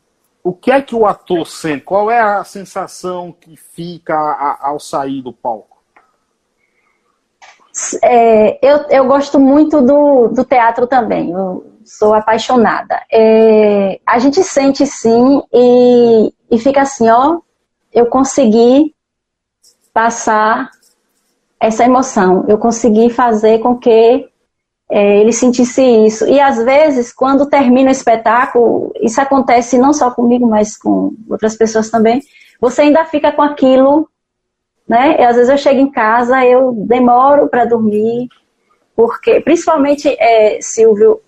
o 0.47 0.53
que 0.53 0.71
é 0.71 0.81
que 0.81 0.95
o 0.95 1.05
ator 1.05 1.45
sente? 1.45 1.83
Qual 1.83 2.09
é 2.09 2.21
a 2.21 2.41
sensação 2.45 3.35
que 3.37 3.57
fica 3.57 4.15
ao 4.61 4.79
sair 4.79 5.21
do 5.21 5.33
palco? 5.33 5.77
É, 8.01 8.57
eu, 8.65 8.85
eu 8.89 9.05
gosto 9.05 9.37
muito 9.37 9.81
do, 9.81 10.29
do 10.29 10.45
teatro 10.45 10.87
também, 10.87 11.31
eu 11.31 11.69
sou 11.83 12.13
apaixonada. 12.13 13.03
É, 13.11 13.99
a 14.05 14.19
gente 14.19 14.41
sente 14.41 14.85
sim 14.87 15.43
e, 15.53 16.33
e 16.49 16.57
fica 16.57 16.81
assim, 16.81 17.09
ó, 17.09 17.39
eu 17.91 18.05
consegui 18.05 18.95
passar 19.93 20.71
essa 21.59 21.83
emoção, 21.83 22.45
eu 22.47 22.57
consegui 22.57 23.09
fazer 23.09 23.59
com 23.59 23.77
que 23.77 24.29
é, 24.89 25.19
ele 25.19 25.33
sentisse 25.33 25.81
isso. 25.81 26.25
E 26.27 26.39
às 26.39 26.63
vezes, 26.63 27.11
quando 27.11 27.49
termina 27.49 27.89
o 27.89 27.91
espetáculo, 27.91 28.93
isso 29.01 29.19
acontece 29.19 29.77
não 29.77 29.93
só 29.93 30.11
comigo, 30.11 30.47
mas 30.47 30.77
com 30.77 31.13
outras 31.29 31.55
pessoas 31.55 31.89
também, 31.89 32.21
você 32.59 32.83
ainda 32.83 33.05
fica 33.05 33.31
com 33.31 33.41
aquilo, 33.41 34.09
né? 34.87 35.19
E 35.19 35.23
às 35.23 35.35
vezes 35.35 35.49
eu 35.49 35.57
chego 35.57 35.79
em 35.79 35.91
casa, 35.91 36.45
eu 36.45 36.71
demoro 36.71 37.47
para 37.47 37.65
dormir, 37.65 38.29
porque, 38.95 39.41
principalmente, 39.41 40.07
é, 40.19 40.59
Silvio, 40.61 41.21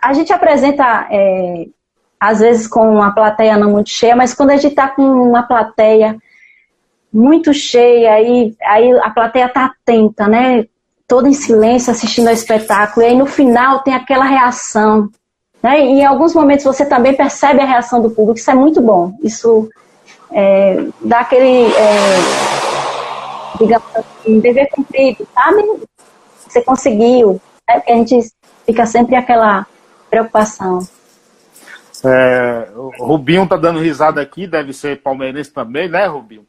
a 0.00 0.12
gente 0.12 0.32
apresenta, 0.32 1.08
é, 1.10 1.66
às 2.20 2.40
vezes, 2.40 2.68
com 2.68 2.88
uma 2.90 3.12
plateia 3.12 3.56
não 3.56 3.70
muito 3.70 3.90
cheia, 3.90 4.14
mas 4.14 4.34
quando 4.34 4.50
a 4.50 4.56
gente 4.56 4.68
está 4.72 4.88
com 4.88 5.02
uma 5.02 5.42
plateia 5.42 6.16
muito 7.12 7.54
cheia, 7.54 8.12
aí, 8.12 8.54
aí 8.62 8.92
a 9.00 9.10
plateia 9.10 9.46
está 9.46 9.64
atenta, 9.64 10.28
né? 10.28 10.66
Todo 11.08 11.26
em 11.26 11.32
silêncio 11.32 11.90
assistindo 11.90 12.28
ao 12.28 12.34
espetáculo, 12.34 13.04
e 13.04 13.08
aí 13.08 13.16
no 13.16 13.26
final 13.26 13.80
tem 13.80 13.94
aquela 13.94 14.26
reação. 14.26 15.08
Né? 15.62 15.80
E 15.80 16.00
em 16.00 16.04
alguns 16.04 16.34
momentos 16.34 16.64
você 16.64 16.84
também 16.84 17.14
percebe 17.14 17.62
a 17.62 17.66
reação 17.66 18.02
do 18.02 18.10
público, 18.10 18.38
isso 18.38 18.50
é 18.50 18.54
muito 18.54 18.82
bom. 18.82 19.14
Isso 19.22 19.68
é, 20.30 20.84
dá 21.00 21.20
aquele, 21.20 21.72
é, 21.72 22.16
digamos 23.58 23.88
assim, 23.96 24.38
dever 24.38 24.68
cumprido, 24.68 25.26
sabe? 25.34 25.64
Você 26.46 26.60
conseguiu. 26.60 27.40
Né? 27.66 27.76
Porque 27.76 27.92
a 27.92 27.96
gente 27.96 28.30
fica 28.66 28.84
sempre 28.84 29.16
aquela 29.16 29.66
preocupação. 30.10 30.86
É, 32.04 32.68
o 32.76 32.90
Rubinho 33.04 33.48
tá 33.48 33.56
dando 33.56 33.80
risada 33.80 34.20
aqui, 34.20 34.46
deve 34.46 34.72
ser 34.72 35.02
palmeirense 35.02 35.50
também, 35.50 35.88
né, 35.88 36.06
Rubinho? 36.06 36.46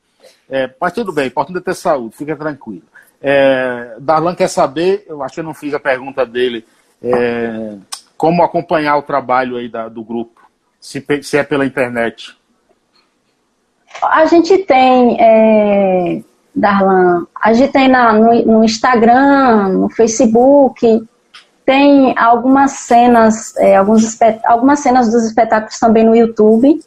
É, 0.50 0.70
mas 0.80 0.94
tudo 0.94 1.12
bem, 1.12 1.28
importante 1.28 1.58
é 1.58 1.62
ter 1.62 1.76
saúde, 1.76 2.16
fica 2.16 2.36
tranquilo. 2.36 2.84
É, 3.22 3.96
Darlan 4.00 4.34
quer 4.34 4.48
saber, 4.48 5.06
eu 5.08 5.22
acho 5.22 5.36
que 5.36 5.40
eu 5.42 5.46
não 5.46 5.54
fiz 5.54 5.74
a 5.74 5.80
pergunta 5.80 6.26
dele, 6.26 6.66
é, 7.02 7.76
como 8.18 8.44
acompanhar 8.44 8.98
o 8.98 9.02
trabalho 9.02 9.58
aí 9.58 9.68
da, 9.68 9.90
do 9.90 10.04
grupo, 10.04 10.42
se, 10.80 11.06
se, 11.22 11.38
é 11.38 11.44
pela 11.44 11.66
internet. 11.66 12.38
A 14.02 14.26
gente 14.26 14.58
tem, 14.60 15.18
é, 15.20 16.22
Darlan, 16.56 17.26
a 17.42 17.54
gente 17.54 17.74
tem 17.74 17.90
na, 17.90 18.14
no, 18.14 18.46
no, 18.46 18.64
Instagram, 18.64 19.70
no 19.70 19.90
Facebook, 19.90 21.06
tem 21.66 22.18
algumas 22.18 22.72
cenas, 22.72 23.56
é, 23.58 23.76
alguns, 23.76 24.18
algumas 24.46 24.80
cenas 24.80 25.12
dos 25.12 25.26
espetáculos 25.26 25.78
também 25.78 26.06
no 26.06 26.16
YouTube, 26.16 26.82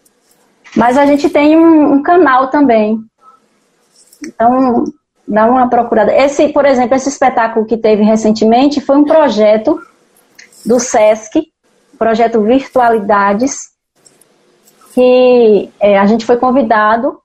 mas 0.74 0.97
a 0.97 1.05
gente 1.05 1.28
tem 1.28 1.59
um, 1.59 1.93
um 1.93 2.03
canal 2.03 2.49
também. 2.49 2.99
Então, 4.24 4.85
dá 5.27 5.47
uma 5.47 5.68
procurada. 5.68 6.14
Esse, 6.14 6.49
por 6.49 6.64
exemplo, 6.64 6.97
esse 6.97 7.09
espetáculo 7.09 7.66
que 7.66 7.77
teve 7.77 8.03
recentemente 8.03 8.81
foi 8.81 8.97
um 8.97 9.05
projeto 9.05 9.81
do 10.64 10.79
SESC, 10.79 11.49
projeto 11.99 12.43
Virtualidades, 12.43 13.70
que 14.95 15.70
é, 15.81 15.99
a 15.99 16.07
gente 16.07 16.27
foi 16.27 16.37
convidado 16.37 17.18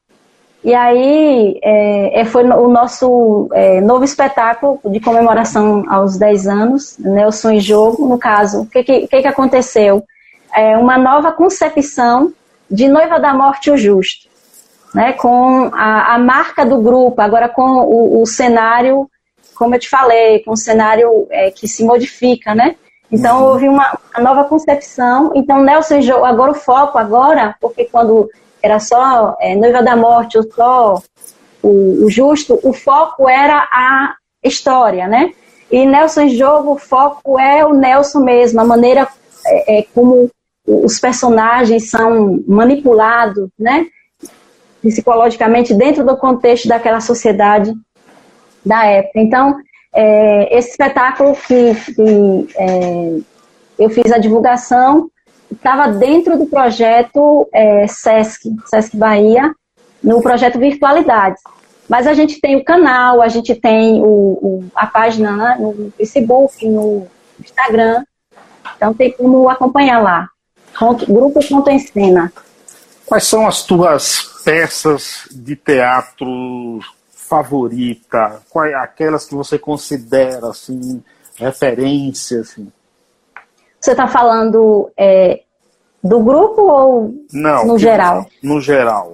e 0.63 0.73
aí 0.73 1.59
é, 1.63 2.21
é 2.21 2.25
foi 2.25 2.43
o 2.43 2.67
nosso 2.67 3.49
é, 3.53 3.79
novo 3.81 4.03
espetáculo 4.03 4.79
de 4.85 4.99
comemoração 4.99 5.83
aos 5.87 6.17
10 6.17 6.47
anos, 6.47 6.97
Nelson 6.97 7.51
em 7.51 7.59
Jogo. 7.59 8.07
No 8.07 8.17
caso, 8.17 8.61
o 8.61 8.65
que, 8.65 8.83
que, 8.83 9.07
que 9.07 9.27
aconteceu? 9.27 10.03
É 10.53 10.77
uma 10.77 10.97
nova 10.97 11.31
concepção 11.31 12.33
de 12.69 12.87
Noiva 12.87 13.19
da 13.19 13.33
Morte 13.33 13.69
o 13.69 13.77
Justo 13.77 14.26
né, 14.93 15.13
com 15.13 15.69
a, 15.73 16.15
a 16.15 16.19
marca 16.19 16.65
do 16.65 16.81
grupo, 16.81 17.21
agora 17.21 17.49
com 17.49 17.63
o, 17.63 18.21
o, 18.21 18.25
cenário, 18.25 19.09
como 19.55 19.75
eu 19.75 19.79
te 19.79 19.89
falei, 19.89 20.39
com 20.39 20.51
o 20.51 20.57
cenário 20.57 21.27
é, 21.29 21.51
que 21.51 21.67
se 21.67 21.83
modifica, 21.83 22.55
né? 22.55 22.75
Então 23.11 23.39
uhum. 23.39 23.45
houve 23.45 23.69
uma, 23.69 23.97
uma, 24.13 24.23
nova 24.23 24.43
concepção. 24.45 25.31
Então 25.35 25.61
Nelson 25.61 25.99
agora 26.25 26.51
o 26.51 26.55
foco 26.55 26.97
agora, 26.97 27.55
porque 27.59 27.85
quando 27.85 28.29
era 28.61 28.79
só 28.79 29.35
é, 29.39 29.55
Noiva 29.55 29.81
da 29.81 29.95
Morte 29.95 30.37
ou 30.37 30.43
só 30.51 31.01
o, 31.61 32.05
o, 32.05 32.09
Justo, 32.09 32.59
o 32.63 32.73
foco 32.73 33.29
era 33.29 33.67
a 33.71 34.15
história, 34.43 35.07
né? 35.07 35.31
E 35.69 35.85
Nelson 35.85 36.29
Jogo, 36.29 36.73
o 36.73 36.77
foco 36.77 37.39
é 37.39 37.65
o 37.65 37.73
Nelson 37.73 38.19
mesmo, 38.21 38.61
a 38.61 38.63
maneira 38.63 39.07
é, 39.45 39.79
é 39.79 39.85
como 39.93 40.29
os 40.65 40.99
personagens 40.99 41.89
são 41.89 42.43
manipulados, 42.47 43.49
né? 43.57 43.85
Psicologicamente 44.81 45.73
dentro 45.73 46.05
do 46.05 46.15
contexto 46.17 46.67
daquela 46.67 47.01
sociedade 47.01 47.73
da 48.65 48.85
época. 48.85 49.19
Então, 49.19 49.57
é, 49.93 50.57
esse 50.57 50.71
espetáculo 50.71 51.33
que, 51.35 51.73
que 51.75 52.47
é, 52.55 53.17
eu 53.79 53.89
fiz 53.89 54.11
a 54.11 54.17
divulgação 54.17 55.09
estava 55.51 55.87
dentro 55.87 56.37
do 56.37 56.45
projeto 56.45 57.47
é, 57.53 57.87
SESC, 57.87 58.49
SESC 58.65 58.97
Bahia, 58.97 59.53
no 60.03 60.21
projeto 60.21 60.59
Virtualidades. 60.59 61.41
Mas 61.87 62.05
a 62.05 62.13
gente 62.13 62.39
tem 62.41 62.57
o 62.57 62.63
canal, 62.63 63.21
a 63.21 63.29
gente 63.29 63.55
tem 63.55 64.01
o, 64.01 64.05
o, 64.05 64.63
a 64.75 64.85
página 64.85 65.31
né, 65.35 65.57
no 65.59 65.91
Facebook, 65.97 66.67
no 66.67 67.07
Instagram. 67.39 68.03
Então 68.75 68.93
tem 68.93 69.11
como 69.11 69.49
acompanhar 69.49 70.01
lá. 70.03 70.27
Grupo 71.07 71.39
Conto 71.47 71.69
em 71.69 71.79
Cena. 71.79 72.31
Quais 73.07 73.23
são 73.23 73.47
as 73.47 73.63
tuas 73.63 74.41
peças 74.43 75.29
de 75.31 75.55
teatro 75.55 76.79
favorita? 77.09 78.41
Quais 78.49 78.73
aquelas 78.73 79.25
que 79.25 79.33
você 79.33 79.57
considera 79.57 80.49
assim 80.49 81.01
referência 81.37 82.41
assim? 82.41 82.69
Você 83.79 83.91
está 83.91 84.07
falando 84.07 84.91
é, 84.97 85.41
do 86.03 86.19
grupo 86.19 86.61
ou 86.63 87.15
Não, 87.31 87.65
no 87.65 87.79
geral? 87.79 88.25
No 88.43 88.59
geral. 88.59 89.13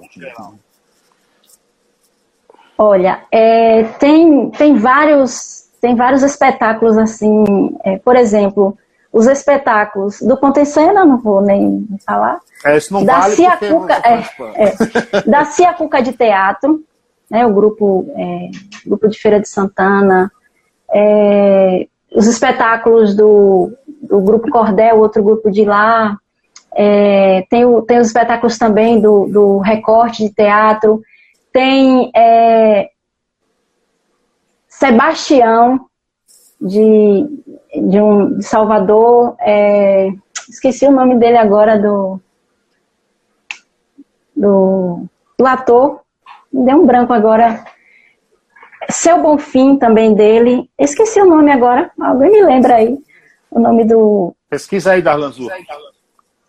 Olha, 2.76 3.24
é, 3.30 3.84
tem, 3.84 4.50
tem 4.50 4.76
vários 4.76 5.64
tem 5.80 5.94
vários 5.94 6.22
espetáculos 6.22 6.96
assim, 6.96 7.44
é, 7.84 7.98
por 7.98 8.16
exemplo, 8.16 8.76
os 9.14 9.28
espetáculos 9.28 10.20
do 10.20 10.36
Contecena, 10.36 11.04
não 11.04 11.18
vou 11.18 11.40
nem 11.40 11.86
falar. 12.04 12.40
É, 12.64 12.76
isso 12.76 12.92
não 12.92 13.04
da 13.04 13.20
vale 13.20 13.36
Cia 13.36 13.56
Cuca, 13.56 13.94
é, 14.04 14.24
é, 14.56 15.22
da 15.22 15.44
Cia 15.44 15.72
Cuca 15.72 16.02
de 16.02 16.12
Teatro, 16.12 16.82
né, 17.30 17.46
o 17.46 17.54
grupo, 17.54 18.12
é, 18.16 18.50
grupo 18.84 19.06
de 19.06 19.16
Feira 19.16 19.38
de 19.38 19.48
Santana, 19.48 20.32
é, 20.92 21.86
os 22.12 22.26
espetáculos 22.26 23.14
do, 23.14 23.72
do 24.02 24.20
grupo 24.20 24.50
Cordel, 24.50 24.98
outro 24.98 25.22
grupo 25.22 25.48
de 25.48 25.64
lá, 25.64 26.18
é, 26.74 27.46
tem, 27.48 27.64
o, 27.64 27.82
tem 27.82 27.98
os 28.00 28.08
espetáculos 28.08 28.58
também 28.58 29.00
do, 29.00 29.28
do 29.28 29.58
recorte 29.58 30.24
de 30.24 30.34
teatro, 30.34 31.00
tem 31.52 32.10
é, 32.16 32.88
Sebastião 34.66 35.86
de, 36.60 37.43
de, 37.74 38.00
um, 38.00 38.38
de 38.38 38.44
Salvador, 38.44 39.36
é, 39.40 40.12
esqueci 40.48 40.86
o 40.86 40.92
nome 40.92 41.16
dele 41.16 41.36
agora 41.36 41.78
do, 41.78 42.20
do, 44.34 45.04
do 45.38 45.46
ator, 45.46 46.00
me 46.52 46.64
deu 46.64 46.76
um 46.78 46.86
branco 46.86 47.12
agora. 47.12 47.64
Seu 48.90 49.22
Bonfim 49.22 49.76
também 49.76 50.14
dele, 50.14 50.68
esqueci 50.78 51.20
o 51.20 51.26
nome 51.26 51.50
agora, 51.50 51.90
alguém 51.98 52.30
me 52.30 52.42
lembra 52.42 52.76
aí 52.76 52.98
o 53.50 53.58
nome 53.58 53.84
do. 53.84 54.34
Pesquisa 54.50 54.92
aí, 54.92 55.00
Darlan 55.00 55.32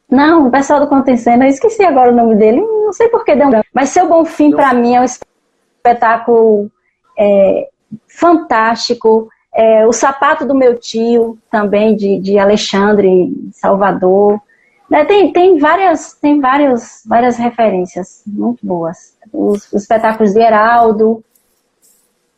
não, 0.09 0.47
o 0.47 0.51
pessoal 0.51 0.79
do 0.79 0.87
Contencena, 0.87 1.45
eu 1.45 1.49
esqueci 1.49 1.83
agora 1.83 2.11
o 2.11 2.15
nome 2.15 2.35
dele, 2.35 2.61
não 2.61 2.93
sei 2.93 3.09
por 3.09 3.25
que 3.25 3.35
deu 3.35 3.47
um 3.47 3.61
Mas 3.73 3.89
Seu 3.89 4.07
Bom 4.07 4.23
Fim, 4.23 4.51
para 4.51 4.73
mim, 4.73 4.95
é 4.95 5.01
um 5.01 5.03
espetáculo 5.03 6.71
é, 7.17 7.69
fantástico. 8.07 9.29
É, 9.55 9.87
o 9.87 9.93
Sapato 9.93 10.45
do 10.45 10.53
Meu 10.53 10.77
Tio, 10.77 11.37
também, 11.49 11.95
de, 11.95 12.19
de 12.19 12.37
Alexandre 12.37 13.33
Salvador. 13.53 14.41
Né, 14.89 15.05
tem, 15.05 15.31
tem, 15.31 15.57
várias, 15.57 16.13
tem 16.13 16.41
várias, 16.41 17.01
várias 17.05 17.37
referências 17.37 18.21
muito 18.27 18.65
boas. 18.65 19.15
Os, 19.31 19.71
os 19.71 19.83
espetáculos 19.83 20.33
de 20.33 20.41
Heraldo. 20.41 21.23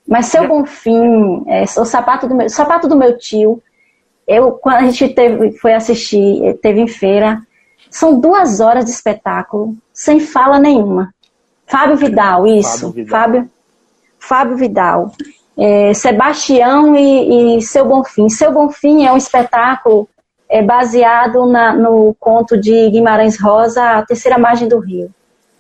Mas 0.08 0.28
Seu 0.28 0.48
Bom 0.48 0.64
Fim, 0.64 1.44
é, 1.48 1.64
o 1.64 1.86
Sapato 1.86 2.28
do 2.28 2.36
Meu, 2.36 2.50
Sapato 2.50 2.88
do 2.88 2.96
Meu 2.96 3.18
Tio, 3.18 3.62
eu, 4.28 4.52
quando 4.52 4.78
a 4.78 4.82
gente 4.84 5.10
teve, 5.10 5.54
foi 5.58 5.74
assistir, 5.74 6.58
teve 6.62 6.80
em 6.80 6.88
feira, 6.88 7.42
são 7.90 8.20
duas 8.20 8.60
horas 8.60 8.86
de 8.86 8.92
espetáculo, 8.92 9.76
sem 9.92 10.20
fala 10.20 10.60
nenhuma. 10.60 11.14
Fábio 11.66 11.98
Vidal, 11.98 12.46
isso. 12.46 12.88
Fábio 12.88 12.94
Vidal. 12.94 13.20
Fábio, 13.20 13.52
Fábio 14.20 14.58
Vidal. 14.58 15.12
É, 15.58 15.94
Sebastião 15.94 16.96
e, 16.96 17.58
e, 17.58 17.62
Seu 17.62 17.86
Bonfim. 17.86 18.30
Seu 18.30 18.52
Bonfim 18.52 19.06
é 19.06 19.12
um 19.12 19.18
espetáculo 19.18 20.08
é, 20.50 20.62
baseado 20.62 21.46
na, 21.48 21.74
no 21.74 22.16
conto 22.20 22.56
de 22.60 22.90
Guimarães 22.90 23.40
Rosa, 23.42 23.84
A 23.84 24.06
Terceira 24.06 24.38
Margem 24.38 24.68
do 24.68 24.80
Rio. 24.80 25.12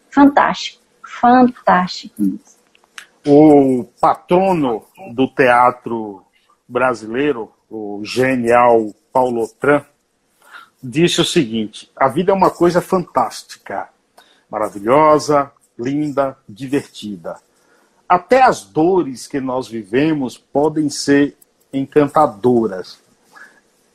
Fantástico, 0.10 0.82
fantástico. 1.04 2.16
O 3.26 3.86
patrono 4.00 4.84
do 5.14 5.28
teatro 5.28 6.24
brasileiro, 6.68 7.52
o 7.70 8.02
genial 8.04 8.94
Paulo 9.12 9.48
Tran, 9.60 9.84
disse 10.82 11.22
o 11.22 11.26
seguinte: 11.26 11.92
a 11.96 12.08
vida 12.08 12.32
é 12.32 12.36
uma 12.36 12.50
coisa 12.50 12.82
fantástica, 12.82 13.90
maravilhosa, 14.50 15.52
linda, 15.78 16.38
divertida. 16.48 17.36
Até 18.08 18.42
as 18.42 18.64
dores 18.64 19.28
que 19.28 19.40
nós 19.40 19.68
vivemos 19.68 20.38
podem 20.38 20.90
ser 20.90 21.36
encantadoras. 21.74 23.00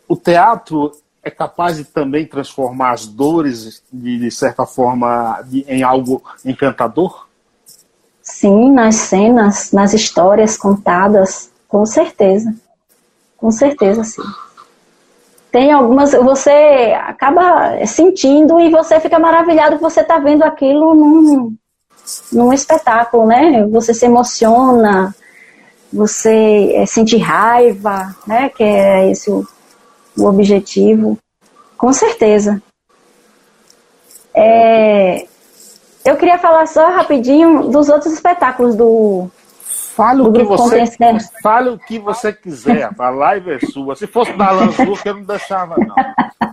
O 0.06 0.16
teatro 0.16 0.92
é 1.22 1.30
capaz 1.30 1.76
de 1.76 1.84
também 1.84 2.26
transformar 2.26 2.92
as 2.92 3.06
dores, 3.06 3.82
de, 3.92 4.18
de 4.18 4.30
certa 4.30 4.66
forma, 4.66 5.40
de, 5.46 5.64
em 5.68 5.82
algo 5.82 6.22
encantador? 6.44 7.26
Sim, 8.20 8.70
nas 8.72 8.96
cenas, 8.96 9.72
nas 9.72 9.94
histórias 9.94 10.56
contadas, 10.56 11.50
com 11.66 11.86
certeza. 11.86 12.54
Com 13.36 13.50
certeza, 13.50 14.04
sim 14.04 14.22
tem 15.52 15.70
algumas, 15.70 16.12
você 16.12 16.96
acaba 17.04 17.86
sentindo 17.86 18.58
e 18.58 18.70
você 18.70 18.98
fica 18.98 19.18
maravilhado 19.18 19.76
que 19.76 19.82
você 19.82 20.00
está 20.00 20.18
vendo 20.18 20.42
aquilo 20.42 20.94
num, 20.94 21.54
num 22.32 22.52
espetáculo, 22.52 23.26
né? 23.26 23.66
Você 23.68 23.94
se 23.94 24.06
emociona, 24.06 25.14
você 25.92 26.72
é, 26.74 26.86
sente 26.86 27.16
raiva, 27.16 28.14
né? 28.26 28.48
Que 28.48 28.62
é 28.62 29.10
esse 29.10 29.30
o, 29.30 29.46
o 30.16 30.26
objetivo. 30.26 31.18
Com 31.76 31.92
certeza. 31.92 32.62
É, 34.34 35.26
eu 36.04 36.16
queria 36.16 36.38
falar 36.38 36.66
só 36.66 36.88
rapidinho 36.88 37.68
dos 37.68 37.88
outros 37.88 38.12
espetáculos 38.12 38.74
do, 38.74 39.30
Fale 39.94 40.22
o, 40.22 40.32
que 40.32 40.42
você, 40.42 40.84
fale 41.42 41.68
o 41.68 41.78
que 41.78 41.98
você 41.98 42.32
quiser, 42.32 42.90
a 42.98 43.10
live 43.10 43.50
é 43.50 43.58
sua. 43.60 43.94
Se 43.94 44.06
fosse 44.06 44.32
da 44.32 44.50
Lanzuca, 44.50 45.10
eu 45.10 45.16
não 45.16 45.24
deixava, 45.24 45.76
não. 45.76 45.94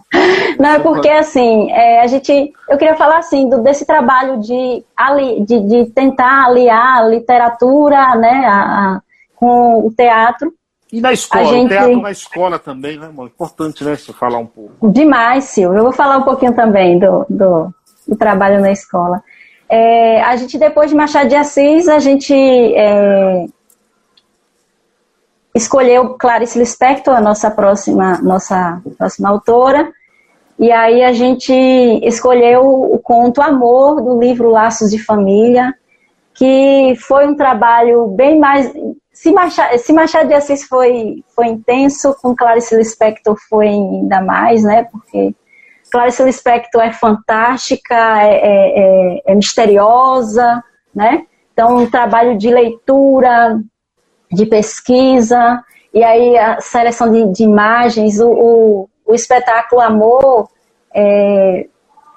Não, 0.60 0.70
é 0.72 0.80
porque 0.80 1.08
assim, 1.08 1.72
é, 1.72 2.02
a 2.02 2.08
gente. 2.08 2.52
Eu 2.68 2.78
queria 2.78 2.96
falar 2.96 3.20
assim, 3.20 3.48
do, 3.48 3.62
desse 3.62 3.86
trabalho 3.86 4.40
de, 4.42 4.84
ali, 4.98 5.46
de, 5.46 5.62
de 5.62 5.86
tentar 5.92 6.46
aliar 6.46 6.98
a 6.98 7.08
literatura 7.08 8.16
né, 8.16 8.46
a, 8.46 8.96
a, 8.96 9.02
com 9.36 9.86
o 9.86 9.94
teatro. 9.96 10.52
E 10.92 11.00
na 11.00 11.14
escola, 11.14 11.46
gente... 11.46 11.70
teatro 11.70 12.02
na 12.02 12.12
escola 12.12 12.60
também, 12.60 12.98
né, 12.98 13.08
mano? 13.08 13.30
Importante, 13.30 13.84
né, 13.84 13.96
você 13.96 14.12
falar 14.12 14.40
um 14.40 14.48
pouco. 14.48 14.90
Demais, 14.92 15.46
Silvio. 15.46 15.78
Eu 15.78 15.84
vou 15.84 15.94
falar 15.94 16.18
um 16.18 16.24
pouquinho 16.24 16.54
também 16.54 16.98
do, 16.98 17.26
do, 17.30 17.74
do 18.08 18.16
trabalho 18.18 18.60
na 18.60 18.72
escola. 18.72 19.24
É, 19.70 20.22
a 20.24 20.36
gente, 20.36 20.58
depois 20.58 20.90
de 20.90 20.96
Machado 20.96 21.30
de 21.30 21.36
Assis, 21.36 21.88
a 21.88 22.00
gente 22.00 22.34
é, 22.34 23.46
escolheu 25.54 26.16
Clarice 26.18 26.58
Lispector, 26.58 27.16
a 27.16 27.22
nossa 27.22 27.52
próxima, 27.52 28.20
nossa 28.22 28.82
próxima 28.98 29.30
autora, 29.30 29.92
e 30.58 30.72
aí 30.72 31.04
a 31.04 31.14
gente 31.14 31.54
escolheu 32.04 32.66
o 32.66 32.98
conto 32.98 33.42
Amor, 33.42 34.02
do 34.02 34.20
livro 34.20 34.50
Laços 34.50 34.90
de 34.90 34.98
Família, 34.98 35.74
que 36.34 36.96
foi 37.08 37.28
um 37.28 37.36
trabalho 37.36 38.08
bem 38.08 38.40
mais... 38.40 38.74
Se 39.14 39.32
Machado, 39.32 39.78
se 39.78 39.94
Machado 39.94 40.30
de 40.30 40.34
Assis 40.34 40.64
foi, 40.64 41.24
foi 41.36 41.48
intenso, 41.48 42.16
com 42.22 42.36
Clarice 42.36 42.76
Lispector 42.76 43.38
foi 43.50 43.68
ainda 43.68 44.22
mais, 44.22 44.64
né? 44.64 44.88
Porque 44.90 45.36
Clarice 45.92 46.24
Lispector 46.24 46.82
é 46.82 46.92
fantástica, 46.92 47.96
é, 48.22 48.36
é, 48.36 48.80
é, 48.80 49.22
é, 49.28 49.36
misteriosa, 49.36 50.64
né? 50.94 51.24
Então, 51.54 51.78
um 51.78 51.90
trabalho 51.90 52.38
de 52.38 52.50
leitura, 52.50 53.60
de 54.32 54.46
pesquisa, 54.46 55.64
e 55.94 56.04
aí 56.04 56.38
a 56.38 56.62
seleção 56.62 57.12
de, 57.12 57.32
de 57.34 57.44
imagens, 57.44 58.20
o, 58.20 58.30
o, 58.30 58.90
o 59.06 59.14
espetáculo 59.14 59.82
Amor, 59.82 60.50
é, 60.94 61.68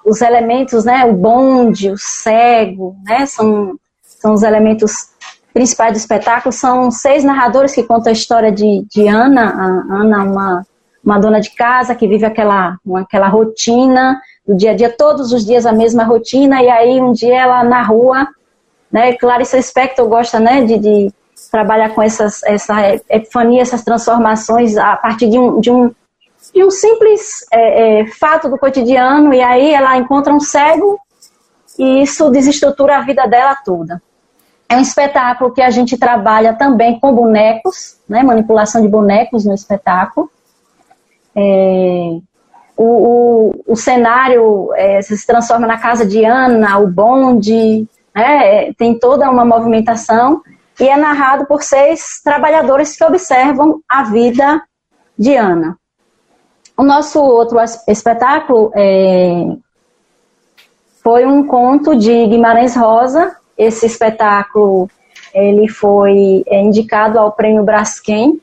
os 0.05 0.20
elementos, 0.20 0.85
né, 0.85 1.05
o 1.05 1.14
bonde, 1.14 1.91
o 1.91 1.97
cego, 1.97 2.97
né, 3.05 3.25
são, 3.27 3.77
são 4.03 4.35
os 4.35 4.43
elementos 4.43 5.12
principais 5.53 5.93
do 5.93 5.99
espetáculo. 5.99 6.53
São 6.53 6.91
seis 6.91 7.25
narradores 7.25 7.75
que 7.75 7.83
contam 7.83 8.11
a 8.11 8.12
história 8.12 8.51
de, 8.51 8.85
de 8.91 9.07
Ana. 9.07 9.51
A 9.51 10.01
Ana, 10.01 10.25
uma, 10.25 10.66
uma 11.05 11.19
dona 11.19 11.41
de 11.41 11.51
casa 11.51 11.95
que 11.95 12.07
vive 12.07 12.25
aquela, 12.25 12.77
aquela 12.97 13.29
rotina 13.29 14.21
do 14.47 14.57
dia 14.57 14.73
a 14.73 14.75
dia, 14.75 14.91
todos 14.91 15.33
os 15.33 15.45
dias 15.45 15.67
a 15.67 15.73
mesma 15.73 16.05
rotina, 16.05 16.63
e 16.63 16.69
aí 16.69 17.01
um 17.01 17.13
dia 17.13 17.43
ela 17.43 17.65
na 17.65 17.83
rua, 17.83 18.27
né, 18.91 19.13
Clarice 19.15 19.57
Lispector 19.57 20.07
gosta, 20.09 20.39
né, 20.39 20.63
de, 20.63 20.79
de 20.79 21.13
trabalhar 21.51 21.91
com 21.91 22.03
essas, 22.03 22.43
essa 22.45 22.95
epifania, 23.09 23.63
essas 23.63 23.83
transformações 23.83 24.77
a 24.77 24.97
partir 24.97 25.29
de 25.29 25.39
um, 25.39 25.61
de 25.61 25.71
um 25.71 25.95
de 26.53 26.65
um 26.65 26.71
simples 26.71 27.47
é, 27.51 28.01
é, 28.01 28.07
fato 28.07 28.49
do 28.49 28.59
cotidiano, 28.59 29.33
e 29.33 29.41
aí 29.41 29.73
ela 29.73 29.97
encontra 29.97 30.33
um 30.33 30.41
cego 30.41 30.99
e 31.79 32.03
isso 32.03 32.31
desestrutura 32.31 32.99
a 32.99 33.03
vida 33.03 33.27
dela 33.27 33.55
toda. 33.65 34.03
É 34.69 34.77
um 34.77 34.81
espetáculo 34.81 35.53
que 35.53 35.63
a 35.63 35.71
gente 35.71 35.97
trabalha 35.97 36.55
também 36.55 36.99
com 36.99 37.15
bonecos, 37.15 37.99
né, 38.09 38.23
manipulação 38.23 38.83
de 38.83 38.89
bonecos 38.89 39.45
no 39.45 39.55
espetáculo. 39.55 40.31
É, 41.35 42.18
o, 42.76 42.85
o, 42.85 43.64
o, 43.68 43.76
cenário 43.76 44.72
é, 44.74 45.01
se 45.03 45.26
transforma 45.26 45.66
na 45.66 45.78
casa 45.78 46.05
de 46.05 46.24
Ana, 46.24 46.78
o 46.78 46.87
bonde, 46.87 47.87
né, 48.14 48.68
é, 48.68 48.72
tem 48.74 48.99
toda 48.99 49.30
uma 49.30 49.45
movimentação 49.45 50.43
e 50.80 50.89
é 50.89 50.97
narrado 50.97 51.47
por 51.47 51.62
seis 51.62 52.20
trabalhadores 52.22 52.97
que 52.97 53.05
observam 53.05 53.80
a 53.89 54.03
vida 54.03 54.62
de 55.18 55.37
Ana. 55.37 55.76
O 56.76 56.83
nosso 56.83 57.20
outro 57.20 57.59
espetáculo 57.87 58.72
é, 58.74 59.45
foi 61.03 61.26
um 61.26 61.47
conto 61.47 61.95
de 61.95 62.26
Guimarães 62.26 62.74
Rosa. 62.74 63.37
Esse 63.57 63.87
espetáculo 63.87 64.89
ele 65.35 65.68
foi 65.68 66.43
é, 66.47 66.61
indicado 66.61 67.18
ao 67.18 67.33
Prêmio 67.33 67.62
Braskem. 67.62 68.41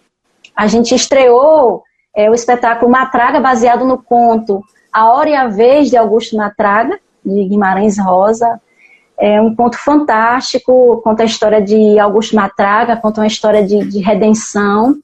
A 0.56 0.68
gente 0.68 0.94
estreou 0.94 1.84
é, 2.20 2.30
o 2.30 2.34
espetáculo 2.34 2.92
Matraga, 2.92 3.40
baseado 3.40 3.86
no 3.86 3.98
conto 3.98 4.62
A 4.92 5.10
Hora 5.10 5.30
e 5.30 5.36
a 5.36 5.48
Vez, 5.48 5.90
de 5.90 5.96
Augusto 5.96 6.36
Matraga, 6.36 7.00
de 7.26 7.46
Guimarães 7.46 7.98
Rosa. 7.98 8.60
É 9.18 9.42
um 9.42 9.56
conto 9.56 9.78
fantástico, 9.78 11.02
conta 11.02 11.24
a 11.24 11.26
história 11.26 11.62
de 11.62 11.98
Augusto 11.98 12.36
Matraga, 12.36 12.98
conta 12.98 13.22
uma 13.22 13.28
história 13.28 13.66
de, 13.66 13.86
de 13.86 14.00
redenção. 14.00 14.98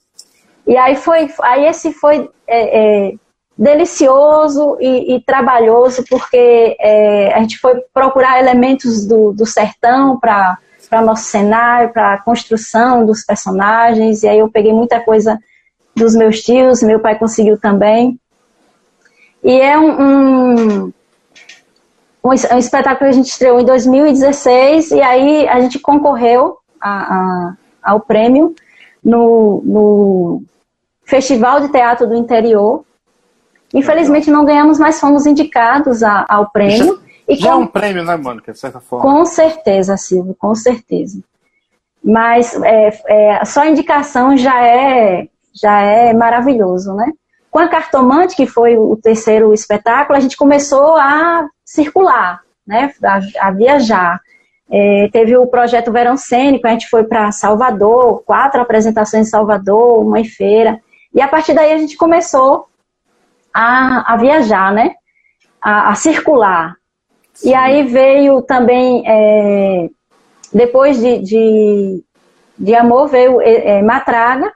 E 0.68 0.76
aí 0.76 0.98
foi, 0.98 1.32
aí 1.42 1.66
esse 1.66 1.94
foi 1.94 2.30
é, 2.46 3.08
é, 3.08 3.14
delicioso 3.58 4.78
e, 4.82 5.16
e, 5.16 5.22
trabalhoso, 5.22 6.04
porque 6.10 6.76
é, 6.82 7.34
a 7.34 7.40
gente 7.40 7.58
foi 7.60 7.80
procurar 7.94 8.40
elementos 8.40 9.06
do, 9.06 9.32
do 9.32 9.46
sertão 9.46 10.20
para 10.20 10.58
nosso 11.02 11.24
cenário, 11.24 11.94
para 11.94 12.16
a 12.16 12.22
construção 12.22 13.06
dos 13.06 13.24
personagens, 13.24 14.24
e 14.24 14.28
aí 14.28 14.40
eu 14.40 14.50
peguei 14.50 14.74
muita 14.74 15.00
coisa 15.00 15.40
dos 15.96 16.16
meus 16.16 16.42
tios, 16.42 16.84
meu 16.84 17.00
pai 17.00 17.18
conseguiu 17.18 17.58
também. 17.58 18.20
E 19.44 19.52
é 19.62 19.78
um, 19.78 20.02
um, 20.02 20.94
um, 22.24 22.34
espetáculo 22.34 22.98
que 22.98 23.06
a 23.06 23.12
gente 23.12 23.30
estreou 23.30 23.60
em 23.60 23.66
2016, 23.66 24.92
e 24.92 25.02
aí 25.02 25.48
a 25.48 25.62
gente 25.62 25.80
concorreu 25.80 26.58
a, 26.82 27.16
a, 27.16 27.58
ao 27.84 28.00
prêmio 28.00 28.56
no, 29.04 29.62
no 29.64 30.44
Festival 31.04 31.62
de 31.62 31.70
Teatro 31.70 32.08
do 32.08 32.16
Interior. 32.16 32.84
Infelizmente 33.74 34.32
não 34.32 34.46
ganhamos, 34.46 34.80
mas 34.80 35.00
fomos 35.00 35.26
indicados 35.26 36.02
a, 36.02 36.26
ao 36.28 36.50
prêmio. 36.50 37.00
Já, 37.30 37.36
já 37.36 37.52
com... 37.52 37.54
é 37.54 37.56
um 37.58 37.68
prêmio, 37.68 38.04
né, 38.04 38.18
Mônica, 38.18 38.52
de 38.52 38.60
certa 38.60 38.80
forma? 38.80 39.06
Com 39.06 39.26
certeza, 39.26 39.96
Silvio, 39.96 40.36
com 40.38 40.56
certeza. 40.56 41.22
Mas 42.04 42.60
é, 42.64 43.00
é, 43.08 43.46
só 43.46 43.66
indicação 43.66 44.38
já 44.38 44.64
é, 44.64 45.28
já 45.56 45.80
é 45.82 46.14
maravilhoso, 46.14 46.94
né? 46.94 47.12
Com 47.50 47.60
a 47.60 47.68
Cartomante, 47.68 48.36
que 48.36 48.46
foi 48.46 48.78
o 48.78 48.96
terceiro 48.98 49.54
espetáculo, 49.54 50.18
a 50.18 50.22
gente 50.22 50.36
começou 50.36 50.96
a 50.98 51.48
circular, 51.64 52.42
né? 52.68 52.94
a, 53.04 53.48
a 53.48 53.52
viajar. 53.52 54.20
É, 54.70 55.08
teve 55.12 55.38
o 55.38 55.48
projeto 55.48 55.92
Verão 55.92 56.18
Cênico, 56.18 56.68
a 56.68 56.72
gente 56.72 56.90
foi 56.90 57.04
para 57.04 57.32
Salvador, 57.32 58.24
quatro 58.26 58.62
apresentações 58.62 59.28
em 59.28 59.30
Salvador, 59.30 60.06
uma 60.06 60.20
em 60.20 60.26
feira. 60.26 60.80
E 61.14 61.22
a 61.22 61.28
partir 61.28 61.54
daí 61.54 61.72
a 61.72 61.78
gente 61.78 61.96
começou 61.96 62.68
a, 63.54 64.14
a 64.14 64.18
viajar, 64.18 64.74
né? 64.74 64.96
A, 65.62 65.92
a 65.92 65.96
circular. 65.96 66.76
Sim. 67.34 67.50
E 67.50 67.54
aí 67.54 67.84
veio 67.84 68.42
também, 68.42 69.04
é, 69.08 69.90
depois 70.54 71.00
de, 71.00 71.20
de, 71.20 72.04
de, 72.58 72.76
Amor, 72.76 73.08
veio 73.08 73.42
é, 73.42 73.78
é, 73.78 73.82
Matraga. 73.82 74.52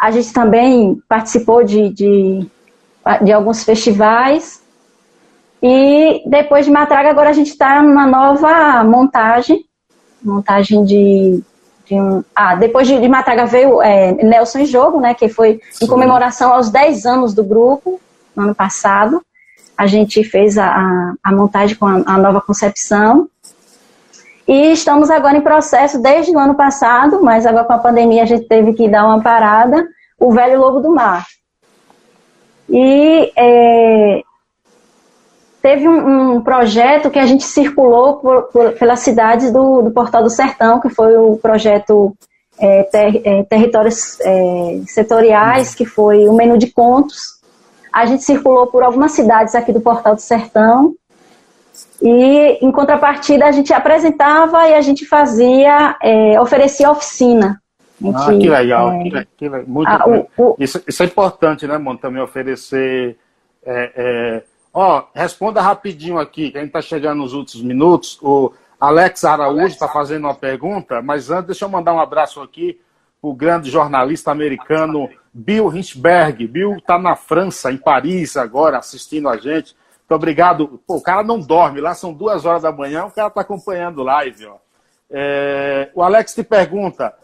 A 0.00 0.10
gente 0.10 0.32
também 0.32 1.00
participou 1.08 1.62
de, 1.62 1.90
de, 1.90 2.46
de 3.22 3.32
alguns 3.32 3.62
festivais. 3.64 4.62
E 5.62 6.22
depois 6.26 6.64
de 6.64 6.70
Matraga, 6.70 7.10
agora 7.10 7.30
a 7.30 7.34
gente 7.34 7.50
está 7.50 7.82
numa 7.82 8.06
nova 8.06 8.82
montagem, 8.82 9.66
montagem 10.22 10.84
de 10.84 11.44
de 11.90 12.00
um, 12.00 12.22
ah, 12.34 12.54
depois 12.54 12.86
de, 12.86 13.00
de 13.00 13.08
Mataga 13.08 13.44
veio 13.44 13.82
é, 13.82 14.12
Nelson 14.12 14.60
em 14.60 14.66
Jogo, 14.66 15.00
né, 15.00 15.12
que 15.12 15.28
foi 15.28 15.60
em 15.82 15.86
comemoração 15.88 16.52
aos 16.52 16.70
10 16.70 17.04
anos 17.04 17.34
do 17.34 17.42
grupo, 17.42 18.00
no 18.34 18.44
ano 18.44 18.54
passado. 18.54 19.20
A 19.76 19.88
gente 19.88 20.22
fez 20.22 20.56
a, 20.56 20.68
a, 20.68 21.14
a 21.24 21.32
montagem 21.32 21.76
com 21.76 21.86
a, 21.86 22.02
a, 22.06 22.16
nova 22.16 22.40
concepção. 22.40 23.28
E 24.46 24.72
estamos 24.72 25.10
agora 25.10 25.36
em 25.36 25.42
processo 25.42 26.00
desde 26.00 26.32
o 26.32 26.38
ano 26.38 26.54
passado, 26.54 27.22
mas 27.22 27.46
agora 27.46 27.64
com 27.64 27.72
a 27.72 27.78
pandemia 27.78 28.22
a 28.22 28.26
gente 28.26 28.46
teve 28.46 28.72
que 28.72 28.88
dar 28.88 29.06
uma 29.06 29.22
parada, 29.22 29.86
o 30.18 30.32
Velho 30.32 30.60
Lobo 30.60 30.80
do 30.80 30.94
Mar. 30.94 31.24
E 32.68 33.32
é, 33.36 34.22
teve 35.60 35.88
um, 35.88 36.36
um, 36.36 36.40
projeto 36.40 37.10
que 37.10 37.18
a 37.18 37.26
gente 37.26 37.44
circulou 37.44 38.16
por, 38.16 38.42
por, 38.44 38.72
pelas 38.72 39.00
cidades 39.00 39.52
do, 39.52 39.82
do, 39.82 39.90
Portal 39.90 40.22
do 40.22 40.30
Sertão, 40.30 40.80
que 40.80 40.88
foi 40.88 41.16
o 41.16 41.36
projeto 41.36 42.16
é, 42.58 42.82
ter, 42.84 43.22
é, 43.24 43.42
Territórios 43.44 44.18
é, 44.20 44.80
Setoriais, 44.86 45.74
que 45.74 45.84
foi 45.84 46.28
o 46.28 46.32
menu 46.32 46.56
de 46.56 46.68
contos. 46.68 47.40
A 47.92 48.06
gente 48.06 48.22
circulou 48.22 48.68
por 48.68 48.82
algumas 48.82 49.12
cidades 49.12 49.54
aqui 49.54 49.72
do 49.72 49.80
Portal 49.80 50.14
do 50.14 50.20
Sertão. 50.20 50.94
E, 52.02 52.58
em 52.64 52.72
contrapartida, 52.72 53.46
a 53.46 53.52
gente 53.52 53.72
apresentava 53.72 54.68
e 54.68 54.74
a 54.74 54.80
gente 54.80 55.06
fazia, 55.06 55.96
é, 56.02 56.40
oferecia 56.40 56.90
oficina. 56.90 57.60
Gente, 58.00 58.16
ah, 58.16 58.26
que 58.26 58.48
legal. 58.48 58.92
É, 58.92 59.02
que, 59.02 59.28
que, 59.36 59.48
muito 59.66 59.88
a, 59.88 60.08
o, 60.08 60.26
o, 60.38 60.56
isso, 60.58 60.82
isso, 60.88 61.02
é 61.02 61.06
importante, 61.06 61.66
né, 61.66 61.76
Mano? 61.76 61.98
Também 61.98 62.22
oferecer 62.22 63.18
é, 63.62 64.42
Ó, 64.72 65.04
responda 65.14 65.60
rapidinho 65.60 66.18
aqui, 66.18 66.50
que 66.50 66.58
a 66.58 66.60
gente 66.60 66.68
está 66.68 66.80
chegando 66.80 67.18
nos 67.18 67.32
últimos 67.32 67.64
minutos. 67.64 68.18
O 68.22 68.52
Alex 68.80 69.24
Araújo 69.24 69.66
está 69.66 69.88
fazendo 69.88 70.24
uma 70.24 70.34
pergunta, 70.34 71.02
mas 71.02 71.30
antes 71.30 71.46
deixa 71.46 71.64
eu 71.64 71.68
mandar 71.68 71.92
um 71.92 72.00
abraço 72.00 72.40
aqui 72.40 72.80
o 73.20 73.34
grande 73.34 73.68
jornalista 73.68 74.30
americano 74.30 75.10
Bill 75.34 75.74
Hinchberg. 75.74 76.46
Bill 76.46 76.76
está 76.76 76.98
na 76.98 77.16
França, 77.16 77.70
em 77.72 77.76
Paris 77.76 78.36
agora, 78.36 78.78
assistindo 78.78 79.28
a 79.28 79.36
gente. 79.36 79.76
Muito 80.10 80.16
obrigado. 80.16 80.80
Pô, 80.84 80.96
o 80.96 81.00
cara 81.00 81.22
não 81.22 81.38
dorme, 81.38 81.80
lá 81.80 81.94
são 81.94 82.12
duas 82.12 82.44
horas 82.44 82.62
da 82.62 82.72
manhã, 82.72 83.04
o 83.04 83.12
cara 83.12 83.28
está 83.28 83.42
acompanhando 83.42 84.02
live. 84.02 84.44
Ó. 84.46 84.56
É, 85.08 85.88
o 85.94 86.02
Alex 86.02 86.34
te 86.34 86.42
pergunta, 86.42 87.14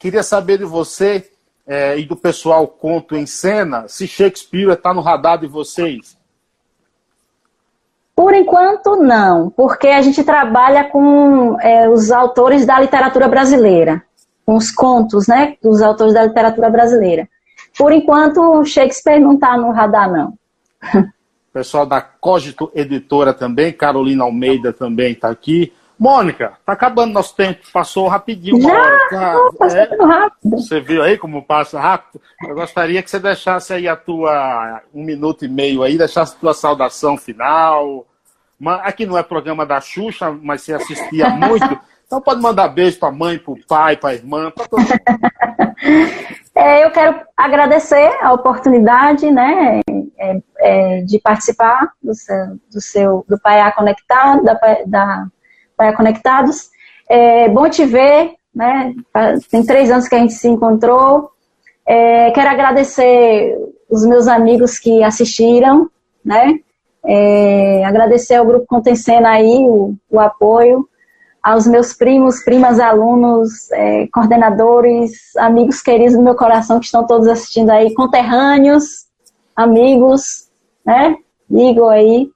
queria 0.00 0.24
saber 0.24 0.58
de 0.58 0.64
você 0.64 1.30
é, 1.64 1.96
e 1.96 2.04
do 2.04 2.16
pessoal 2.16 2.66
Conto 2.66 3.14
em 3.14 3.24
Cena, 3.24 3.86
se 3.86 4.08
Shakespeare 4.08 4.72
está 4.72 4.92
no 4.92 5.00
radar 5.00 5.38
de 5.38 5.46
vocês. 5.46 6.18
Por 8.16 8.34
enquanto, 8.34 8.96
não, 8.96 9.48
porque 9.50 9.86
a 9.86 10.02
gente 10.02 10.24
trabalha 10.24 10.90
com 10.90 11.56
é, 11.60 11.88
os 11.88 12.10
autores 12.10 12.66
da 12.66 12.80
literatura 12.80 13.28
brasileira, 13.28 14.02
com 14.44 14.56
os 14.56 14.72
contos, 14.72 15.28
né, 15.28 15.56
dos 15.62 15.80
autores 15.80 16.14
da 16.14 16.24
literatura 16.24 16.68
brasileira. 16.68 17.28
Por 17.78 17.92
enquanto, 17.92 18.64
Shakespeare 18.64 19.20
não 19.20 19.34
está 19.34 19.56
no 19.56 19.70
radar, 19.70 20.10
não. 20.10 20.36
Pessoal 21.52 21.84
da 21.84 22.00
Cogito 22.00 22.70
Editora 22.74 23.34
também, 23.34 23.72
Carolina 23.72 24.24
Almeida 24.24 24.72
também 24.72 25.12
está 25.12 25.28
aqui. 25.28 25.72
Mônica, 25.98 26.54
tá 26.66 26.72
acabando 26.72 27.12
nosso 27.12 27.36
tempo, 27.36 27.60
passou 27.72 28.08
rapidinho 28.08 28.56
uma 28.56 28.70
Já, 28.70 28.80
hora. 28.80 29.08
Tá? 29.08 29.50
Passou 29.58 29.78
é, 29.78 29.96
rápido. 30.04 30.50
Você 30.50 30.80
viu 30.80 31.02
aí 31.02 31.16
como 31.16 31.44
passa 31.44 31.78
rápido? 31.78 32.20
Eu 32.42 32.54
gostaria 32.54 33.02
que 33.02 33.10
você 33.10 33.20
deixasse 33.20 33.72
aí 33.72 33.86
a 33.86 33.94
tua 33.94 34.82
um 34.92 35.04
minuto 35.04 35.44
e 35.44 35.48
meio 35.48 35.82
aí, 35.82 35.96
deixasse 35.96 36.34
a 36.34 36.40
tua 36.40 36.54
saudação 36.54 37.16
final. 37.16 38.06
Aqui 38.82 39.06
não 39.06 39.18
é 39.18 39.22
programa 39.22 39.66
da 39.66 39.80
Xuxa, 39.80 40.30
mas 40.42 40.62
você 40.62 40.72
assistia 40.72 41.28
muito. 41.30 41.78
Então 42.12 42.20
pode 42.20 42.42
mandar 42.42 42.68
beijo 42.68 42.98
para 42.98 43.08
a 43.08 43.12
mãe, 43.12 43.38
para 43.38 43.52
o 43.52 43.66
pai, 43.66 43.96
para 43.96 44.10
a 44.10 44.14
irmã, 44.14 44.50
para 44.50 44.68
todo 44.68 44.82
É, 46.54 46.84
eu 46.84 46.90
quero 46.90 47.18
agradecer 47.34 48.18
a 48.20 48.30
oportunidade, 48.34 49.30
né, 49.30 49.80
é, 50.18 50.40
é, 50.58 51.00
de 51.00 51.18
participar 51.18 51.90
do 52.02 52.14
seu, 52.14 52.36
do 52.70 52.80
seu 52.82 53.24
do 53.26 53.40
Paiá 53.40 53.72
Conectado, 53.72 54.44
da, 54.44 54.60
da 54.86 55.26
Paiá 55.74 55.96
Conectados. 55.96 56.68
É 57.08 57.48
bom 57.48 57.66
te 57.70 57.86
ver, 57.86 58.34
né? 58.54 58.94
Tem 59.50 59.64
três 59.64 59.90
anos 59.90 60.06
que 60.06 60.14
a 60.14 60.18
gente 60.18 60.34
se 60.34 60.46
encontrou. 60.46 61.30
É, 61.86 62.30
quero 62.32 62.50
agradecer 62.50 63.56
os 63.88 64.04
meus 64.04 64.28
amigos 64.28 64.78
que 64.78 65.02
assistiram, 65.02 65.90
né? 66.22 66.58
É, 67.04 67.82
agradecer 67.86 68.34
ao 68.34 68.46
Grupo 68.46 68.66
Contencena 68.66 69.30
aí 69.30 69.64
o, 69.64 69.94
o, 70.10 70.20
apoio, 70.20 70.86
aos 71.42 71.66
meus 71.66 71.92
primos, 71.92 72.44
primas, 72.44 72.78
alunos, 72.78 73.70
é, 73.72 74.06
coordenadores, 74.12 75.34
amigos 75.36 75.82
queridos 75.82 76.14
do 76.14 76.22
meu 76.22 76.36
coração 76.36 76.78
que 76.78 76.86
estão 76.86 77.06
todos 77.06 77.26
assistindo 77.26 77.70
aí, 77.70 77.92
conterrâneos, 77.94 79.06
amigos, 79.56 80.48
né? 80.84 81.16
Igor 81.50 81.90
aí. 81.90 82.30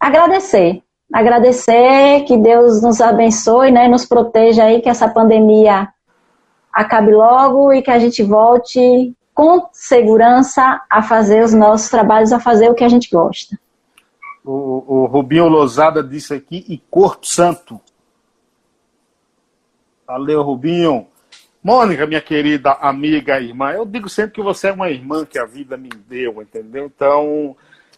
Agradecer, 0.00 0.82
agradecer 1.12 2.24
que 2.24 2.36
Deus 2.36 2.80
nos 2.80 3.00
abençoe, 3.00 3.70
né? 3.70 3.88
Nos 3.88 4.06
proteja 4.06 4.64
aí, 4.64 4.80
que 4.80 4.88
essa 4.88 5.08
pandemia 5.08 5.88
acabe 6.72 7.12
logo 7.12 7.72
e 7.72 7.82
que 7.82 7.90
a 7.90 7.98
gente 7.98 8.22
volte 8.22 9.14
com 9.34 9.68
segurança 9.72 10.80
a 10.88 11.02
fazer 11.02 11.44
os 11.44 11.52
nossos 11.52 11.90
trabalhos, 11.90 12.32
a 12.32 12.40
fazer 12.40 12.70
o 12.70 12.74
que 12.74 12.84
a 12.84 12.88
gente 12.88 13.10
gosta. 13.10 13.58
O, 14.44 15.02
o 15.02 15.06
Rubinho 15.06 15.46
Lozada 15.46 16.02
disse 16.02 16.32
aqui, 16.32 16.64
e 16.68 16.78
Corpo 16.90 17.26
Santo. 17.26 17.80
Valeu, 20.08 20.40
Rubinho. 20.40 21.06
Mônica, 21.62 22.06
minha 22.06 22.22
querida 22.22 22.72
amiga 22.80 23.38
irmã, 23.38 23.72
eu 23.72 23.84
digo 23.84 24.08
sempre 24.08 24.36
que 24.36 24.42
você 24.42 24.68
é 24.68 24.72
uma 24.72 24.88
irmã 24.88 25.26
que 25.26 25.38
a 25.38 25.44
vida 25.44 25.76
me 25.76 25.90
deu, 26.08 26.40
entendeu? 26.40 26.86
Então, 26.86 27.54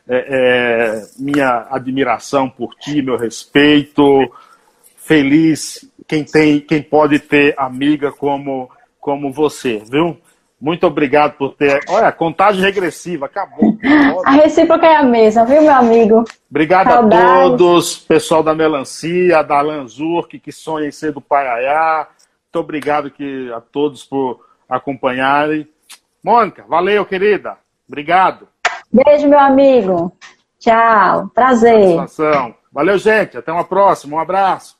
é, 0.09 0.17
é, 0.29 1.07
minha 1.21 1.69
admiração 1.71 2.51
por 2.51 2.75
ti, 2.75 3.01
meu 3.01 3.17
respeito, 3.17 4.03
feliz 4.97 5.89
quem 6.09 6.25
tem, 6.25 6.59
quem 6.59 6.83
pode 6.83 7.21
ter 7.21 7.55
amiga 7.57 8.11
como, 8.11 8.69
como 8.99 9.33
você, 9.33 9.81
viu? 9.89 10.19
Muito 10.61 10.87
obrigado 10.87 11.39
por 11.39 11.55
ter. 11.55 11.81
Olha, 11.89 12.13
contagem 12.13 12.63
regressiva, 12.63 13.27
acabou. 13.27 13.79
A 14.27 14.33
recíproca 14.33 14.87
é 14.87 14.97
a 14.97 15.03
mesma, 15.03 15.45
viu, 15.47 15.63
meu 15.63 15.73
amigo? 15.73 16.25
Obrigado 16.51 16.89
a 16.89 17.09
todos, 17.09 17.97
pessoal 17.97 18.43
da 18.43 18.55
Melancia, 18.55 19.43
da 19.43 19.61
Lanzurk, 19.63 20.39
que 20.39 20.53
sonha 20.53 20.89
em 20.89 20.93
ser 20.93 21.13
do 21.13 21.21
Paiaiá. 21.21 22.07
Muito 22.45 22.63
obrigado 22.63 23.11
que, 23.11 23.51
a 23.53 23.61
todos 23.61 24.05
por 24.05 24.41
acompanharem. 24.69 25.67
Mônica, 26.23 26.65
valeu, 26.69 27.07
querida. 27.07 27.57
Obrigado. 27.89 28.47
Beijo, 28.93 29.29
meu 29.29 29.39
amigo. 29.39 30.13
Tchau. 30.59 31.31
Prazer. 31.35 31.97
Satisfação. 31.97 32.55
Valeu, 32.71 32.99
gente. 32.99 33.39
Até 33.39 33.51
uma 33.51 33.65
próxima. 33.65 34.17
Um 34.17 34.21
abraço. 34.21 34.80